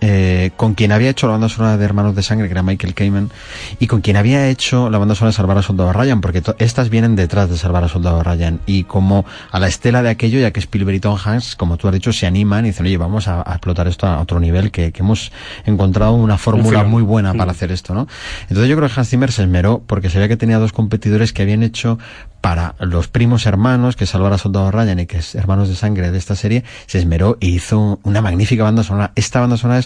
eh, 0.00 0.50
con 0.56 0.74
quien 0.74 0.92
había 0.92 1.10
hecho 1.10 1.26
la 1.26 1.32
banda 1.32 1.48
sonora 1.48 1.76
de 1.76 1.84
Hermanos 1.84 2.14
de 2.14 2.22
Sangre, 2.22 2.46
que 2.48 2.52
era 2.52 2.62
Michael 2.62 2.94
Kamen, 2.94 3.30
y 3.80 3.86
con 3.86 4.00
quien 4.00 4.16
había 4.16 4.48
hecho 4.48 4.90
la 4.90 4.98
banda 4.98 5.14
sonora 5.14 5.30
de 5.32 5.36
Salvar 5.36 5.58
a 5.58 5.62
Soldado 5.62 5.92
Ryan, 5.92 6.20
porque 6.20 6.42
estas 6.58 6.90
vienen 6.90 7.16
detrás 7.16 7.48
de 7.50 7.56
Salvar 7.56 7.84
a 7.84 7.88
Soldado 7.88 8.22
Ryan, 8.22 8.60
y 8.66 8.84
como 8.84 9.24
a 9.50 9.58
la 9.58 9.68
estela 9.68 10.02
de 10.02 10.10
aquello, 10.10 10.38
ya 10.38 10.50
que 10.50 10.60
Spielberg 10.60 10.96
y 10.96 11.00
Tom 11.00 11.16
Hanks, 11.22 11.56
como 11.56 11.76
tú 11.76 11.88
has 11.88 11.94
dicho, 11.94 12.12
se 12.12 12.26
animan 12.26 12.64
y 12.66 12.68
dicen, 12.68 12.86
oye, 12.86 12.96
vamos 12.96 13.28
a, 13.28 13.42
a 13.48 13.52
explotar 13.54 13.88
esto 13.88 14.06
a 14.06 14.20
otro 14.20 14.40
nivel, 14.40 14.70
que, 14.70 14.92
que 14.92 15.02
hemos 15.02 15.32
encontrado 15.64 16.12
una 16.12 16.38
fórmula 16.38 16.84
muy 16.84 17.02
buena 17.02 17.32
para 17.32 17.46
Mm. 17.46 17.50
hacer 17.50 17.72
esto, 17.72 17.94
¿no? 17.94 18.08
Entonces 18.42 18.68
yo 18.68 18.76
creo 18.76 18.88
que 18.88 19.00
Hans 19.00 19.08
Zimmer 19.08 19.30
se 19.32 19.42
esmeró, 19.42 19.82
porque 19.86 20.10
se 20.10 20.18
veía 20.18 20.28
que 20.28 20.36
tenía 20.36 20.58
dos 20.58 20.72
competidores 20.72 21.32
que 21.32 21.42
habían 21.42 21.62
hecho 21.62 21.98
para 22.40 22.74
los 22.78 23.08
primos 23.08 23.46
hermanos, 23.46 23.96
que 23.96 24.06
Salvar 24.06 24.32
a 24.32 24.38
Soldado 24.38 24.70
Ryan 24.70 25.00
y 25.00 25.06
que 25.06 25.18
es 25.18 25.34
Hermanos 25.34 25.68
de 25.68 25.74
Sangre 25.74 26.10
de 26.12 26.18
esta 26.18 26.36
serie, 26.36 26.62
se 26.86 26.98
esmeró 26.98 27.38
y 27.40 27.48
hizo 27.48 27.98
una 28.04 28.20
magnífica 28.20 28.62
banda 28.62 28.84
sonora. 28.84 29.10
Esta 29.16 29.40
banda 29.40 29.56
sonora 29.56 29.80
es 29.80 29.85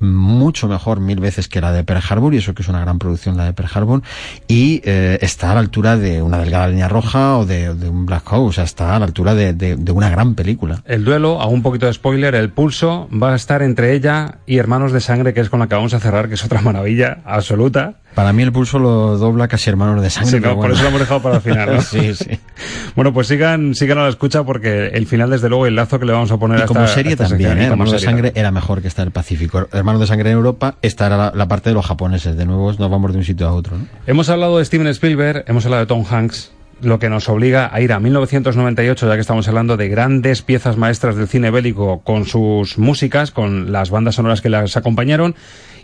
mucho 0.00 0.68
mejor 0.68 1.00
mil 1.00 1.20
veces 1.20 1.48
que 1.48 1.60
la 1.60 1.72
de 1.72 1.84
Pearl 1.84 2.02
Harbor, 2.08 2.34
y 2.34 2.38
eso 2.38 2.54
que 2.54 2.62
es 2.62 2.68
una 2.68 2.80
gran 2.80 2.98
producción 2.98 3.36
la 3.36 3.44
de 3.44 3.52
Pearl 3.52 3.70
Harbor, 3.72 4.02
y 4.48 4.80
eh, 4.84 5.18
está 5.20 5.52
a 5.52 5.54
la 5.54 5.60
altura 5.60 5.96
de 5.96 6.22
una 6.22 6.38
delgada 6.38 6.68
línea 6.68 6.88
roja 6.88 7.38
o 7.38 7.46
de, 7.46 7.70
un 7.70 8.06
Black 8.06 8.30
Hole, 8.32 8.48
o 8.48 8.52
sea, 8.52 8.64
está 8.64 8.94
a 8.94 8.98
la 8.98 9.06
altura 9.06 9.34
de, 9.34 9.52
de, 9.52 9.92
una 9.92 10.10
gran 10.10 10.34
película. 10.34 10.82
El 10.86 11.04
duelo, 11.04 11.40
a 11.40 11.46
un 11.46 11.62
poquito 11.62 11.86
de 11.86 11.92
spoiler, 11.92 12.34
el 12.34 12.50
pulso 12.50 13.08
va 13.10 13.32
a 13.32 13.36
estar 13.36 13.62
entre 13.62 13.94
ella 13.94 14.38
y 14.46 14.58
Hermanos 14.58 14.92
de 14.92 15.00
Sangre, 15.00 15.34
que 15.34 15.40
es 15.40 15.50
con 15.50 15.60
la 15.60 15.68
que 15.68 15.74
vamos 15.74 15.94
a 15.94 16.00
cerrar, 16.00 16.28
que 16.28 16.34
es 16.34 16.44
otra 16.44 16.60
maravilla 16.60 17.18
absoluta. 17.24 17.94
Para 18.14 18.32
mí 18.32 18.44
el 18.44 18.52
pulso 18.52 18.78
lo 18.78 19.18
dobla 19.18 19.48
casi 19.48 19.70
Hermanos 19.70 20.00
de 20.00 20.08
Sangre. 20.08 20.38
Sí, 20.38 20.54
por 20.54 20.70
eso 20.70 20.82
lo 20.82 20.88
hemos 20.88 21.00
dejado 21.00 21.20
para 21.20 21.36
el 21.36 21.42
final, 21.42 21.74
¿no? 21.74 21.82
sí, 21.82 22.14
sí. 22.14 22.38
Bueno, 22.94 23.12
pues 23.12 23.26
sigan, 23.26 23.74
sigan 23.74 23.98
a 23.98 24.04
la 24.04 24.08
escucha 24.08 24.44
porque 24.44 24.86
el 24.86 25.06
final, 25.06 25.28
desde 25.28 25.48
luego, 25.48 25.66
el 25.66 25.74
lazo 25.74 25.98
que 25.98 26.06
le 26.06 26.12
vamos 26.12 26.30
a 26.30 26.36
poner 26.36 26.60
y 26.60 26.62
a 26.62 26.66
como 26.66 26.86
serie 26.86 27.16
también, 27.16 27.58
¿eh? 27.58 27.64
Hermanos 27.64 27.90
de 27.90 27.98
Sangre 27.98 28.32
era 28.36 28.52
mejor 28.52 28.82
que 28.82 28.88
estar 28.88 29.04
el 29.04 29.10
Pacífico. 29.10 29.66
Hermanos 29.84 30.00
de 30.00 30.06
Sangre 30.06 30.30
en 30.30 30.38
Europa, 30.38 30.76
esta 30.80 31.04
era 31.04 31.30
la, 31.34 31.46
parte 31.46 31.68
de 31.68 31.74
los 31.74 31.84
japoneses. 31.84 32.38
De 32.38 32.46
nuevo 32.46 32.72
nos 32.72 32.90
vamos 32.90 33.12
de 33.12 33.18
un 33.18 33.24
sitio 33.24 33.46
a 33.46 33.52
otro. 33.52 33.76
Hemos 34.06 34.30
hablado 34.30 34.56
de 34.56 34.64
Steven 34.64 34.86
Spielberg, 34.86 35.44
hemos 35.46 35.66
hablado 35.66 35.82
de 35.82 35.86
Tom 35.86 36.06
Hanks, 36.10 36.52
lo 36.80 36.98
que 36.98 37.10
nos 37.10 37.28
obliga 37.28 37.68
a 37.70 37.82
ir 37.82 37.92
a 37.92 38.00
1998, 38.00 39.06
ya 39.06 39.14
que 39.14 39.20
estamos 39.20 39.46
hablando 39.46 39.76
de 39.76 39.90
grandes 39.90 40.40
piezas 40.40 40.78
maestras 40.78 41.16
del 41.16 41.28
cine 41.28 41.50
bélico 41.50 42.00
con 42.00 42.24
sus 42.24 42.78
músicas, 42.78 43.30
con 43.30 43.72
las 43.72 43.90
bandas 43.90 44.14
sonoras 44.14 44.40
que 44.40 44.48
las 44.48 44.78
acompañaron, 44.78 45.34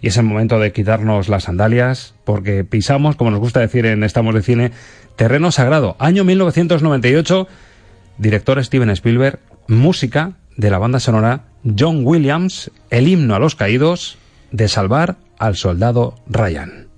y 0.01 0.09
es 0.09 0.17
el 0.17 0.25
momento 0.25 0.59
de 0.59 0.73
quitarnos 0.73 1.29
las 1.29 1.43
sandalias, 1.43 2.15
porque 2.25 2.65
pisamos, 2.65 3.17
como 3.17 3.31
nos 3.31 3.41
gusta 3.41 3.61
decir 3.61 3.85
en 3.85 4.03
Estamos 4.03 4.35
de 4.35 4.41
Cine, 4.41 4.73
terreno 5.17 5.53
sagrado. 5.53 5.97
Año 5.99 6.25
1998, 6.25 7.47
director 8.17 8.65
Steven 8.65 8.89
Spielberg, 8.89 9.41
música 9.69 10.39
de 10.61 10.71
la 10.71 10.79
banda 10.79 11.01
sonora 11.01 11.45
John 11.79 12.03
Williams, 12.05 12.71
el 12.91 13.09
himno 13.09 13.35
a 13.35 13.39
los 13.39 13.55
caídos, 13.55 14.19
de 14.53 14.69
salvar 14.69 15.17
al 15.39 15.57
soldado 15.57 16.17
Ryan. 16.29 16.90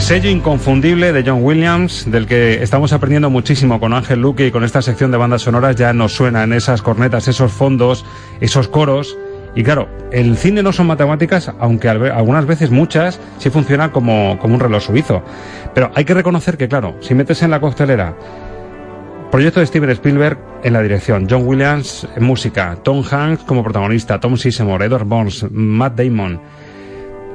Sello 0.00 0.30
inconfundible 0.30 1.12
de 1.12 1.24
John 1.24 1.42
Williams, 1.42 2.10
del 2.10 2.26
que 2.26 2.62
estamos 2.62 2.92
aprendiendo 2.92 3.30
muchísimo 3.30 3.80
con 3.80 3.92
Ángel 3.92 4.20
Luque 4.20 4.46
y 4.46 4.50
con 4.50 4.62
esta 4.62 4.82
sección 4.82 5.10
de 5.10 5.16
bandas 5.16 5.42
sonoras, 5.42 5.76
ya 5.76 5.92
nos 5.92 6.12
suenan 6.12 6.52
esas 6.52 6.82
cornetas, 6.82 7.28
esos 7.28 7.52
fondos, 7.52 8.04
esos 8.40 8.68
coros. 8.68 9.16
Y 9.54 9.62
claro, 9.62 9.88
el 10.12 10.36
cine 10.36 10.62
no 10.62 10.72
son 10.72 10.86
matemáticas, 10.86 11.50
aunque 11.58 11.88
algunas 11.88 12.46
veces 12.46 12.70
muchas 12.70 13.18
sí 13.38 13.48
funcionan 13.48 13.90
como, 13.90 14.38
como 14.38 14.54
un 14.54 14.60
reloj 14.60 14.82
suizo. 14.82 15.22
Pero 15.74 15.90
hay 15.94 16.04
que 16.04 16.14
reconocer 16.14 16.56
que, 16.56 16.68
claro, 16.68 16.96
si 17.00 17.14
metes 17.14 17.42
en 17.42 17.50
la 17.50 17.60
costelera 17.60 18.14
proyecto 19.30 19.60
de 19.60 19.66
Steven 19.66 19.90
Spielberg 19.90 20.38
en 20.62 20.72
la 20.72 20.82
dirección, 20.82 21.26
John 21.28 21.46
Williams 21.46 22.06
en 22.14 22.24
música, 22.24 22.76
Tom 22.82 23.02
Hanks 23.02 23.44
como 23.44 23.62
protagonista, 23.62 24.20
Tom 24.20 24.36
Sizemore, 24.36 24.86
Edward 24.86 25.04
Burns, 25.04 25.46
Matt 25.50 25.98
Damon, 25.98 26.40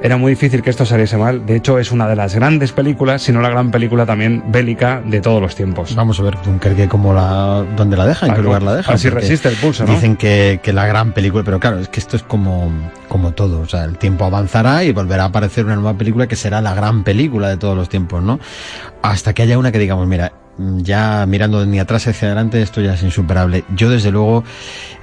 era 0.02 0.16
muy 0.16 0.32
difícil 0.32 0.62
que 0.62 0.70
esto 0.70 0.84
saliese 0.84 1.16
mal. 1.16 1.46
De 1.46 1.54
hecho, 1.54 1.78
es 1.78 1.92
una 1.92 2.08
de 2.08 2.16
las 2.16 2.34
grandes 2.34 2.72
películas, 2.72 3.22
si 3.22 3.32
no 3.32 3.40
la 3.40 3.48
gran 3.48 3.70
película 3.70 4.04
también 4.04 4.42
bélica 4.48 5.00
de 5.06 5.20
todos 5.20 5.40
los 5.40 5.54
tiempos. 5.54 5.94
Vamos 5.94 6.18
a 6.18 6.24
ver 6.24 6.36
Dunkerque 6.44 6.88
como 6.88 7.14
la, 7.14 7.64
dónde 7.76 7.96
la 7.96 8.04
deja, 8.04 8.26
en 8.26 8.34
qué 8.34 8.42
lugar 8.42 8.64
la 8.64 8.74
deja. 8.74 8.92
Así 8.92 9.08
resiste 9.08 9.48
el 9.48 9.54
pulso, 9.54 9.84
¿no? 9.84 9.94
Dicen 9.94 10.16
que, 10.16 10.58
que, 10.60 10.72
la 10.72 10.86
gran 10.86 11.12
película, 11.12 11.44
pero 11.44 11.60
claro, 11.60 11.78
es 11.78 11.88
que 11.88 12.00
esto 12.00 12.16
es 12.16 12.24
como, 12.24 12.72
como 13.08 13.30
todo. 13.32 13.60
O 13.60 13.66
sea, 13.66 13.84
el 13.84 13.96
tiempo 13.96 14.24
avanzará 14.24 14.82
y 14.82 14.92
volverá 14.92 15.22
a 15.22 15.26
aparecer 15.26 15.64
una 15.64 15.76
nueva 15.76 15.96
película 15.96 16.26
que 16.26 16.34
será 16.34 16.60
la 16.60 16.74
gran 16.74 17.04
película 17.04 17.48
de 17.48 17.56
todos 17.56 17.76
los 17.76 17.88
tiempos, 17.88 18.24
¿no? 18.24 18.40
Hasta 19.02 19.32
que 19.34 19.42
haya 19.42 19.56
una 19.56 19.70
que 19.70 19.78
digamos, 19.78 20.08
mira, 20.08 20.32
ya 20.58 21.24
mirando 21.26 21.64
ni 21.64 21.78
atrás 21.78 22.06
hacia 22.06 22.28
adelante, 22.28 22.60
esto 22.62 22.80
ya 22.80 22.94
es 22.94 23.02
insuperable. 23.02 23.64
Yo, 23.74 23.90
desde 23.90 24.10
luego, 24.10 24.44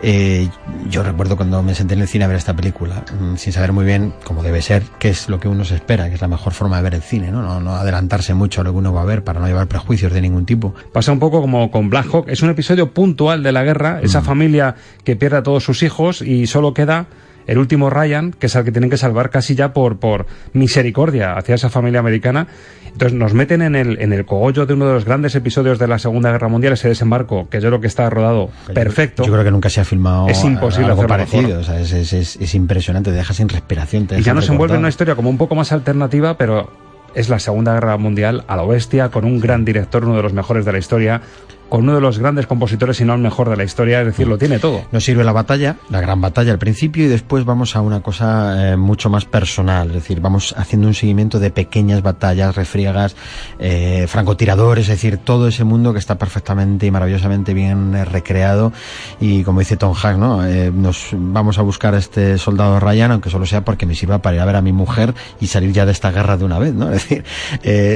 eh, 0.02 0.48
yo 0.90 1.04
recuerdo 1.04 1.36
cuando 1.36 1.64
me 1.64 1.76
senté 1.76 1.96
en 1.96 2.02
el 2.02 2.08
cine 2.08 2.26
a 2.26 2.28
ver 2.28 2.38
esta 2.38 2.56
película, 2.56 3.04
mm, 3.20 3.36
sin 3.36 3.54
saber 3.54 3.74
muy 3.74 3.86
bien 3.86 4.14
cómo 4.24 4.44
debe 4.44 4.62
ser, 4.62 4.84
qué 5.00 5.10
es 5.10 5.28
lo 5.28 5.40
que 5.40 5.48
uno 5.48 5.66
se 5.66 5.76
espera, 5.76 6.08
que 6.10 6.16
es 6.16 6.22
la 6.22 6.28
mejor 6.28 6.54
forma 6.54 6.78
de 6.78 6.84
ver 6.84 6.96
el 6.96 7.02
cine, 7.02 7.32
¿no? 7.32 7.42
No, 7.42 7.60
no 7.60 7.76
adelantarse 7.76 8.34
mucho 8.34 8.62
a 8.62 8.64
lo 8.64 8.72
que 8.72 8.78
uno 8.78 8.94
va 8.94 9.02
a 9.02 9.06
ver 9.06 9.24
para 9.24 9.40
no 9.40 9.48
llevar 9.48 9.68
prejuicios 9.68 10.14
de 10.14 10.22
ningún 10.22 10.46
tipo. 10.46 10.74
Pasa 10.94 11.12
un 11.12 11.20
poco 11.20 11.42
como 11.42 11.72
con 11.72 11.90
Black 11.90 12.08
Hawk, 12.14 12.30
es 12.30 12.42
un 12.42 12.50
episodio 12.50 12.94
puntual 12.94 13.44
de 13.44 13.52
la 13.52 13.64
guerra, 13.64 14.00
esa 14.02 14.22
mm. 14.22 14.26
familia 14.26 14.76
que 15.04 15.16
pierde 15.16 15.38
a 15.38 15.44
todos 15.44 15.64
sus 15.64 15.84
hijos 15.84 16.22
y 16.22 16.48
solo 16.48 16.74
queda 16.74 17.08
el 17.50 17.58
último 17.58 17.90
Ryan, 17.90 18.32
que 18.32 18.46
es 18.46 18.56
el 18.56 18.64
que 18.64 18.72
tienen 18.72 18.92
que 18.92 18.98
salvar 18.98 19.32
casi 19.32 19.56
ya 19.56 19.74
por, 19.74 19.98
por 19.98 20.28
misericordia 20.54 21.34
hacia 21.34 21.56
esa 21.56 21.72
familia 21.72 22.00
americana. 22.00 22.46
Entonces 22.86 23.18
nos 23.18 23.34
meten 23.34 23.64
en 23.64 23.76
el, 23.76 24.00
en 24.02 24.14
el 24.14 24.26
cogollo 24.26 24.68
de 24.68 24.76
uno 24.76 24.86
de 24.86 24.94
los 24.94 25.06
grandes 25.06 25.34
episodios 25.34 25.80
de 25.80 25.88
la 25.88 25.98
Segunda 25.98 26.32
Guerra 26.32 26.48
Mundial, 26.48 26.74
ese 26.74 26.90
desembarco, 26.90 27.50
que 27.50 27.60
yo 27.60 27.70
creo 27.70 27.82
que 27.82 27.88
está 27.88 28.08
rodado 28.10 28.52
perfecto. 28.74 29.24
Yo 29.24 29.32
creo 29.32 29.44
que 29.44 29.50
nunca 29.50 29.70
se 29.70 29.82
ha 29.82 29.86
filmado 29.86 30.28
es 30.28 30.44
imposible 30.44 30.92
algo 30.92 31.08
parecido. 31.08 31.60
O 31.60 31.64
sea, 31.64 31.80
es, 31.80 31.92
es, 31.92 32.14
es, 32.14 32.56
impresionante, 32.56 33.10
te 33.10 33.18
deja 33.18 33.34
sin 33.34 33.50
respiración. 33.50 34.08
y 34.16 34.22
ya 34.22 34.36
nos 34.36 34.48
envuelve 34.50 34.76
en 34.76 34.82
una 34.82 34.90
historia 34.90 35.16
como 35.16 35.32
un 35.32 35.38
poco 35.40 35.56
más 35.56 35.72
alternativa, 35.72 36.38
pero 36.38 36.72
es 37.16 37.30
la 37.30 37.40
Segunda 37.40 37.74
Guerra 37.74 37.98
Mundial 37.98 38.44
a 38.48 38.56
la 38.56 38.64
bestia, 38.64 39.10
con 39.10 39.26
un 39.26 39.40
gran 39.40 39.66
director, 39.66 40.06
uno 40.06 40.18
de 40.18 40.24
los 40.24 40.34
mejores 40.34 40.66
de 40.66 40.72
la 40.72 40.78
historia, 40.78 41.22
con 41.70 41.84
uno 41.84 41.96
de 41.96 42.02
los 42.02 42.20
grandes 42.20 42.48
compositores, 42.48 42.98
si 42.98 43.06
no 43.06 43.14
el 43.14 43.22
mejor 43.22 43.50
de 43.50 43.56
la 43.56 43.64
historia, 43.64 44.02
es 44.02 44.08
decir, 44.08 44.28
lo 44.28 44.38
tiene 44.38 44.60
todo. 44.60 44.82
Nos 44.92 45.04
sirve 45.04 45.24
la 45.24 45.32
batalla, 45.32 45.78
la 45.90 46.02
gran 46.02 46.20
batalla 46.20 46.52
al 46.52 46.60
principio, 46.60 47.06
y 47.06 47.08
después 47.08 47.46
vamos 47.46 47.76
a 47.76 47.82
una 47.82 48.02
cosa 48.02 48.72
eh, 48.72 48.76
mucho 48.76 49.10
más 49.10 49.26
personal, 49.26 49.90
es 49.90 49.94
decir, 49.94 50.20
vamos 50.20 50.56
haciendo 50.58 50.88
un 50.88 50.94
seguimiento 50.96 51.40
de 51.40 51.52
pequeñas 51.52 52.02
batallas, 52.02 52.56
refriegas, 52.56 53.16
eh, 53.60 54.06
francotiradores, 54.08 54.86
es 54.86 54.96
decir, 54.96 55.18
todo 55.18 55.48
ese 55.48 55.64
mundo 55.64 55.94
que 55.94 56.00
está 56.00 56.18
perfectamente 56.18 56.88
y 56.88 56.92
maravillosamente 56.92 57.54
bien 57.54 57.96
eh, 57.96 58.06
recreado, 58.06 58.74
y 59.20 59.44
como 59.44 59.60
dice 59.60 59.78
Tom 59.78 59.94
Hanks, 59.94 60.20
¿no? 60.20 60.40
nos 60.72 61.10
vamos 61.14 61.60
a 61.60 61.62
buscar 61.62 61.94
a 61.94 62.00
este 62.00 62.38
soldado 62.38 62.80
Ryan, 62.80 63.12
aunque 63.12 63.30
solo 63.30 63.46
sea 63.46 63.64
porque 63.64 63.86
me 63.86 63.96
sirva 63.96 64.20
para 64.20 64.38
ir 64.38 64.42
a 64.42 64.46
ver 64.46 64.56
a 64.56 64.62
mi 64.62 64.72
mujer 64.72 65.14
y 65.40 65.48
salir 65.48 65.72
ya 65.72 65.86
de 65.86 65.92
esta 65.92 66.12
guerra 66.12 66.38
de 66.38 66.46
una 66.46 66.58
vez, 66.58 66.74
¿no? 66.74 66.92
Es 67.00 67.08
decir, 67.08 67.24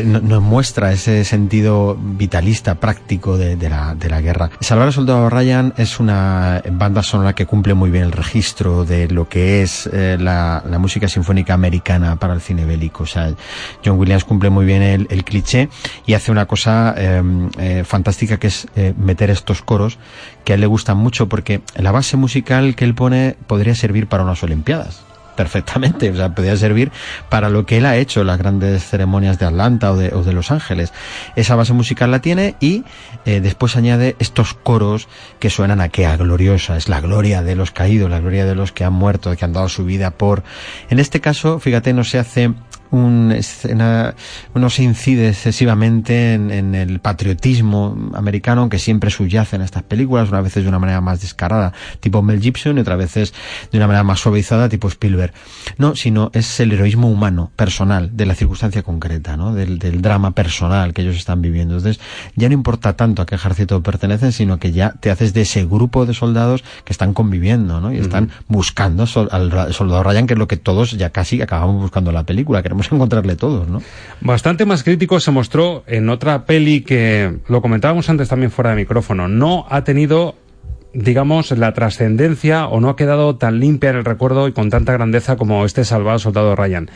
nos 0.05 0.41
muestra 0.41 0.91
ese 0.91 1.25
sentido 1.25 1.97
vitalista, 1.99 2.75
práctico 2.75 3.37
de 3.37 3.55
de 3.62 3.62
la, 3.69 3.95
de 3.95 4.09
la 4.09 4.21
guerra. 4.21 4.49
Salvar 4.59 4.87
al 4.87 4.93
Soldado 4.93 5.29
Ryan 5.29 5.73
es 5.77 5.99
una 5.99 6.61
banda 6.71 7.03
sonora 7.03 7.33
que 7.33 7.45
cumple 7.45 7.73
muy 7.73 7.89
bien 7.89 8.03
el 8.03 8.11
registro 8.11 8.85
de 8.85 9.07
lo 9.07 9.29
que 9.29 9.61
es 9.61 9.89
eh, 9.91 10.17
la, 10.19 10.63
música 10.79 11.07
sinfónica 11.07 11.53
americana 11.53 12.17
para 12.17 12.33
el 12.33 12.41
cine 12.41 12.65
bélico. 12.65 13.03
O 13.03 13.05
sea, 13.05 13.33
John 13.85 13.97
Williams 13.97 14.25
cumple 14.25 14.49
muy 14.49 14.65
bien 14.65 14.81
el, 14.81 15.07
el 15.09 15.23
cliché 15.23 15.69
y 16.05 16.13
hace 16.13 16.31
una 16.31 16.45
cosa 16.45 16.93
em, 16.97 17.49
eh, 17.57 17.83
fantástica 17.85 18.37
que 18.37 18.47
es 18.47 18.67
eh, 18.75 18.93
meter 18.97 19.29
estos 19.29 19.61
coros 19.61 19.97
que 20.43 20.53
a 20.53 20.55
él 20.55 20.61
le 20.61 20.67
gustan 20.67 20.97
mucho 20.97 21.29
porque 21.29 21.61
la 21.75 21.91
base 21.91 22.17
musical 22.17 22.75
que 22.75 22.85
él 22.85 22.95
pone 22.95 23.37
podría 23.47 23.75
servir 23.75 24.07
para 24.07 24.23
unas 24.23 24.43
Olimpiadas. 24.43 25.12
Perfectamente, 25.35 26.09
o 26.09 26.15
sea, 26.15 26.33
podía 26.33 26.55
servir 26.57 26.91
para 27.29 27.49
lo 27.49 27.65
que 27.65 27.77
él 27.77 27.85
ha 27.85 27.97
hecho 27.97 28.23
las 28.23 28.37
grandes 28.37 28.83
ceremonias 28.83 29.39
de 29.39 29.45
Atlanta 29.45 29.91
o 29.91 29.97
de, 29.97 30.13
o 30.13 30.23
de 30.23 30.33
Los 30.33 30.51
Ángeles. 30.51 30.93
Esa 31.35 31.55
base 31.55 31.73
musical 31.73 32.11
la 32.11 32.19
tiene 32.19 32.55
y 32.59 32.83
eh, 33.25 33.41
después 33.41 33.75
añade 33.75 34.15
estos 34.19 34.53
coros 34.53 35.07
que 35.39 35.49
suenan 35.49 35.81
a 35.81 35.89
que 35.89 36.05
a 36.05 36.17
gloriosa, 36.17 36.77
es 36.77 36.89
la 36.89 37.01
gloria 37.01 37.41
de 37.41 37.55
los 37.55 37.71
caídos, 37.71 38.09
la 38.09 38.19
gloria 38.19 38.45
de 38.45 38.55
los 38.55 38.71
que 38.71 38.83
han 38.83 38.93
muerto, 38.93 39.35
que 39.35 39.45
han 39.45 39.53
dado 39.53 39.69
su 39.69 39.85
vida 39.85 40.11
por... 40.11 40.43
En 40.89 40.99
este 40.99 41.21
caso, 41.21 41.59
fíjate, 41.59 41.93
no 41.93 42.03
se 42.03 42.19
hace 42.19 42.53
un 42.93 43.31
escena, 43.31 44.13
no 44.53 44.69
se 44.69 44.83
incide 44.83 45.29
excesivamente 45.29 46.33
en, 46.33 46.51
en, 46.51 46.75
el 46.75 46.99
patriotismo 46.99 48.11
americano 48.13 48.69
que 48.69 48.77
siempre 48.77 49.09
subyace 49.09 49.55
en 49.55 49.63
estas 49.63 49.81
películas, 49.81 50.29
una 50.29 50.41
veces 50.41 50.63
de 50.63 50.69
una 50.69 50.77
manera 50.77 51.01
más 51.01 51.21
descarada, 51.21 51.73
tipo 51.99 52.21
Mel 52.21 52.39
Gibson, 52.39 52.77
y 52.77 52.81
otras 52.81 52.99
veces 52.99 53.33
de 53.71 53.79
una 53.79 53.87
manera 53.87 54.03
más 54.03 54.19
suavizada, 54.19 54.69
tipo 54.69 54.87
Spielberg. 54.87 55.33
No, 55.77 55.95
sino 55.95 56.29
es 56.33 56.59
el 56.59 56.71
heroísmo 56.71 57.09
humano, 57.09 57.51
personal, 57.55 58.15
de 58.15 58.27
la 58.27 58.35
circunstancia 58.35 58.83
concreta, 58.83 59.37
¿no? 59.37 59.55
Del, 59.55 59.79
del 59.79 60.01
drama 60.03 60.31
personal 60.31 60.93
que 60.93 61.01
ellos 61.01 61.15
están 61.15 61.41
viviendo. 61.41 61.77
Entonces, 61.77 61.99
ya 62.35 62.47
no 62.47 62.53
importa 62.53 62.95
tanto 62.95 63.23
a 63.23 63.25
qué 63.25 63.35
ejército 63.35 63.81
pertenecen, 63.81 64.31
sino 64.31 64.59
que 64.59 64.71
ya 64.71 64.91
te 64.99 65.09
haces 65.09 65.33
de 65.33 65.41
ese 65.41 65.65
grupo 65.65 66.05
de 66.05 66.13
soldados 66.13 66.63
que 66.85 66.93
están 66.93 67.15
conviviendo, 67.15 67.81
¿no? 67.81 67.91
Y 67.91 67.97
están 67.97 68.25
uh 68.25 68.27
-huh. 68.27 68.45
buscando 68.47 69.05
al 69.31 69.73
soldado 69.73 70.03
Ryan, 70.03 70.27
que 70.27 70.33
es 70.33 70.39
lo 70.39 70.47
que 70.47 70.57
todos 70.57 70.91
ya 70.91 71.09
casi 71.09 71.41
acabamos 71.41 71.81
buscando 71.81 72.11
en 72.11 72.15
la 72.15 72.23
película. 72.23 72.61
Queremos 72.61 72.82
encontrarle 72.91 73.35
todos, 73.35 73.67
¿no? 73.67 73.81
Bastante 74.21 74.65
más 74.65 74.83
crítico 74.83 75.19
se 75.19 75.31
mostró 75.31 75.83
en 75.87 76.09
otra 76.09 76.45
peli 76.45 76.81
que 76.81 77.37
lo 77.47 77.61
comentábamos 77.61 78.09
antes 78.09 78.29
también 78.29 78.51
fuera 78.51 78.71
de 78.71 78.77
micrófono. 78.77 79.27
No 79.27 79.65
ha 79.69 79.83
tenido 79.83 80.35
digamos, 80.93 81.51
la 81.51 81.73
trascendencia 81.73 82.67
o 82.67 82.79
no 82.79 82.89
ha 82.89 82.95
quedado 82.95 83.35
tan 83.35 83.59
limpia 83.59 83.89
en 83.89 83.97
el 83.97 84.05
recuerdo 84.05 84.47
y 84.47 84.53
con 84.53 84.69
tanta 84.69 84.93
grandeza 84.93 85.35
como 85.35 85.65
este 85.65 85.85
salvado 85.85 86.19
soldado 86.19 86.55
Ryan. 86.55 86.89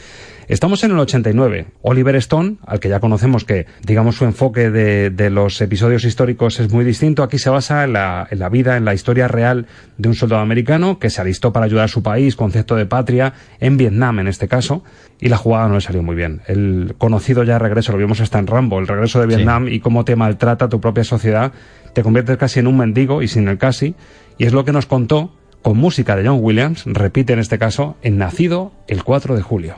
Estamos 0.48 0.82
en 0.86 0.91
el 0.91 1.00
89. 1.00 1.68
Oliver 1.82 2.16
Stone, 2.16 2.56
al 2.66 2.80
que 2.80 2.88
ya 2.88 3.02
conocemos 3.02 3.43
que, 3.43 3.66
digamos, 3.84 4.16
su 4.16 4.24
enfoque 4.24 4.70
de, 4.70 5.10
de 5.10 5.30
los 5.30 5.60
episodios 5.60 6.06
históricos 6.06 6.62
es 6.62 6.72
muy 6.72 6.86
distinto, 6.86 7.22
aquí 7.22 7.38
se 7.38 7.50
basa 7.50 7.84
en 7.84 7.91
la, 7.91 8.26
en 8.32 8.39
la, 8.39 8.48
vida, 8.48 8.78
en 8.78 8.86
la 8.86 8.93
historia 8.93 9.28
real 9.28 9.66
de 9.98 10.08
un 10.08 10.16
soldado 10.16 10.41
americano 10.41 11.00
que 11.00 11.10
se 11.10 11.20
alistó 11.20 11.52
para 11.52 11.66
ayudar 11.66 11.86
a 11.86 11.88
su 11.89 12.02
país, 12.02 12.38
concepto 12.38 12.78
de 12.78 12.86
patria, 12.86 13.34
en 13.60 13.76
Vietnam 13.76 14.20
en 14.20 14.30
este 14.30 14.48
caso, 14.48 14.86
y 15.20 15.28
la 15.28 15.36
jugada 15.36 15.68
no 15.68 15.76
le 15.76 15.82
salió 15.82 16.02
muy 16.02 16.16
bien. 16.16 16.39
El 16.48 16.95
conocido 16.98 17.43
ya 17.43 17.60
regreso, 17.60 17.91
lo 17.91 17.98
vimos 17.98 18.22
hasta 18.22 18.39
en 18.39 18.48
Rambo, 18.48 18.80
el 18.80 18.88
regreso 18.88 19.20
de 19.20 19.28
Vietnam 19.28 19.68
sí. 19.68 19.74
y 19.74 19.80
cómo 19.82 20.06
te 20.06 20.16
maltrata 20.16 20.70
tu 20.70 20.80
propia 20.80 21.04
sociedad, 21.04 21.52
te 21.91 22.04
conviertes 22.04 22.38
casi 22.38 22.62
en 22.62 22.68
un 22.68 22.78
mendigo 22.78 23.22
y 23.22 23.28
sin 23.28 23.50
el 23.50 23.58
casi, 23.58 23.95
y 24.38 24.45
es 24.45 24.54
lo 24.54 24.64
que 24.64 24.72
nos 24.72 24.86
contó 24.86 25.34
con 25.62 25.78
música 25.78 26.16
de 26.16 26.26
John 26.26 26.39
Williams, 26.41 26.86
repite 26.86 27.34
en 27.34 27.39
este 27.39 27.60
caso, 27.60 27.98
en 28.02 28.18
Nacido 28.18 28.72
el 28.88 29.04
4 29.04 29.36
de 29.36 29.41
julio. 29.41 29.76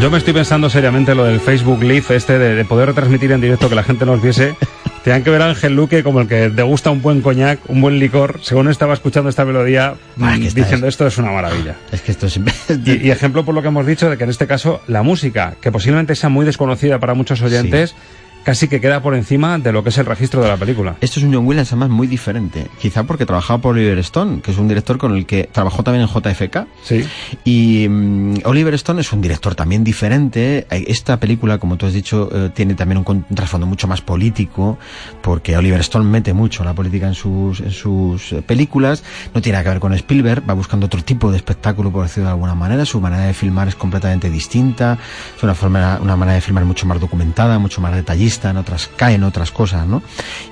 Yo 0.00 0.12
me 0.12 0.18
estoy 0.18 0.32
pensando 0.32 0.70
seriamente 0.70 1.12
lo 1.16 1.24
del 1.24 1.40
Facebook 1.40 1.82
Live 1.82 2.04
este 2.10 2.38
de, 2.38 2.54
de, 2.54 2.64
poder 2.64 2.86
retransmitir 2.86 3.32
en 3.32 3.40
directo 3.40 3.68
que 3.68 3.74
la 3.74 3.82
gente 3.82 4.06
nos 4.06 4.22
viese. 4.22 4.54
Tenían 5.02 5.24
que 5.24 5.30
ver 5.30 5.42
a 5.42 5.48
Ángel 5.48 5.74
Luque 5.74 6.04
como 6.04 6.20
el 6.20 6.28
que 6.28 6.50
te 6.50 6.62
gusta 6.62 6.90
un 6.90 7.02
buen 7.02 7.20
coñac, 7.20 7.58
un 7.68 7.80
buen 7.80 7.98
licor. 7.98 8.38
Según 8.40 8.68
estaba 8.68 8.94
escuchando 8.94 9.28
esta 9.28 9.44
melodía, 9.44 9.94
ah, 10.20 10.36
es 10.36 10.54
que 10.54 10.60
diciendo 10.60 10.86
es... 10.86 10.94
esto 10.94 11.06
es 11.06 11.18
una 11.18 11.32
maravilla. 11.32 11.74
Es 11.90 12.00
que 12.02 12.12
esto 12.12 12.26
es... 12.26 12.36
y, 12.36 13.06
y, 13.06 13.10
ejemplo 13.10 13.44
por 13.44 13.56
lo 13.56 13.62
que 13.62 13.68
hemos 13.68 13.86
dicho 13.86 14.08
de 14.08 14.16
que 14.16 14.24
en 14.24 14.30
este 14.30 14.46
caso 14.46 14.80
la 14.86 15.02
música, 15.02 15.56
que 15.60 15.72
posiblemente 15.72 16.14
sea 16.14 16.28
muy 16.28 16.46
desconocida 16.46 17.00
para 17.00 17.14
muchos 17.14 17.42
oyentes, 17.42 17.90
sí 17.90 17.96
casi 18.48 18.66
que 18.66 18.80
queda 18.80 19.02
por 19.02 19.14
encima 19.14 19.58
de 19.58 19.72
lo 19.72 19.82
que 19.82 19.90
es 19.90 19.98
el 19.98 20.06
registro 20.06 20.40
de 20.40 20.48
la 20.48 20.56
película. 20.56 20.96
Esto 21.02 21.20
es 21.20 21.26
un 21.26 21.34
John 21.34 21.46
Williams 21.46 21.70
además 21.70 21.90
muy 21.90 22.06
diferente, 22.06 22.68
quizá 22.80 23.04
porque 23.04 23.26
trabajaba 23.26 23.60
por 23.60 23.74
Oliver 23.74 23.98
Stone, 23.98 24.40
que 24.40 24.52
es 24.52 24.56
un 24.56 24.68
director 24.68 24.96
con 24.96 25.14
el 25.14 25.26
que 25.26 25.50
trabajó 25.52 25.82
también 25.82 26.08
en 26.08 26.08
JFK. 26.08 26.66
Sí. 26.82 27.06
Y 27.44 27.86
um, 27.86 28.38
Oliver 28.44 28.72
Stone 28.72 29.02
es 29.02 29.12
un 29.12 29.20
director 29.20 29.54
también 29.54 29.84
diferente. 29.84 30.66
Esta 30.70 31.20
película, 31.20 31.58
como 31.58 31.76
tú 31.76 31.84
has 31.84 31.92
dicho, 31.92 32.30
eh, 32.32 32.48
tiene 32.54 32.72
también 32.72 33.04
un, 33.06 33.26
un, 33.28 33.36
trasfondo 33.36 33.66
mucho 33.66 33.86
más 33.86 34.00
político, 34.00 34.78
porque 35.20 35.54
Oliver 35.54 35.80
Stone 35.80 36.06
mete 36.06 36.32
mucho 36.32 36.64
la 36.64 36.72
política 36.72 37.06
en 37.06 37.14
sus, 37.14 37.60
en 37.60 37.70
sus 37.70 38.34
películas. 38.46 39.04
No 39.34 39.42
tiene 39.42 39.58
nada 39.58 39.64
que 39.64 39.70
ver 39.72 39.80
con 39.80 39.92
Spielberg, 39.92 40.48
va 40.48 40.54
buscando 40.54 40.86
otro 40.86 41.04
tipo 41.04 41.30
de 41.30 41.36
espectáculo, 41.36 41.92
por 41.92 42.04
decirlo 42.04 42.28
de 42.28 42.32
alguna 42.32 42.54
manera. 42.54 42.86
Su 42.86 42.98
manera 42.98 43.24
de 43.24 43.34
filmar 43.34 43.68
es 43.68 43.74
completamente 43.74 44.30
distinta. 44.30 44.96
Es 45.36 45.42
una, 45.42 45.54
forma, 45.54 45.98
una 46.00 46.16
manera 46.16 46.36
de 46.36 46.40
filmar 46.40 46.64
mucho 46.64 46.86
más 46.86 46.98
documentada, 46.98 47.58
mucho 47.58 47.82
más 47.82 47.94
detallista 47.94 48.37
en 48.44 48.56
otras 48.56 48.88
caen 48.96 49.24
otras 49.24 49.50
cosas, 49.50 49.86
¿no? 49.86 50.02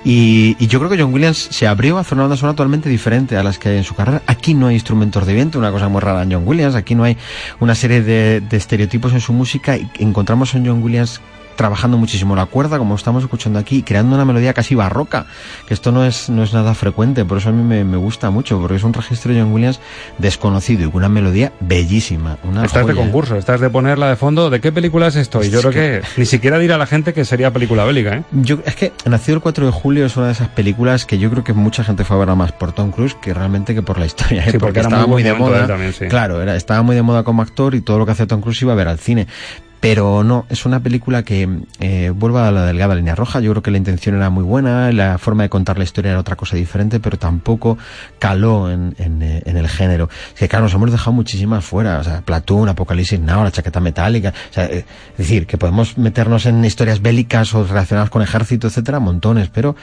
Y, 0.05 0.57
yo 0.67 0.79
creo 0.81 0.91
que 0.91 1.01
John 1.01 1.13
Williams 1.13 1.49
se 1.51 1.67
abrió 1.67 1.97
a 1.99 2.01
hacer 2.01 2.19
una 2.19 2.27
banda 2.27 2.37
totalmente 2.37 2.89
diferente 2.89 3.37
a 3.37 3.43
las 3.43 3.59
que 3.59 3.69
hay 3.69 3.77
en 3.79 3.85
su 3.85 3.95
carrera. 3.95 4.23
Aquí 4.27 4.55
no 4.55 4.67
hay 4.67 4.75
instrumentos 4.75 5.27
de 5.27 5.35
viento, 5.35 5.59
una 5.59 5.71
cosa 5.71 5.89
muy 5.89 6.01
rara 6.01 6.23
en 6.23 6.33
John 6.33 6.43
Williams. 6.47 6.75
Aquí 6.75 6.95
no 6.95 7.05
hay 7.05 7.17
una 7.61 7.75
serie 7.75 8.03
de, 8.03 8.41
de 8.41 8.57
estereotipos 8.57 9.13
en 9.13 9.21
su 9.21 9.33
música. 9.33 9.79
Encontramos 9.99 10.55
en 10.55 10.67
John 10.67 10.83
Williams 10.83 11.21
trabajando 11.57 11.99
muchísimo 11.99 12.37
la 12.37 12.47
cuerda, 12.47 12.79
como 12.79 12.95
estamos 12.95 13.23
escuchando 13.23 13.59
aquí, 13.59 13.83
creando 13.83 14.15
una 14.15 14.25
melodía 14.25 14.55
casi 14.55 14.75
barroca, 14.75 15.27
que 15.67 15.75
esto 15.75 15.93
no 15.93 16.05
es, 16.05 16.29
no 16.31 16.43
es 16.43 16.53
nada 16.53 16.75
frecuente, 16.75 17.25
por 17.25 17.39
eso 17.39 17.49
a 17.49 17.53
mí 17.53 17.63
me, 17.63 17.85
me 17.85 17.97
gusta 17.97 18.31
mucho, 18.31 18.61
porque 18.61 18.77
es 18.77 18.85
un 18.85 18.93
registro 18.93 19.33
de 19.33 19.41
John 19.41 19.53
Williams 19.53 19.81
desconocido 20.19 20.85
y 20.85 20.91
con 20.91 20.97
una 20.97 21.09
melodía 21.09 21.53
bellísima. 21.61 22.39
Una 22.45 22.65
estás 22.65 22.83
joya. 22.83 22.95
de 22.95 23.01
concurso, 23.01 23.37
estás 23.37 23.61
de 23.61 23.71
ponerla 23.71 24.09
de 24.09 24.17
fondo, 24.17 24.51
¿de 24.51 24.61
qué 24.61 24.73
película 24.73 25.09
es 25.09 25.17
esto? 25.17 25.43
Y 25.43 25.51
yo 25.51 25.61
creo 25.61 25.73
que... 25.73 26.03
que 26.03 26.21
ni 26.21 26.27
siquiera 26.27 26.59
dirá 26.59 26.77
a 26.77 26.79
la 26.79 26.87
gente 26.87 27.13
que 27.13 27.25
sería 27.25 27.53
película 27.53 27.85
bélica, 27.85 28.17
¿eh? 28.17 28.23
Yo, 28.33 28.59
es 28.65 28.77
que 28.77 28.93
Nacido 29.05 29.37
el 29.37 29.43
4 29.43 29.67
de 29.67 29.73
julio 29.73 30.07
es 30.07 30.17
una 30.17 30.27
de 30.27 30.33
esas 30.33 30.49
películas 30.49 31.07
que 31.07 31.19
yo 31.19 31.31
creo 31.31 31.45
que 31.45 31.53
mucha 31.53 31.85
gente 31.85 32.05
fue 32.05 32.17
a 32.17 32.19
verla 32.21 32.35
más 32.35 32.53
por 32.53 32.73
Tom 32.73 32.91
Cruise 32.91 33.15
que 33.15 33.33
realmente 33.33 33.75
que 33.75 33.83
por 33.83 33.99
la 33.99 34.07
historia, 34.07 34.43
sí, 34.45 34.51
¿eh? 34.51 34.53
porque, 34.59 34.59
porque 34.59 34.81
estaba 34.81 35.07
muy, 35.07 35.17
muy 35.17 35.23
de 35.23 35.35
moda. 35.35 35.67
También, 35.67 35.93
sí. 35.93 36.07
Claro, 36.07 36.43
era, 36.43 36.57
estaba 36.57 36.83
muy 36.83 36.97
de 36.97 37.03
moda 37.03 37.23
como 37.23 37.43
actor 37.43 37.75
y 37.75 37.81
todo 37.81 37.99
lo 37.99 38.07
que 38.07 38.13
hace 38.13 38.27
Tom 38.27 38.41
Cruise 38.41 38.61
iba 38.63 38.73
a 38.73 38.77
ver 38.77 38.89
al 38.89 38.99
cine 38.99 39.27
pero 39.81 40.25
no, 40.25 40.47
es 40.49 40.67
una 40.67 40.81
película 40.81 41.23
que 41.23 41.49
eh, 41.81 42.11
vuelve 42.15 42.41
a 42.41 42.51
la 42.51 42.65
delgada 42.67 42.95
línea 42.95 43.15
roja. 43.15 43.41
Yo 43.41 43.51
creo 43.53 43.63
que 43.63 43.71
la 43.71 43.79
intención 43.79 44.17
era 44.17 44.31
muy 44.31 44.45
buena, 44.45 44.91
la 44.93 45.19
forma 45.19 45.43
de 45.45 45.49
contar 45.49 45.79
la 45.79 45.85
historia 45.85 46.13
era 46.13 46.21
otra 46.21 46.37
cosa 46.37 46.57
diferente, 46.57 47.01
pero 47.01 47.19
tampoco 47.19 47.79
caló 48.19 48.71
en, 48.71 48.95
en, 48.99 49.23
en 49.23 49.57
el 49.57 49.69
género. 49.69 50.09
Es 50.35 50.41
que 50.41 50.49
claro, 50.49 50.65
nos 50.65 50.75
hemos 50.75 50.91
dejado 50.91 51.13
muchísimas 51.13 51.65
fuera, 51.65 51.99
o 51.99 52.05
sea, 52.05 52.23
Platoon, 52.23 52.69
Apocalipsis 52.69 53.21
Now, 53.21 53.45
la 53.45 53.51
chaqueta 53.51 53.81
metálica, 53.81 54.33
o 54.51 54.53
sea, 54.53 54.67
eh, 54.67 54.85
es 55.13 55.19
decir, 55.19 55.47
que 55.47 55.59
podemos 55.59 55.99
meternos 55.99 56.47
en 56.47 56.65
historias 56.65 57.03
bélicas 57.03 57.55
o 57.55 57.65
relacionadas 57.65 58.11
con 58.11 58.23
ejército, 58.23 58.67
etcétera, 58.69 59.01
montones, 59.01 59.49
pero 59.49 59.77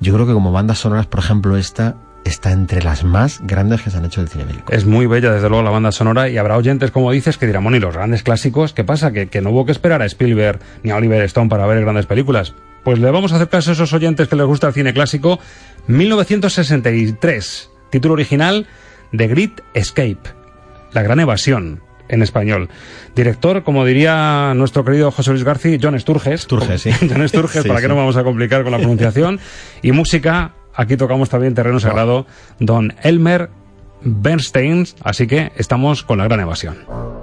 yo 0.00 0.14
creo 0.14 0.26
que 0.26 0.32
como 0.32 0.52
bandas 0.52 0.78
sonoras, 0.78 1.06
por 1.06 1.20
ejemplo, 1.20 1.56
esta 1.56 1.96
está 2.28 2.52
entre 2.52 2.82
las 2.82 3.04
más 3.04 3.40
grandes 3.42 3.82
que 3.82 3.90
se 3.90 3.96
han 3.96 4.04
hecho 4.04 4.20
del 4.20 4.28
cine 4.28 4.44
bélico. 4.44 4.72
Es 4.72 4.84
muy 4.84 5.06
bella, 5.06 5.32
desde 5.32 5.48
luego, 5.48 5.62
la 5.62 5.70
banda 5.70 5.92
sonora, 5.92 6.28
y 6.28 6.38
habrá 6.38 6.56
oyentes, 6.56 6.90
como 6.90 7.10
dices, 7.10 7.38
que 7.38 7.46
dirán, 7.46 7.64
bueno, 7.64 7.76
y 7.76 7.80
los 7.80 7.94
grandes 7.94 8.22
clásicos, 8.22 8.72
¿qué 8.72 8.84
pasa? 8.84 9.12
Que, 9.12 9.28
que 9.28 9.40
no 9.40 9.50
hubo 9.50 9.66
que 9.66 9.72
esperar 9.72 10.02
a 10.02 10.06
Spielberg 10.06 10.60
ni 10.82 10.90
a 10.90 10.96
Oliver 10.96 11.22
Stone 11.22 11.48
para 11.48 11.66
ver 11.66 11.80
grandes 11.80 12.06
películas. 12.06 12.54
Pues 12.84 12.98
le 12.98 13.10
vamos 13.10 13.32
a 13.32 13.36
hacer 13.36 13.48
caso 13.48 13.70
a 13.70 13.72
esos 13.74 13.92
oyentes 13.92 14.28
que 14.28 14.36
les 14.36 14.46
gusta 14.46 14.68
el 14.68 14.72
cine 14.72 14.94
clásico. 14.94 15.40
1963, 15.88 17.70
título 17.90 18.14
original, 18.14 18.66
The 19.16 19.26
Great 19.26 19.60
Escape, 19.74 20.20
La 20.92 21.02
Gran 21.02 21.20
Evasión 21.20 21.82
en 22.08 22.22
español. 22.22 22.68
Director, 23.14 23.62
como 23.62 23.84
diría 23.84 24.52
nuestro 24.54 24.84
querido 24.84 25.10
José 25.10 25.30
Luis 25.30 25.44
García, 25.44 25.78
John 25.80 25.98
Sturges. 25.98 26.42
Sturges, 26.42 26.82
sí. 26.82 26.90
John 27.00 27.28
Sturges, 27.28 27.62
sí, 27.62 27.68
para 27.68 27.80
sí. 27.80 27.84
que 27.84 27.88
no 27.88 27.96
vamos 27.96 28.16
a 28.16 28.24
complicar 28.24 28.62
con 28.62 28.72
la 28.72 28.78
pronunciación. 28.78 29.40
y 29.82 29.92
música, 29.92 30.52
aquí 30.78 30.96
tocamos 30.96 31.28
también 31.28 31.54
terreno 31.54 31.80
sagrado, 31.80 32.24
don 32.60 32.94
Elmer 33.02 33.50
Bernstein, 34.00 34.86
así 35.02 35.26
que 35.26 35.52
estamos 35.56 36.04
con 36.04 36.18
la 36.18 36.24
gran 36.24 36.40
evasión. 36.40 37.17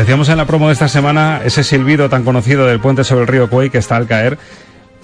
Decíamos 0.00 0.30
en 0.30 0.38
la 0.38 0.46
promo 0.46 0.68
de 0.68 0.72
esta 0.72 0.88
semana 0.88 1.42
ese 1.44 1.62
silbido 1.62 2.08
tan 2.08 2.24
conocido 2.24 2.64
del 2.64 2.80
puente 2.80 3.04
sobre 3.04 3.20
el 3.20 3.26
río 3.28 3.50
Cuey 3.50 3.68
que 3.68 3.76
está 3.76 3.96
al 3.96 4.06
caer. 4.06 4.38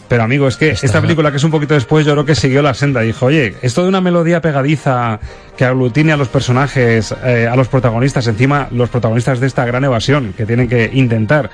Pero 0.08 0.22
amigo, 0.22 0.48
es 0.48 0.56
que 0.56 0.70
esta 0.70 1.02
película 1.02 1.30
que 1.30 1.36
es 1.36 1.44
un 1.44 1.50
poquito 1.50 1.74
después 1.74 2.06
yo 2.06 2.12
creo 2.12 2.24
que 2.24 2.34
siguió 2.34 2.62
la 2.62 2.72
senda. 2.72 3.02
Dijo, 3.02 3.26
oye, 3.26 3.56
esto 3.60 3.82
de 3.82 3.90
una 3.90 4.00
melodía 4.00 4.40
pegadiza 4.40 5.20
que 5.54 5.66
aglutine 5.66 6.12
a 6.12 6.16
los 6.16 6.28
personajes, 6.28 7.14
eh, 7.26 7.46
a 7.46 7.54
los 7.56 7.68
protagonistas, 7.68 8.26
encima 8.26 8.68
los 8.70 8.88
protagonistas 8.88 9.38
de 9.38 9.48
esta 9.48 9.66
gran 9.66 9.84
evasión 9.84 10.32
que 10.34 10.46
tienen 10.46 10.66
que 10.66 10.88
intentar. 10.94 11.50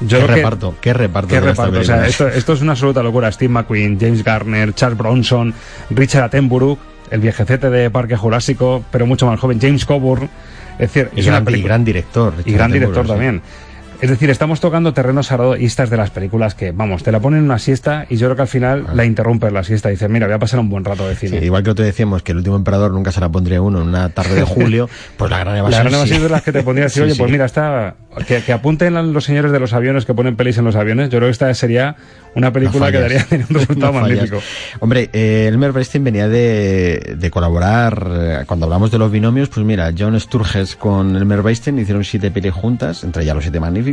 Yo 0.00 0.18
qué 0.18 0.24
creo 0.24 0.26
que- 0.26 0.34
reparto, 0.34 0.74
qué 0.80 0.92
reparto. 0.92 1.28
Qué 1.28 1.40
reparto, 1.40 1.78
o 1.78 1.84
sea, 1.84 2.04
esto, 2.04 2.26
esto 2.26 2.52
es 2.54 2.62
una 2.62 2.72
absoluta 2.72 3.00
locura. 3.04 3.30
Steve 3.30 3.52
McQueen, 3.52 3.96
James 4.00 4.24
Garner, 4.24 4.74
Charles 4.74 4.98
Bronson, 4.98 5.54
Richard 5.90 6.24
Attenborough, 6.24 6.78
el 7.12 7.20
viejecete 7.20 7.70
de 7.70 7.90
Parque 7.90 8.16
Jurásico, 8.16 8.82
pero 8.90 9.06
mucho 9.06 9.26
más 9.26 9.38
joven, 9.38 9.60
James 9.60 9.84
Coburn. 9.84 10.28
Es 10.78 10.92
decir, 10.92 11.10
Y 11.14 11.20
es 11.20 11.26
gran- 11.26 11.36
una 11.42 11.44
película. 11.44 11.64
y 11.64 11.68
gran 11.68 11.84
director, 11.84 12.34
Y 12.44 12.52
gran 12.52 12.72
director 12.72 13.04
sí. 13.04 13.10
también. 13.10 13.42
Es 14.02 14.10
decir, 14.10 14.28
estamos 14.30 14.60
tocando 14.60 14.92
terrenos 14.92 15.30
araístas 15.30 15.88
de 15.88 15.96
las 15.96 16.10
películas 16.10 16.56
que, 16.56 16.72
vamos, 16.72 17.04
te 17.04 17.12
la 17.12 17.20
ponen 17.20 17.38
en 17.38 17.44
una 17.44 17.60
siesta 17.60 18.04
y 18.10 18.16
yo 18.16 18.26
creo 18.26 18.34
que 18.36 18.42
al 18.42 18.48
final 18.48 18.84
la 18.94 19.04
interrumpes 19.04 19.52
la 19.52 19.62
siesta 19.62 19.88
y 19.90 19.92
dices, 19.92 20.10
mira, 20.10 20.26
voy 20.26 20.34
a 20.34 20.38
pasar 20.40 20.58
un 20.58 20.68
buen 20.68 20.84
rato 20.84 21.08
de 21.08 21.14
Sí, 21.14 21.28
cine. 21.28 21.44
igual 21.44 21.62
que 21.62 21.72
te 21.72 21.84
decíamos 21.84 22.22
que 22.24 22.32
el 22.32 22.38
último 22.38 22.56
emperador 22.56 22.92
nunca 22.92 23.12
se 23.12 23.20
la 23.20 23.28
pondría 23.28 23.62
uno 23.62 23.80
en 23.80 23.86
una 23.88 24.08
tarde 24.08 24.34
de 24.34 24.42
julio, 24.44 24.90
pues 25.16 25.30
la 25.30 25.38
gran 25.38 25.54
La 25.54 25.60
evasión. 25.60 25.82
gran 25.82 25.92
sí. 25.92 25.96
evasión 25.98 26.16
es 26.16 26.22
de 26.24 26.28
las 26.30 26.42
que 26.42 26.50
te 26.52 26.62
pondría 26.64 26.84
decir, 26.86 26.92
Sí, 27.02 27.04
oye, 27.04 27.12
sí. 27.14 27.18
pues 27.18 27.30
mira, 27.30 27.44
está. 27.44 27.94
Que, 28.26 28.42
que 28.42 28.52
apunten 28.52 28.96
a 28.96 29.02
los 29.02 29.24
señores 29.24 29.52
de 29.52 29.58
los 29.60 29.72
aviones 29.72 30.04
que 30.04 30.12
ponen 30.12 30.36
pelis 30.36 30.58
en 30.58 30.64
los 30.66 30.76
aviones. 30.76 31.08
Yo 31.08 31.18
creo 31.18 31.28
que 31.28 31.32
esta 31.32 31.54
sería 31.54 31.96
una 32.34 32.52
película 32.52 32.86
No 32.90 32.92
que 32.92 32.98
daría 33.00 33.24
un 33.30 33.54
resultado 33.54 33.92
No 33.92 34.00
magnífico. 34.00 34.38
Hombre, 34.80 35.08
eh, 35.14 35.46
Elmer 35.48 35.72
Bernstein 35.72 36.02
venía 36.04 36.28
de, 36.28 37.14
de 37.18 37.30
colaborar, 37.30 38.06
eh, 38.10 38.38
cuando 38.46 38.66
hablamos 38.66 38.90
de 38.90 38.98
los 38.98 39.10
binomios, 39.12 39.48
pues 39.48 39.64
mira, 39.64 39.92
John 39.96 40.18
Sturges 40.20 40.74
con 40.76 41.16
Elmer 41.16 41.40
Bernstein 41.42 41.78
hicieron 41.78 42.02
siete 42.04 42.30
pelis 42.32 42.52
juntas, 42.52 43.04
entre 43.04 43.22
ellas 43.22 43.34
los 43.36 43.44
siete 43.44 43.60
magníficos, 43.60 43.91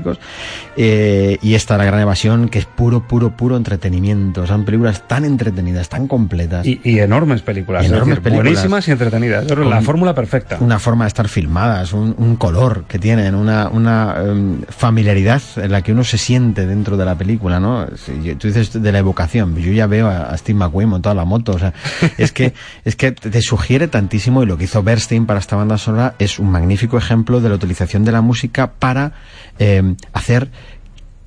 eh, 0.78 1.38
y 1.42 1.56
esta 1.56 1.78
La 1.78 1.86
Gran 1.86 2.00
Evasión, 2.02 2.50
que 2.50 2.60
es 2.60 2.66
puro, 2.66 3.08
puro, 3.08 3.32
puro 3.36 3.58
entretenimiento. 3.58 4.46
Son 4.48 4.66
películas 4.66 5.08
tan 5.08 5.26
entretenidas, 5.26 5.90
tan 5.90 6.08
completas. 6.08 6.66
Y, 6.66 6.80
y 6.84 7.00
enormes 7.00 7.42
películas. 7.42 7.84
es 7.86 7.90
Enormes 7.92 8.10
decir, 8.10 8.24
películas. 8.24 8.46
Buenísimas 8.54 8.88
y 8.88 8.92
entretenidas. 8.92 9.46
La 9.58 9.82
fórmula 9.82 10.14
perfecta. 10.14 10.58
una 10.60 10.80
forma 10.80 11.06
de 11.06 11.10
estar 11.10 11.28
filmadas, 11.28 11.94
un, 11.94 12.16
un 12.18 12.36
color 12.36 12.86
que 12.88 13.00
tienen, 13.00 13.36
una, 13.36 13.70
una 13.70 14.16
em, 14.26 14.62
familiaridad 14.70 15.42
en 15.58 15.72
la 15.72 15.82
que 15.82 15.92
uno 15.92 16.04
se 16.04 16.18
siente 16.18 16.66
dentro 16.66 16.98
de 16.98 17.06
la 17.06 17.16
película, 17.16 17.60
¿no? 17.60 17.88
Si 17.96 18.22
yo- 18.24 18.38
tú 18.38 18.48
dices 18.48 18.82
de 18.82 18.92
la 18.92 19.00
evocación, 19.00 19.56
yo 19.58 19.72
ya 19.72 19.88
veo 19.88 20.08
a, 20.08 20.24
a 20.30 20.38
Steve 20.38 20.58
McQueen 20.60 20.90
montado 20.90 21.16
la 21.16 21.26
moto, 21.26 21.54
o 21.54 21.60
sea, 21.60 21.74
es 22.18 22.32
que, 22.32 22.54
es 22.86 22.96
que 22.96 23.12
te 23.12 23.42
sugiere 23.42 23.88
tantísimo 23.88 24.44
y 24.44 24.46
lo 24.46 24.58
que 24.58 24.66
hizo 24.66 24.82
Bernstein 24.84 25.26
para 25.26 25.40
esta 25.40 25.56
banda 25.56 25.78
sonora 25.78 26.16
es 26.20 26.40
un 26.40 26.50
magnífico 26.50 26.98
ejemplo 26.98 27.42
de 27.42 27.50
la 27.50 27.56
utilización 27.56 28.04
de 28.06 28.12
la 28.12 28.22
música 28.22 28.72
para 28.80 29.14
em, 29.60 29.89
hacer 30.14 30.50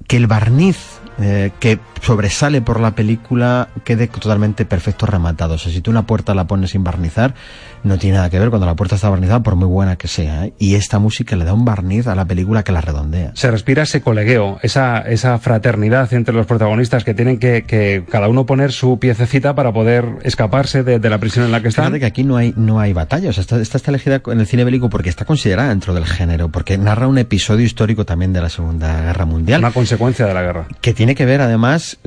que 0.07 0.17
el 0.17 0.27
barniz 0.27 1.01
eh, 1.21 1.53
que 1.61 1.79
sobresale 2.01 2.63
por 2.63 2.81
la 2.81 2.95
película 2.95 3.69
quede 3.85 4.09
totalmente 4.09 4.65
perfecto 4.65 5.07
rematado. 5.07 5.55
O 5.55 5.59
sea, 5.59 5.73
si 5.73 5.81
tú 5.81 5.91
una 5.91 6.07
puerta 6.07 6.35
la 6.35 6.47
pones 6.47 6.71
sin 6.71 6.85
barnizar, 6.85 7.35
no 7.85 7.99
tiene 7.99 8.17
nada 8.17 8.31
que 8.31 8.39
ver 8.39 8.51
cuando 8.51 8.67
la 8.67 8.75
puerta 8.75 8.95
está 8.97 9.09
barnizada, 9.09 9.43
por 9.43 9.57
muy 9.57 9.69
buena 9.69 9.97
que 9.97 10.09
sea. 10.09 10.47
¿eh? 10.47 10.53
Y 10.59 10.75
esta 10.75 10.99
música 10.99 11.37
le 11.37 11.45
da 11.45 11.53
un 11.53 11.65
barniz 11.65 12.07
a 12.07 12.15
la 12.15 12.25
película 12.25 12.63
que 12.63 12.73
la 12.73 12.81
redondea. 12.81 13.33
Se 13.35 13.51
respira 13.51 13.83
ese 13.83 14.01
colegueo, 14.01 14.59
esa, 14.63 14.99
esa 15.01 15.39
fraternidad 15.39 16.13
entre 16.13 16.35
los 16.35 16.47
protagonistas 16.47 17.05
que 17.05 17.15
tienen 17.15 17.39
que, 17.39 17.65
que 17.65 18.05
cada 18.11 18.29
uno 18.29 18.47
poner 18.47 18.73
su 18.73 18.99
piececita 18.99 19.55
para 19.55 19.73
poder 19.73 20.05
escaparse 20.23 20.83
de, 20.83 20.99
de 20.99 21.11
la 21.11 21.19
prisión 21.19 21.45
en 21.45 21.53
la 21.53 21.61
que 21.63 21.69
están. 21.69 21.87
Fíjate 21.87 22.01
que 22.01 22.07
aquí 22.07 22.25
no 22.25 22.37
hay, 22.37 22.55
no 22.57 22.81
hay 22.81 22.93
batalla. 22.93 23.31
O 23.31 23.33
sea, 23.33 23.43
esta, 23.43 23.61
esta 23.61 23.77
está 23.77 23.91
elegida 23.91 24.23
en 24.27 24.41
el 24.41 24.47
cine 24.47 24.65
bélico 24.65 24.89
porque 24.89 25.09
está 25.09 25.25
considerada 25.25 25.71
dentro 25.71 25.95
del 25.95 26.07
género, 26.07 26.49
porque 26.49 26.79
narra 26.79 27.07
un 27.07 27.19
episodio 27.19 27.65
histórico 27.65 28.05
también 28.05 28.33
de 28.33 28.41
la 28.41 28.49
Segunda 28.49 29.03
Guerra 29.03 29.27
Mundial. 29.27 29.61
Una 29.61 29.73
consecuencia 29.73 30.27
de 30.27 30.35
la 30.35 30.43
guerra. 30.43 30.67
que 30.81 30.95
tiene 30.95 31.15
que 31.15 31.25
ver 31.25 31.41
además, 31.41 31.99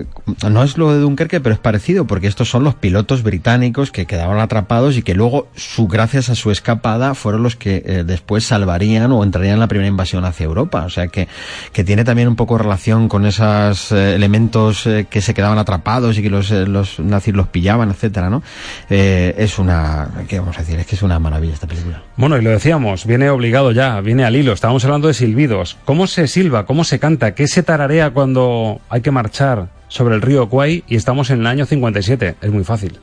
no 0.49 0.63
es 0.63 0.77
lo 0.77 0.93
de 0.93 0.99
Dunkerque, 0.99 1.39
pero 1.41 1.53
es 1.53 1.59
parecido, 1.59 2.05
porque 2.05 2.27
estos 2.27 2.49
son 2.49 2.63
los 2.63 2.75
pilotos 2.75 3.23
británicos 3.23 3.91
que 3.91 4.05
quedaban 4.05 4.39
atrapados 4.39 4.97
y 4.97 5.01
que 5.01 5.13
luego, 5.13 5.47
su, 5.65 5.87
gracias 5.87 6.29
a 6.29 6.35
su 6.35 6.51
escapada, 6.51 7.15
fueron 7.15 7.43
los 7.43 7.55
que 7.55 7.83
eh, 7.85 8.03
después 8.05 8.45
salvarían 8.45 9.11
o 9.11 9.23
entrarían 9.23 9.55
en 9.55 9.59
la 9.59 9.67
primera 9.67 9.87
invasión 9.87 10.25
hacia 10.25 10.45
Europa. 10.45 10.85
O 10.85 10.89
sea 10.89 11.07
que, 11.07 11.27
que 11.73 11.83
tiene 11.83 12.03
también 12.03 12.27
un 12.27 12.35
poco 12.35 12.57
relación 12.57 13.09
con 13.09 13.25
esos 13.25 13.91
eh, 13.91 14.15
elementos 14.15 14.85
eh, 14.87 15.07
que 15.09 15.21
se 15.21 15.33
quedaban 15.33 15.57
atrapados 15.57 16.17
y 16.17 16.21
que 16.21 16.29
los, 16.29 16.51
eh, 16.51 16.65
los 16.67 16.99
nazis 16.99 17.33
los 17.33 17.47
pillaban, 17.47 17.89
etcétera, 17.89 18.29
¿no? 18.29 18.43
Eh, 18.89 19.35
es 19.37 19.59
una, 19.59 20.09
¿qué 20.27 20.39
vamos 20.39 20.57
a 20.57 20.61
decir? 20.61 20.79
Es 20.79 20.87
que 20.87 20.95
es 20.95 21.03
una 21.03 21.19
maravilla 21.19 21.53
esta 21.53 21.67
película. 21.67 22.03
Bueno, 22.17 22.37
y 22.37 22.41
lo 22.41 22.49
decíamos, 22.49 23.05
viene 23.05 23.29
obligado 23.29 23.71
ya, 23.71 23.99
viene 24.01 24.25
al 24.25 24.35
hilo. 24.35 24.53
Estábamos 24.53 24.83
hablando 24.85 25.07
de 25.07 25.13
silbidos. 25.13 25.77
¿Cómo 25.85 26.07
se 26.07 26.27
silba? 26.27 26.65
¿Cómo 26.65 26.83
se 26.83 26.99
canta? 26.99 27.35
¿Qué 27.35 27.47
se 27.47 27.63
tararea 27.63 28.11
cuando 28.11 28.81
hay 28.89 29.01
que 29.01 29.11
marchar 29.11 29.69
sobre 29.87 30.15
el 30.15 30.21
río 30.21 30.49
Kwai 30.49 30.83
y 30.87 30.95
estamos 30.95 31.29
en 31.29 31.41
el 31.41 31.47
año 31.47 31.65
57? 31.65 32.35
Es 32.41 32.51
muy 32.51 32.63
fácil. 32.63 32.99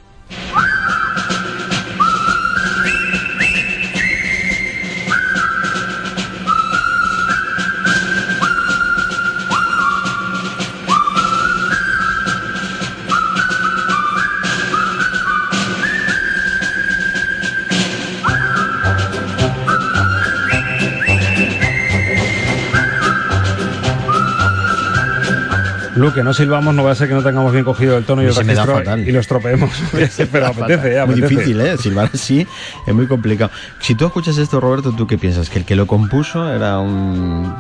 Luque, 26.03 26.25
no 26.25 26.35
silbamos, 26.35 26.75
no 26.75 26.83
va 26.83 26.91
a 26.91 26.95
ser 26.97 27.07
que 27.07 27.15
no 27.15 27.23
tengamos 27.23 27.53
bien 27.53 27.65
cogido 27.65 27.97
el 27.97 28.05
tono 28.05 28.23
y 28.23 28.27
el 28.27 28.35
registro 28.35 28.75
fatal. 28.79 29.09
y 29.09 29.13
lo 29.13 29.21
estropeemos. 29.21 29.71
Pero 30.33 30.47
apetece, 30.49 30.97
eh, 30.97 31.07
Muy 31.07 31.15
apetece. 31.15 31.29
difícil, 31.29 31.61
¿eh? 31.61 31.77
Silbar 31.79 32.11
así 32.13 32.47
es 32.87 32.95
muy 32.95 33.07
complicado. 33.07 33.51
Si 33.81 33.95
tú 33.95 34.07
escuchas 34.07 34.37
esto, 34.39 34.61
Roberto, 34.61 34.93
¿tú 34.93 35.07
qué 35.07 35.17
piensas? 35.17 35.49
Que 35.49 35.61
el 35.61 35.65
que 35.65 35.77
lo 35.77 35.87
compuso 35.87 36.53
era 36.53 36.81
un, 36.81 37.55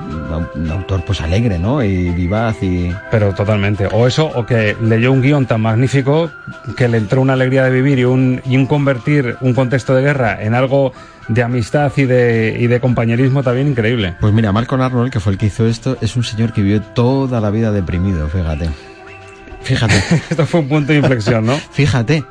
un 0.56 0.70
autor 0.70 1.04
pues 1.04 1.20
alegre, 1.20 1.58
¿no? 1.58 1.84
Y 1.84 2.10
vivaz 2.10 2.62
y... 2.62 2.92
Pero 3.12 3.32
totalmente. 3.32 3.86
O 3.92 4.06
eso, 4.08 4.26
o 4.26 4.44
que 4.44 4.76
leyó 4.82 5.12
un 5.12 5.22
guion 5.22 5.46
tan 5.46 5.60
magnífico 5.60 6.28
que 6.76 6.88
le 6.88 6.98
entró 6.98 7.20
una 7.20 7.34
alegría 7.34 7.62
de 7.64 7.70
vivir 7.70 8.00
y 8.00 8.04
un, 8.04 8.42
y 8.44 8.56
un 8.56 8.66
convertir 8.66 9.36
un 9.40 9.54
contexto 9.54 9.94
de 9.94 10.02
guerra 10.02 10.42
en 10.42 10.54
algo 10.54 10.92
de 11.28 11.42
amistad 11.42 11.92
y 11.96 12.04
de, 12.04 12.56
y 12.58 12.66
de 12.66 12.80
compañerismo 12.80 13.42
también 13.42 13.68
increíble. 13.68 14.14
Pues 14.20 14.32
mira, 14.32 14.52
Malcolm 14.52 14.82
Arnold, 14.82 15.12
que 15.12 15.20
fue 15.20 15.32
el 15.32 15.38
que 15.38 15.46
hizo 15.46 15.66
esto, 15.66 15.96
es 16.00 16.16
un 16.16 16.24
señor 16.24 16.52
que 16.52 16.62
vivió 16.62 16.82
toda 16.82 17.40
la 17.40 17.50
vida 17.50 17.72
deprimido, 17.72 18.28
fíjate. 18.28 18.70
Fíjate. 19.62 19.94
Esto 20.28 20.44
fue 20.44 20.58
un 20.58 20.68
punto 20.68 20.92
de 20.92 20.98
inflexión, 20.98 21.46
¿no? 21.46 21.56
Fíjate. 21.70 22.24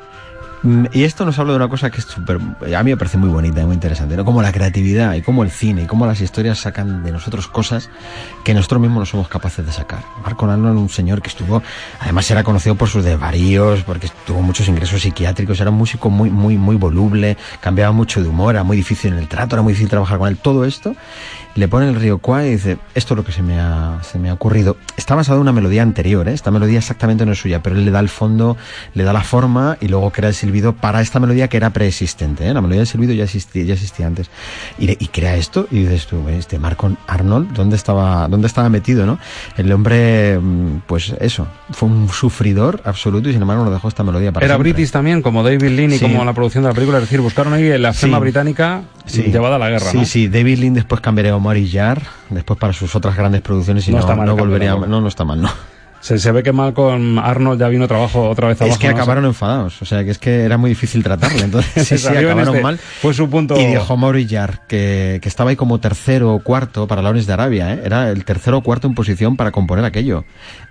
Mm, 0.62 0.86
Y 0.92 1.04
esto 1.04 1.24
nos 1.24 1.38
habla 1.38 1.52
de 1.52 1.56
una 1.56 1.68
cosa 1.68 1.90
que 1.90 1.98
es 1.98 2.04
súper, 2.04 2.36
a 2.36 2.82
mí 2.82 2.90
me 2.90 2.96
parece 2.96 3.18
muy 3.18 3.28
bonita 3.28 3.60
y 3.62 3.64
muy 3.64 3.74
interesante, 3.74 4.16
¿no? 4.16 4.24
Como 4.24 4.42
la 4.42 4.52
creatividad 4.52 5.14
y 5.14 5.22
como 5.22 5.42
el 5.42 5.50
cine 5.50 5.82
y 5.82 5.86
cómo 5.86 6.06
las 6.06 6.20
historias 6.20 6.58
sacan 6.58 7.02
de 7.02 7.10
nosotros 7.10 7.48
cosas 7.48 7.90
que 8.44 8.54
nosotros 8.54 8.80
mismos 8.80 9.00
no 9.00 9.06
somos 9.06 9.28
capaces 9.28 9.66
de 9.66 9.72
sacar. 9.72 10.04
Marco 10.22 10.48
Arnold, 10.48 10.78
un 10.78 10.88
señor 10.88 11.20
que 11.20 11.28
estuvo, 11.28 11.62
además 12.00 12.30
era 12.30 12.44
conocido 12.44 12.76
por 12.76 12.88
sus 12.88 13.04
desvaríos, 13.04 13.82
porque 13.82 14.08
tuvo 14.26 14.40
muchos 14.42 14.68
ingresos 14.68 15.02
psiquiátricos, 15.02 15.60
era 15.60 15.70
un 15.70 15.78
músico 15.78 16.10
muy, 16.10 16.30
muy, 16.30 16.56
muy 16.56 16.76
voluble, 16.76 17.36
cambiaba 17.60 17.92
mucho 17.92 18.22
de 18.22 18.28
humor, 18.28 18.54
era 18.54 18.62
muy 18.62 18.76
difícil 18.76 19.12
en 19.12 19.18
el 19.18 19.28
trato, 19.28 19.56
era 19.56 19.62
muy 19.62 19.72
difícil 19.72 19.90
trabajar 19.90 20.18
con 20.18 20.28
él. 20.28 20.36
Todo 20.36 20.64
esto 20.64 20.94
le 21.54 21.68
pone 21.68 21.88
el 21.88 21.96
río 21.96 22.18
Kwai 22.18 22.48
y 22.48 22.50
dice, 22.52 22.78
esto 22.94 23.14
es 23.14 23.16
lo 23.16 23.24
que 23.24 23.32
se 23.32 23.42
me 23.42 23.60
ha, 23.60 23.98
se 24.02 24.18
me 24.18 24.30
ha 24.30 24.32
ocurrido. 24.32 24.76
Está 24.96 25.14
basado 25.14 25.38
en 25.38 25.42
una 25.42 25.52
melodía 25.52 25.82
anterior, 25.82 26.28
¿eh? 26.28 26.32
esta 26.32 26.50
melodía 26.50 26.78
exactamente 26.78 27.26
no 27.26 27.32
es 27.32 27.38
suya, 27.38 27.62
pero 27.62 27.76
él 27.76 27.84
le 27.84 27.90
da 27.90 28.00
el 28.00 28.08
fondo, 28.08 28.56
le 28.94 29.04
da 29.04 29.12
la 29.12 29.22
forma 29.22 29.76
y 29.80 29.88
luego 29.88 30.10
crea 30.10 30.28
el 30.30 30.34
silbido 30.52 30.74
para 30.74 31.00
esta 31.00 31.18
melodía 31.18 31.48
que 31.48 31.56
era 31.56 31.70
preexistente. 31.70 32.46
¿eh? 32.46 32.52
La 32.52 32.60
melodía 32.60 32.80
del 32.80 32.86
silbido 32.86 33.14
ya 33.14 33.24
existía, 33.24 33.64
ya 33.64 33.72
existía 33.74 34.06
antes. 34.06 34.28
Y, 34.78 34.86
le- 34.86 34.96
y 35.00 35.06
crea 35.08 35.34
esto 35.36 35.66
y 35.70 35.80
dices 35.80 36.06
tú, 36.06 36.28
este 36.28 36.58
Marco 36.58 36.92
Arnold, 37.06 37.52
¿dónde 37.54 37.76
estaba, 37.76 38.28
dónde 38.28 38.46
estaba 38.46 38.68
metido? 38.68 39.06
¿no? 39.06 39.18
El 39.56 39.72
hombre, 39.72 40.38
mm, 40.38 40.82
pues 40.86 41.14
eso, 41.20 41.46
fue 41.70 41.88
un 41.88 42.08
sufridor 42.10 42.82
absoluto 42.84 43.30
y 43.30 43.32
sin 43.32 43.40
embargo 43.40 43.64
nos 43.64 43.72
dejó 43.72 43.88
esta 43.88 44.04
melodía 44.04 44.30
para 44.30 44.44
Era 44.44 44.56
siempre. 44.56 44.72
British 44.74 44.90
también, 44.92 45.22
como 45.22 45.42
David 45.42 45.62
Lean 45.70 45.92
y 45.92 45.98
Sí. 45.98 46.04
como 46.04 46.22
la 46.24 46.34
producción 46.34 46.64
de 46.64 46.68
la 46.68 46.74
película. 46.74 46.98
Es 46.98 47.04
decir, 47.04 47.20
buscaron 47.22 47.54
ahí 47.54 47.78
la 47.78 47.94
flema 47.94 48.18
Sí. 48.18 48.20
británica 48.22 48.82
Sí. 49.06 49.22
llevada 49.22 49.56
a 49.56 49.58
la 49.58 49.70
guerra, 49.70 49.90
Sí, 49.90 49.96
¿no? 49.98 50.04
sí, 50.04 50.28
David 50.28 50.58
Lynn 50.58 50.74
después 50.74 51.00
cambiaría 51.00 51.32
a 51.32 51.36
Omar 51.36 51.56
Yar, 51.56 52.02
después 52.30 52.58
para 52.58 52.72
sus 52.74 52.94
otras 52.94 53.16
grandes 53.16 53.40
producciones 53.40 53.88
y 53.88 53.90
No 53.90 53.96
no, 53.96 54.00
está 54.00 54.14
mal 54.16 54.26
no 54.26 54.36
volvería, 54.36 54.74
no, 54.74 55.00
no 55.00 55.08
está 55.08 55.24
mal, 55.24 55.40
no. 55.40 55.50
Se, 56.02 56.18
se 56.18 56.32
ve 56.32 56.42
que 56.42 56.52
mal 56.52 56.74
con 56.74 57.18
Arnold 57.18 57.58
ya 57.60 57.68
vino 57.68 57.88
trabajo 57.88 58.28
otra 58.28 58.48
vez 58.48 58.60
abajo. 58.60 58.74
Es 58.74 58.78
que 58.78 58.88
¿no? 58.88 58.94
acabaron 58.94 59.24
enfadados, 59.24 59.80
o 59.80 59.84
sea 59.84 60.04
que 60.04 60.10
es 60.10 60.18
que 60.18 60.42
era 60.42 60.58
muy 60.58 60.68
difícil 60.70 61.02
tratarle, 61.02 61.42
entonces 61.44 61.86
sí, 61.88 61.96
sí, 61.96 62.06
acabaron 62.08 62.48
este. 62.48 62.60
mal. 62.60 62.78
Fue 62.78 63.14
su 63.14 63.30
punto. 63.30 63.58
Y 63.58 63.64
dijo 63.66 63.96
Morillar 63.96 64.66
que, 64.66 65.20
que 65.22 65.28
estaba 65.28 65.50
ahí 65.50 65.56
como 65.56 65.78
tercero 65.80 66.34
o 66.34 66.40
cuarto 66.42 66.86
para 66.88 67.00
Lawrence 67.02 67.26
de 67.28 67.32
Arabia, 67.32 67.72
¿eh? 67.72 67.80
era 67.84 68.10
el 68.10 68.24
tercero 68.24 68.58
o 68.58 68.62
cuarto 68.62 68.86
en 68.88 68.94
posición 68.94 69.36
para 69.36 69.52
componer 69.52 69.84
aquello. 69.84 70.24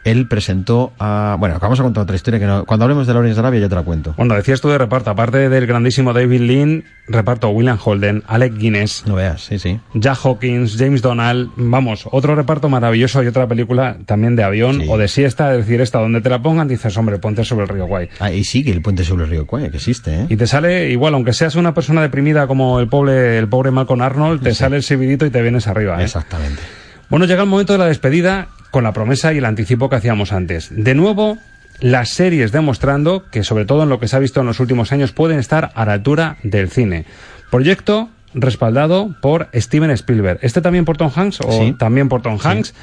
Él 0.03 0.27
presentó 0.27 0.91
a... 0.99 1.37
Bueno, 1.39 1.57
vamos 1.61 1.79
a 1.79 1.83
contar 1.83 2.03
otra 2.03 2.15
historia 2.15 2.39
que 2.39 2.45
no- 2.47 2.65
cuando 2.65 2.83
hablemos 2.85 3.07
de 3.07 3.13
Lawrence 3.13 3.35
de 3.35 3.39
Arabia 3.39 3.59
yo 3.61 3.69
te 3.69 3.75
la 3.75 3.83
cuento. 3.83 4.13
Bueno, 4.17 4.35
decías 4.35 4.59
tú 4.59 4.67
de 4.69 4.77
reparto, 4.77 5.11
aparte 5.11 5.47
del 5.47 5.65
grandísimo 5.67 6.11
David 6.11 6.41
Lean, 6.41 6.83
reparto 7.07 7.49
William 7.49 7.77
Holden, 7.83 8.23
Alec 8.27 8.57
Guinness, 8.57 9.03
No 9.05 9.15
veas, 9.15 9.41
sí, 9.43 9.59
sí. 9.59 9.79
Jack 9.93 10.17
Hawkins, 10.25 10.75
James 10.77 11.01
Donald, 11.01 11.51
vamos, 11.55 12.05
otro 12.11 12.35
reparto 12.35 12.67
maravilloso 12.67 13.21
y 13.23 13.27
otra 13.27 13.47
película 13.47 13.97
también 14.05 14.35
de 14.35 14.43
avión 14.43 14.81
Sí. 14.81 14.87
o 14.89 14.97
de 14.97 15.07
siesta, 15.21 15.51
es 15.53 15.65
decir, 15.65 15.81
esta 15.81 15.99
donde 15.99 16.19
te 16.21 16.29
la 16.29 16.41
pongan 16.41 16.67
dices, 16.67 16.97
hombre, 16.97 17.19
ponte 17.19 17.43
sobre 17.45 17.63
el 17.63 17.69
río 17.69 17.85
Guay. 17.85 18.09
Ah, 18.19 18.31
y 18.31 18.43
sigue 18.43 18.71
el 18.71 18.81
puente 18.81 19.03
sobre 19.03 19.25
el 19.25 19.29
río 19.29 19.45
Cuaya, 19.45 19.69
que 19.69 19.77
existe, 19.77 20.13
¿eh? 20.21 20.25
Y 20.29 20.35
te 20.35 20.47
sale 20.47 20.89
igual, 20.89 21.13
aunque 21.13 21.33
seas 21.33 21.55
una 21.55 21.73
persona 21.73 22.01
deprimida 22.01 22.47
como 22.47 22.79
el 22.79 22.87
pobre, 22.87 23.37
el 23.37 23.47
pobre 23.47 23.69
Malcolm 23.71 24.01
Arnold, 24.01 24.41
te 24.41 24.53
sale 24.55 24.77
el 24.77 24.83
servidito 24.83 25.25
y 25.25 25.29
te 25.29 25.41
vienes 25.41 25.67
arriba. 25.67 25.99
¿eh? 26.01 26.05
Exactamente. 26.05 26.61
Bueno, 27.09 27.25
llega 27.25 27.43
el 27.43 27.49
momento 27.49 27.73
de 27.73 27.79
la 27.79 27.85
despedida 27.85 28.47
con 28.71 28.83
la 28.83 28.93
promesa 28.93 29.31
y 29.33 29.37
el 29.37 29.45
anticipo 29.45 29.89
que 29.89 29.97
hacíamos 29.97 30.31
antes. 30.33 30.69
De 30.71 30.95
nuevo, 30.95 31.37
las 31.79 32.09
series 32.09 32.51
demostrando 32.51 33.25
que, 33.29 33.43
sobre 33.43 33.65
todo 33.65 33.83
en 33.83 33.89
lo 33.89 33.99
que 33.99 34.07
se 34.07 34.15
ha 34.15 34.19
visto 34.19 34.39
en 34.41 34.47
los 34.47 34.59
últimos 34.59 34.91
años, 34.91 35.11
pueden 35.11 35.37
estar 35.39 35.71
a 35.75 35.85
la 35.85 35.93
altura 35.93 36.37
del 36.43 36.69
cine. 36.69 37.05
Proyecto 37.49 38.09
respaldado 38.33 39.13
por 39.21 39.49
Steven 39.53 39.91
Spielberg. 39.91 40.39
¿Este 40.41 40.61
también 40.61 40.85
por 40.85 40.97
Tom 40.97 41.11
Hanks 41.13 41.41
o 41.41 41.51
Sí. 41.51 41.75
también 41.77 42.07
por 42.09 42.21
Tom 42.21 42.37
Hanks? 42.41 42.73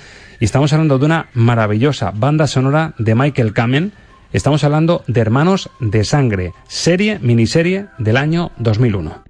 Y 0.41 0.45
estamos 0.45 0.73
hablando 0.73 0.99
de 0.99 1.07
una 1.07 1.27
maravillosa 1.35 2.13
banda 2.15 2.47
sonora 2.47 2.95
de 2.99 3.15
Michael 3.17 3.53
Kamen. 3.53 3.93
Estamos 4.33 4.63
hablando 4.63 5.03
de 5.09 5.21
Hermanos 5.21 5.69
de 5.81 6.05
Sangre, 6.05 6.53
serie, 6.69 7.19
miniserie 7.19 7.87
del 7.99 8.17
año 8.17 8.53
2001. 8.59 9.28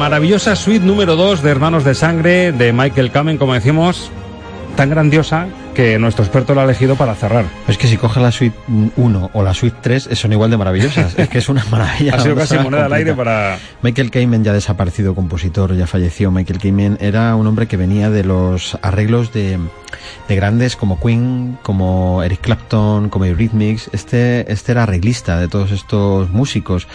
Maravillosa 0.00 0.56
suite 0.56 0.82
número 0.82 1.14
2 1.14 1.42
de 1.42 1.50
Hermanos 1.50 1.84
de 1.84 1.94
Sangre 1.94 2.52
de 2.52 2.72
Michael 2.72 3.10
Kamen, 3.10 3.36
como 3.36 3.52
decimos, 3.52 4.10
tan 4.74 4.88
grandiosa 4.88 5.46
que 5.74 5.98
nuestro 5.98 6.24
experto 6.24 6.54
la 6.54 6.62
ha 6.62 6.64
elegido 6.64 6.96
para 6.96 7.14
cerrar. 7.14 7.44
Es 7.68 7.76
que 7.76 7.86
si 7.86 7.98
coges 7.98 8.22
la 8.22 8.32
suite 8.32 8.56
1 8.96 9.30
o 9.34 9.42
la 9.42 9.52
suite 9.52 9.76
3 9.82 10.08
son 10.14 10.32
igual 10.32 10.50
de 10.50 10.56
maravillosas. 10.56 11.18
es 11.18 11.28
que 11.28 11.36
es 11.36 11.50
una 11.50 11.62
maravilla. 11.70 12.14
Ha 12.16 12.20
sido 12.20 12.34
casi 12.34 12.56
moneda 12.56 12.86
al 12.86 12.92
aire 12.94 13.12
para... 13.12 13.58
Michael 13.82 14.10
Kamen, 14.10 14.42
ya 14.42 14.54
desaparecido 14.54 15.14
compositor, 15.14 15.76
ya 15.76 15.86
falleció. 15.86 16.30
Michael 16.30 16.60
Kamen 16.60 16.96
era 16.98 17.36
un 17.36 17.46
hombre 17.46 17.66
que 17.66 17.76
venía 17.76 18.08
de 18.08 18.24
los 18.24 18.78
arreglos 18.80 19.34
de, 19.34 19.58
de 20.28 20.36
grandes 20.36 20.76
como 20.76 20.98
Queen, 21.00 21.58
como 21.62 22.22
Eric 22.22 22.40
Clapton, 22.40 23.08
como 23.08 23.24
Eurythmics. 23.24 23.90
Este, 23.92 24.50
este 24.50 24.72
era 24.72 24.84
arreglista 24.84 25.38
de 25.38 25.48
todos 25.48 25.70
estos 25.72 26.30
músicos 26.30 26.88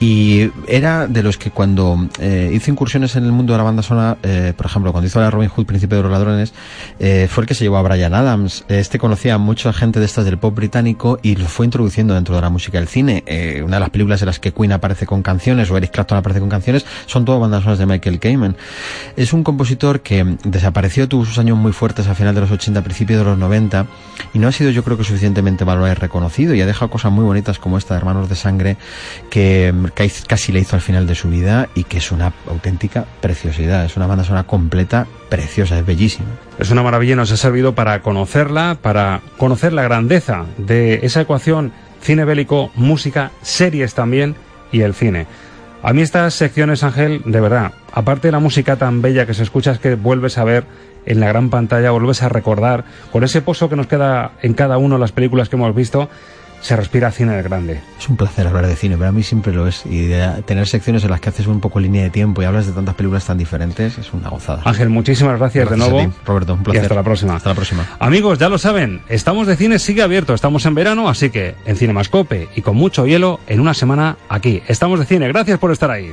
y 0.00 0.50
era 0.66 1.06
de 1.06 1.22
los 1.22 1.38
que 1.38 1.50
cuando 1.50 2.08
eh, 2.20 2.50
hizo 2.52 2.70
incursiones 2.70 3.16
en 3.16 3.24
el 3.24 3.32
mundo 3.32 3.52
de 3.52 3.58
la 3.58 3.64
banda 3.64 3.82
sonora, 3.82 4.18
eh, 4.22 4.52
por 4.56 4.66
ejemplo, 4.66 4.92
cuando 4.92 5.06
hizo 5.06 5.20
la 5.20 5.30
Robin 5.30 5.48
Hood, 5.48 5.66
Príncipe 5.66 5.96
de 5.96 6.02
los 6.02 6.10
Ladrones, 6.10 6.52
eh, 6.98 7.28
fue 7.30 7.42
el 7.42 7.48
que 7.48 7.54
se 7.54 7.64
llevó 7.64 7.78
a 7.78 7.82
Brian 7.82 8.14
Adams. 8.14 8.64
Este 8.68 8.98
conocía 8.98 9.34
a 9.34 9.38
mucha 9.38 9.72
gente 9.72 10.00
de 10.00 10.06
estas 10.06 10.24
del 10.24 10.38
pop 10.38 10.54
británico 10.54 11.18
y 11.22 11.36
lo 11.36 11.46
fue 11.46 11.66
introduciendo 11.66 12.14
dentro 12.14 12.34
de 12.34 12.40
la 12.40 12.50
música 12.50 12.78
del 12.78 12.88
cine. 12.88 13.24
Una 13.64 13.76
de 13.76 13.80
las 13.80 13.90
películas 13.90 14.22
en 14.22 14.26
las 14.26 14.38
que 14.38 14.52
Queen 14.52 14.72
aparece 14.72 15.06
con 15.06 15.22
canciones 15.22 15.70
o 15.70 15.76
Eric 15.76 15.90
Clapton 15.90 16.18
aparece 16.18 16.40
con 16.40 16.48
canciones 16.48 16.84
son 17.06 17.24
todas 17.24 17.40
bandas 17.40 17.62
sonoras 17.62 17.78
de 17.78 17.86
Michael 17.86 18.18
Kamen. 18.18 18.56
Es 19.16 19.32
un 19.32 19.44
compositor 19.44 20.00
que 20.00 20.36
desapareció, 20.44 21.08
tuvo 21.08 21.24
sus 21.24 21.38
años 21.38 21.56
muy 21.58 21.72
fuertes 21.72 22.06
a 22.08 22.14
final 22.14 22.34
de 22.40 22.46
los 22.46 22.50
80, 22.50 22.82
principio 22.82 23.18
de 23.18 23.24
los 23.24 23.38
90 23.38 23.86
y 24.34 24.38
no 24.38 24.48
ha 24.48 24.52
sido 24.52 24.70
yo 24.70 24.82
creo 24.84 24.96
que 24.96 25.04
suficientemente 25.04 25.64
valorado 25.64 25.92
y 25.92 25.94
reconocido 25.94 26.54
y 26.54 26.60
ha 26.60 26.66
dejado 26.66 26.90
cosas 26.90 27.12
muy 27.12 27.24
bonitas 27.24 27.58
como 27.58 27.78
esta 27.78 27.94
de 27.94 27.98
Hermanos 27.98 28.28
de 28.28 28.34
Sangre 28.34 28.76
que 29.30 29.72
mm, 29.72 29.86
casi- 30.26 30.52
le 30.52 30.60
hizo 30.60 30.76
al 30.76 30.82
final 30.82 31.06
de 31.06 31.14
su 31.14 31.28
vida 31.28 31.68
y 31.74 31.84
que 31.84 31.98
es 31.98 32.10
una 32.12 32.32
auténtica 32.48 33.04
preciosidad. 33.20 33.84
Es 33.84 33.96
una 33.96 34.06
banda 34.06 34.24
sonora 34.24 34.44
completa, 34.44 35.06
preciosa, 35.28 35.78
es 35.78 35.84
bellísima. 35.86 36.26
Es 36.58 36.70
una 36.70 36.82
maravilla 36.82 37.16
nos 37.16 37.30
ha 37.32 37.36
servido 37.36 37.74
para 37.74 38.00
conocerla, 38.02 38.78
para 38.80 39.20
conocer 39.36 39.72
la 39.72 39.82
grandeza 39.82 40.44
de 40.56 41.00
esa 41.02 41.20
ecuación 41.20 41.72
cine 42.00 42.24
bélico, 42.24 42.70
música, 42.76 43.32
series 43.42 43.94
también 43.94 44.36
y 44.72 44.80
el 44.82 44.94
cine. 44.94 45.26
A 45.80 45.92
mí 45.92 46.02
estas 46.02 46.34
secciones, 46.34 46.82
Ángel, 46.82 47.22
de 47.24 47.40
verdad, 47.40 47.72
aparte 47.92 48.28
de 48.28 48.32
la 48.32 48.40
música 48.40 48.76
tan 48.76 49.00
bella 49.00 49.26
que 49.26 49.34
se 49.34 49.44
escucha, 49.44 49.70
es 49.70 49.78
que 49.78 49.94
vuelves 49.94 50.36
a 50.36 50.44
ver 50.44 50.64
en 51.06 51.20
la 51.20 51.28
gran 51.28 51.50
pantalla, 51.50 51.92
vuelves 51.92 52.22
a 52.22 52.28
recordar, 52.28 52.84
con 53.12 53.22
ese 53.22 53.42
pozo 53.42 53.68
que 53.68 53.76
nos 53.76 53.86
queda 53.86 54.32
en 54.42 54.54
cada 54.54 54.76
una 54.76 54.96
de 54.96 55.00
las 55.00 55.12
películas 55.12 55.48
que 55.48 55.54
hemos 55.54 55.74
visto, 55.74 56.08
se 56.60 56.76
respira 56.76 57.10
cine 57.10 57.32
del 57.32 57.42
grande. 57.42 57.80
Es 57.98 58.08
un 58.08 58.16
placer 58.16 58.46
hablar 58.46 58.66
de 58.66 58.76
cine, 58.76 58.96
pero 58.96 59.08
a 59.08 59.12
mí 59.12 59.22
siempre 59.22 59.52
lo 59.52 59.66
es. 59.66 59.84
Y 59.86 60.06
de 60.06 60.42
tener 60.44 60.66
secciones 60.66 61.04
en 61.04 61.10
las 61.10 61.20
que 61.20 61.28
haces 61.30 61.46
un 61.46 61.60
poco 61.60 61.80
línea 61.80 62.02
de 62.02 62.10
tiempo 62.10 62.42
y 62.42 62.44
hablas 62.44 62.66
de 62.66 62.72
tantas 62.72 62.94
películas 62.94 63.24
tan 63.24 63.38
diferentes 63.38 63.98
es 63.98 64.12
una 64.12 64.28
gozada. 64.28 64.62
Ángel, 64.64 64.88
muchísimas 64.88 65.38
gracias, 65.38 65.68
Gracias 65.68 65.86
de 65.86 65.92
nuevo. 65.92 66.10
ti, 66.10 66.20
Roberto, 66.24 66.54
un 66.54 66.62
placer. 66.62 66.82
Y 66.82 66.84
hasta 66.84 66.94
la 66.94 67.02
próxima. 67.02 67.36
Hasta 67.36 67.48
la 67.50 67.54
próxima. 67.54 67.86
Amigos, 67.98 68.38
ya 68.38 68.48
lo 68.48 68.58
saben, 68.58 69.02
estamos 69.08 69.46
de 69.46 69.56
cine 69.56 69.78
sigue 69.78 70.02
abierto, 70.02 70.34
estamos 70.34 70.66
en 70.66 70.74
verano, 70.74 71.08
así 71.08 71.30
que 71.30 71.54
en 71.64 71.76
Cinemascope 71.76 72.48
y 72.54 72.62
con 72.62 72.76
mucho 72.76 73.06
hielo, 73.06 73.40
en 73.46 73.60
una 73.60 73.74
semana 73.74 74.16
aquí. 74.28 74.62
Estamos 74.68 74.98
de 74.98 75.06
cine, 75.06 75.28
gracias 75.28 75.58
por 75.58 75.72
estar 75.72 75.90
ahí. 75.90 76.12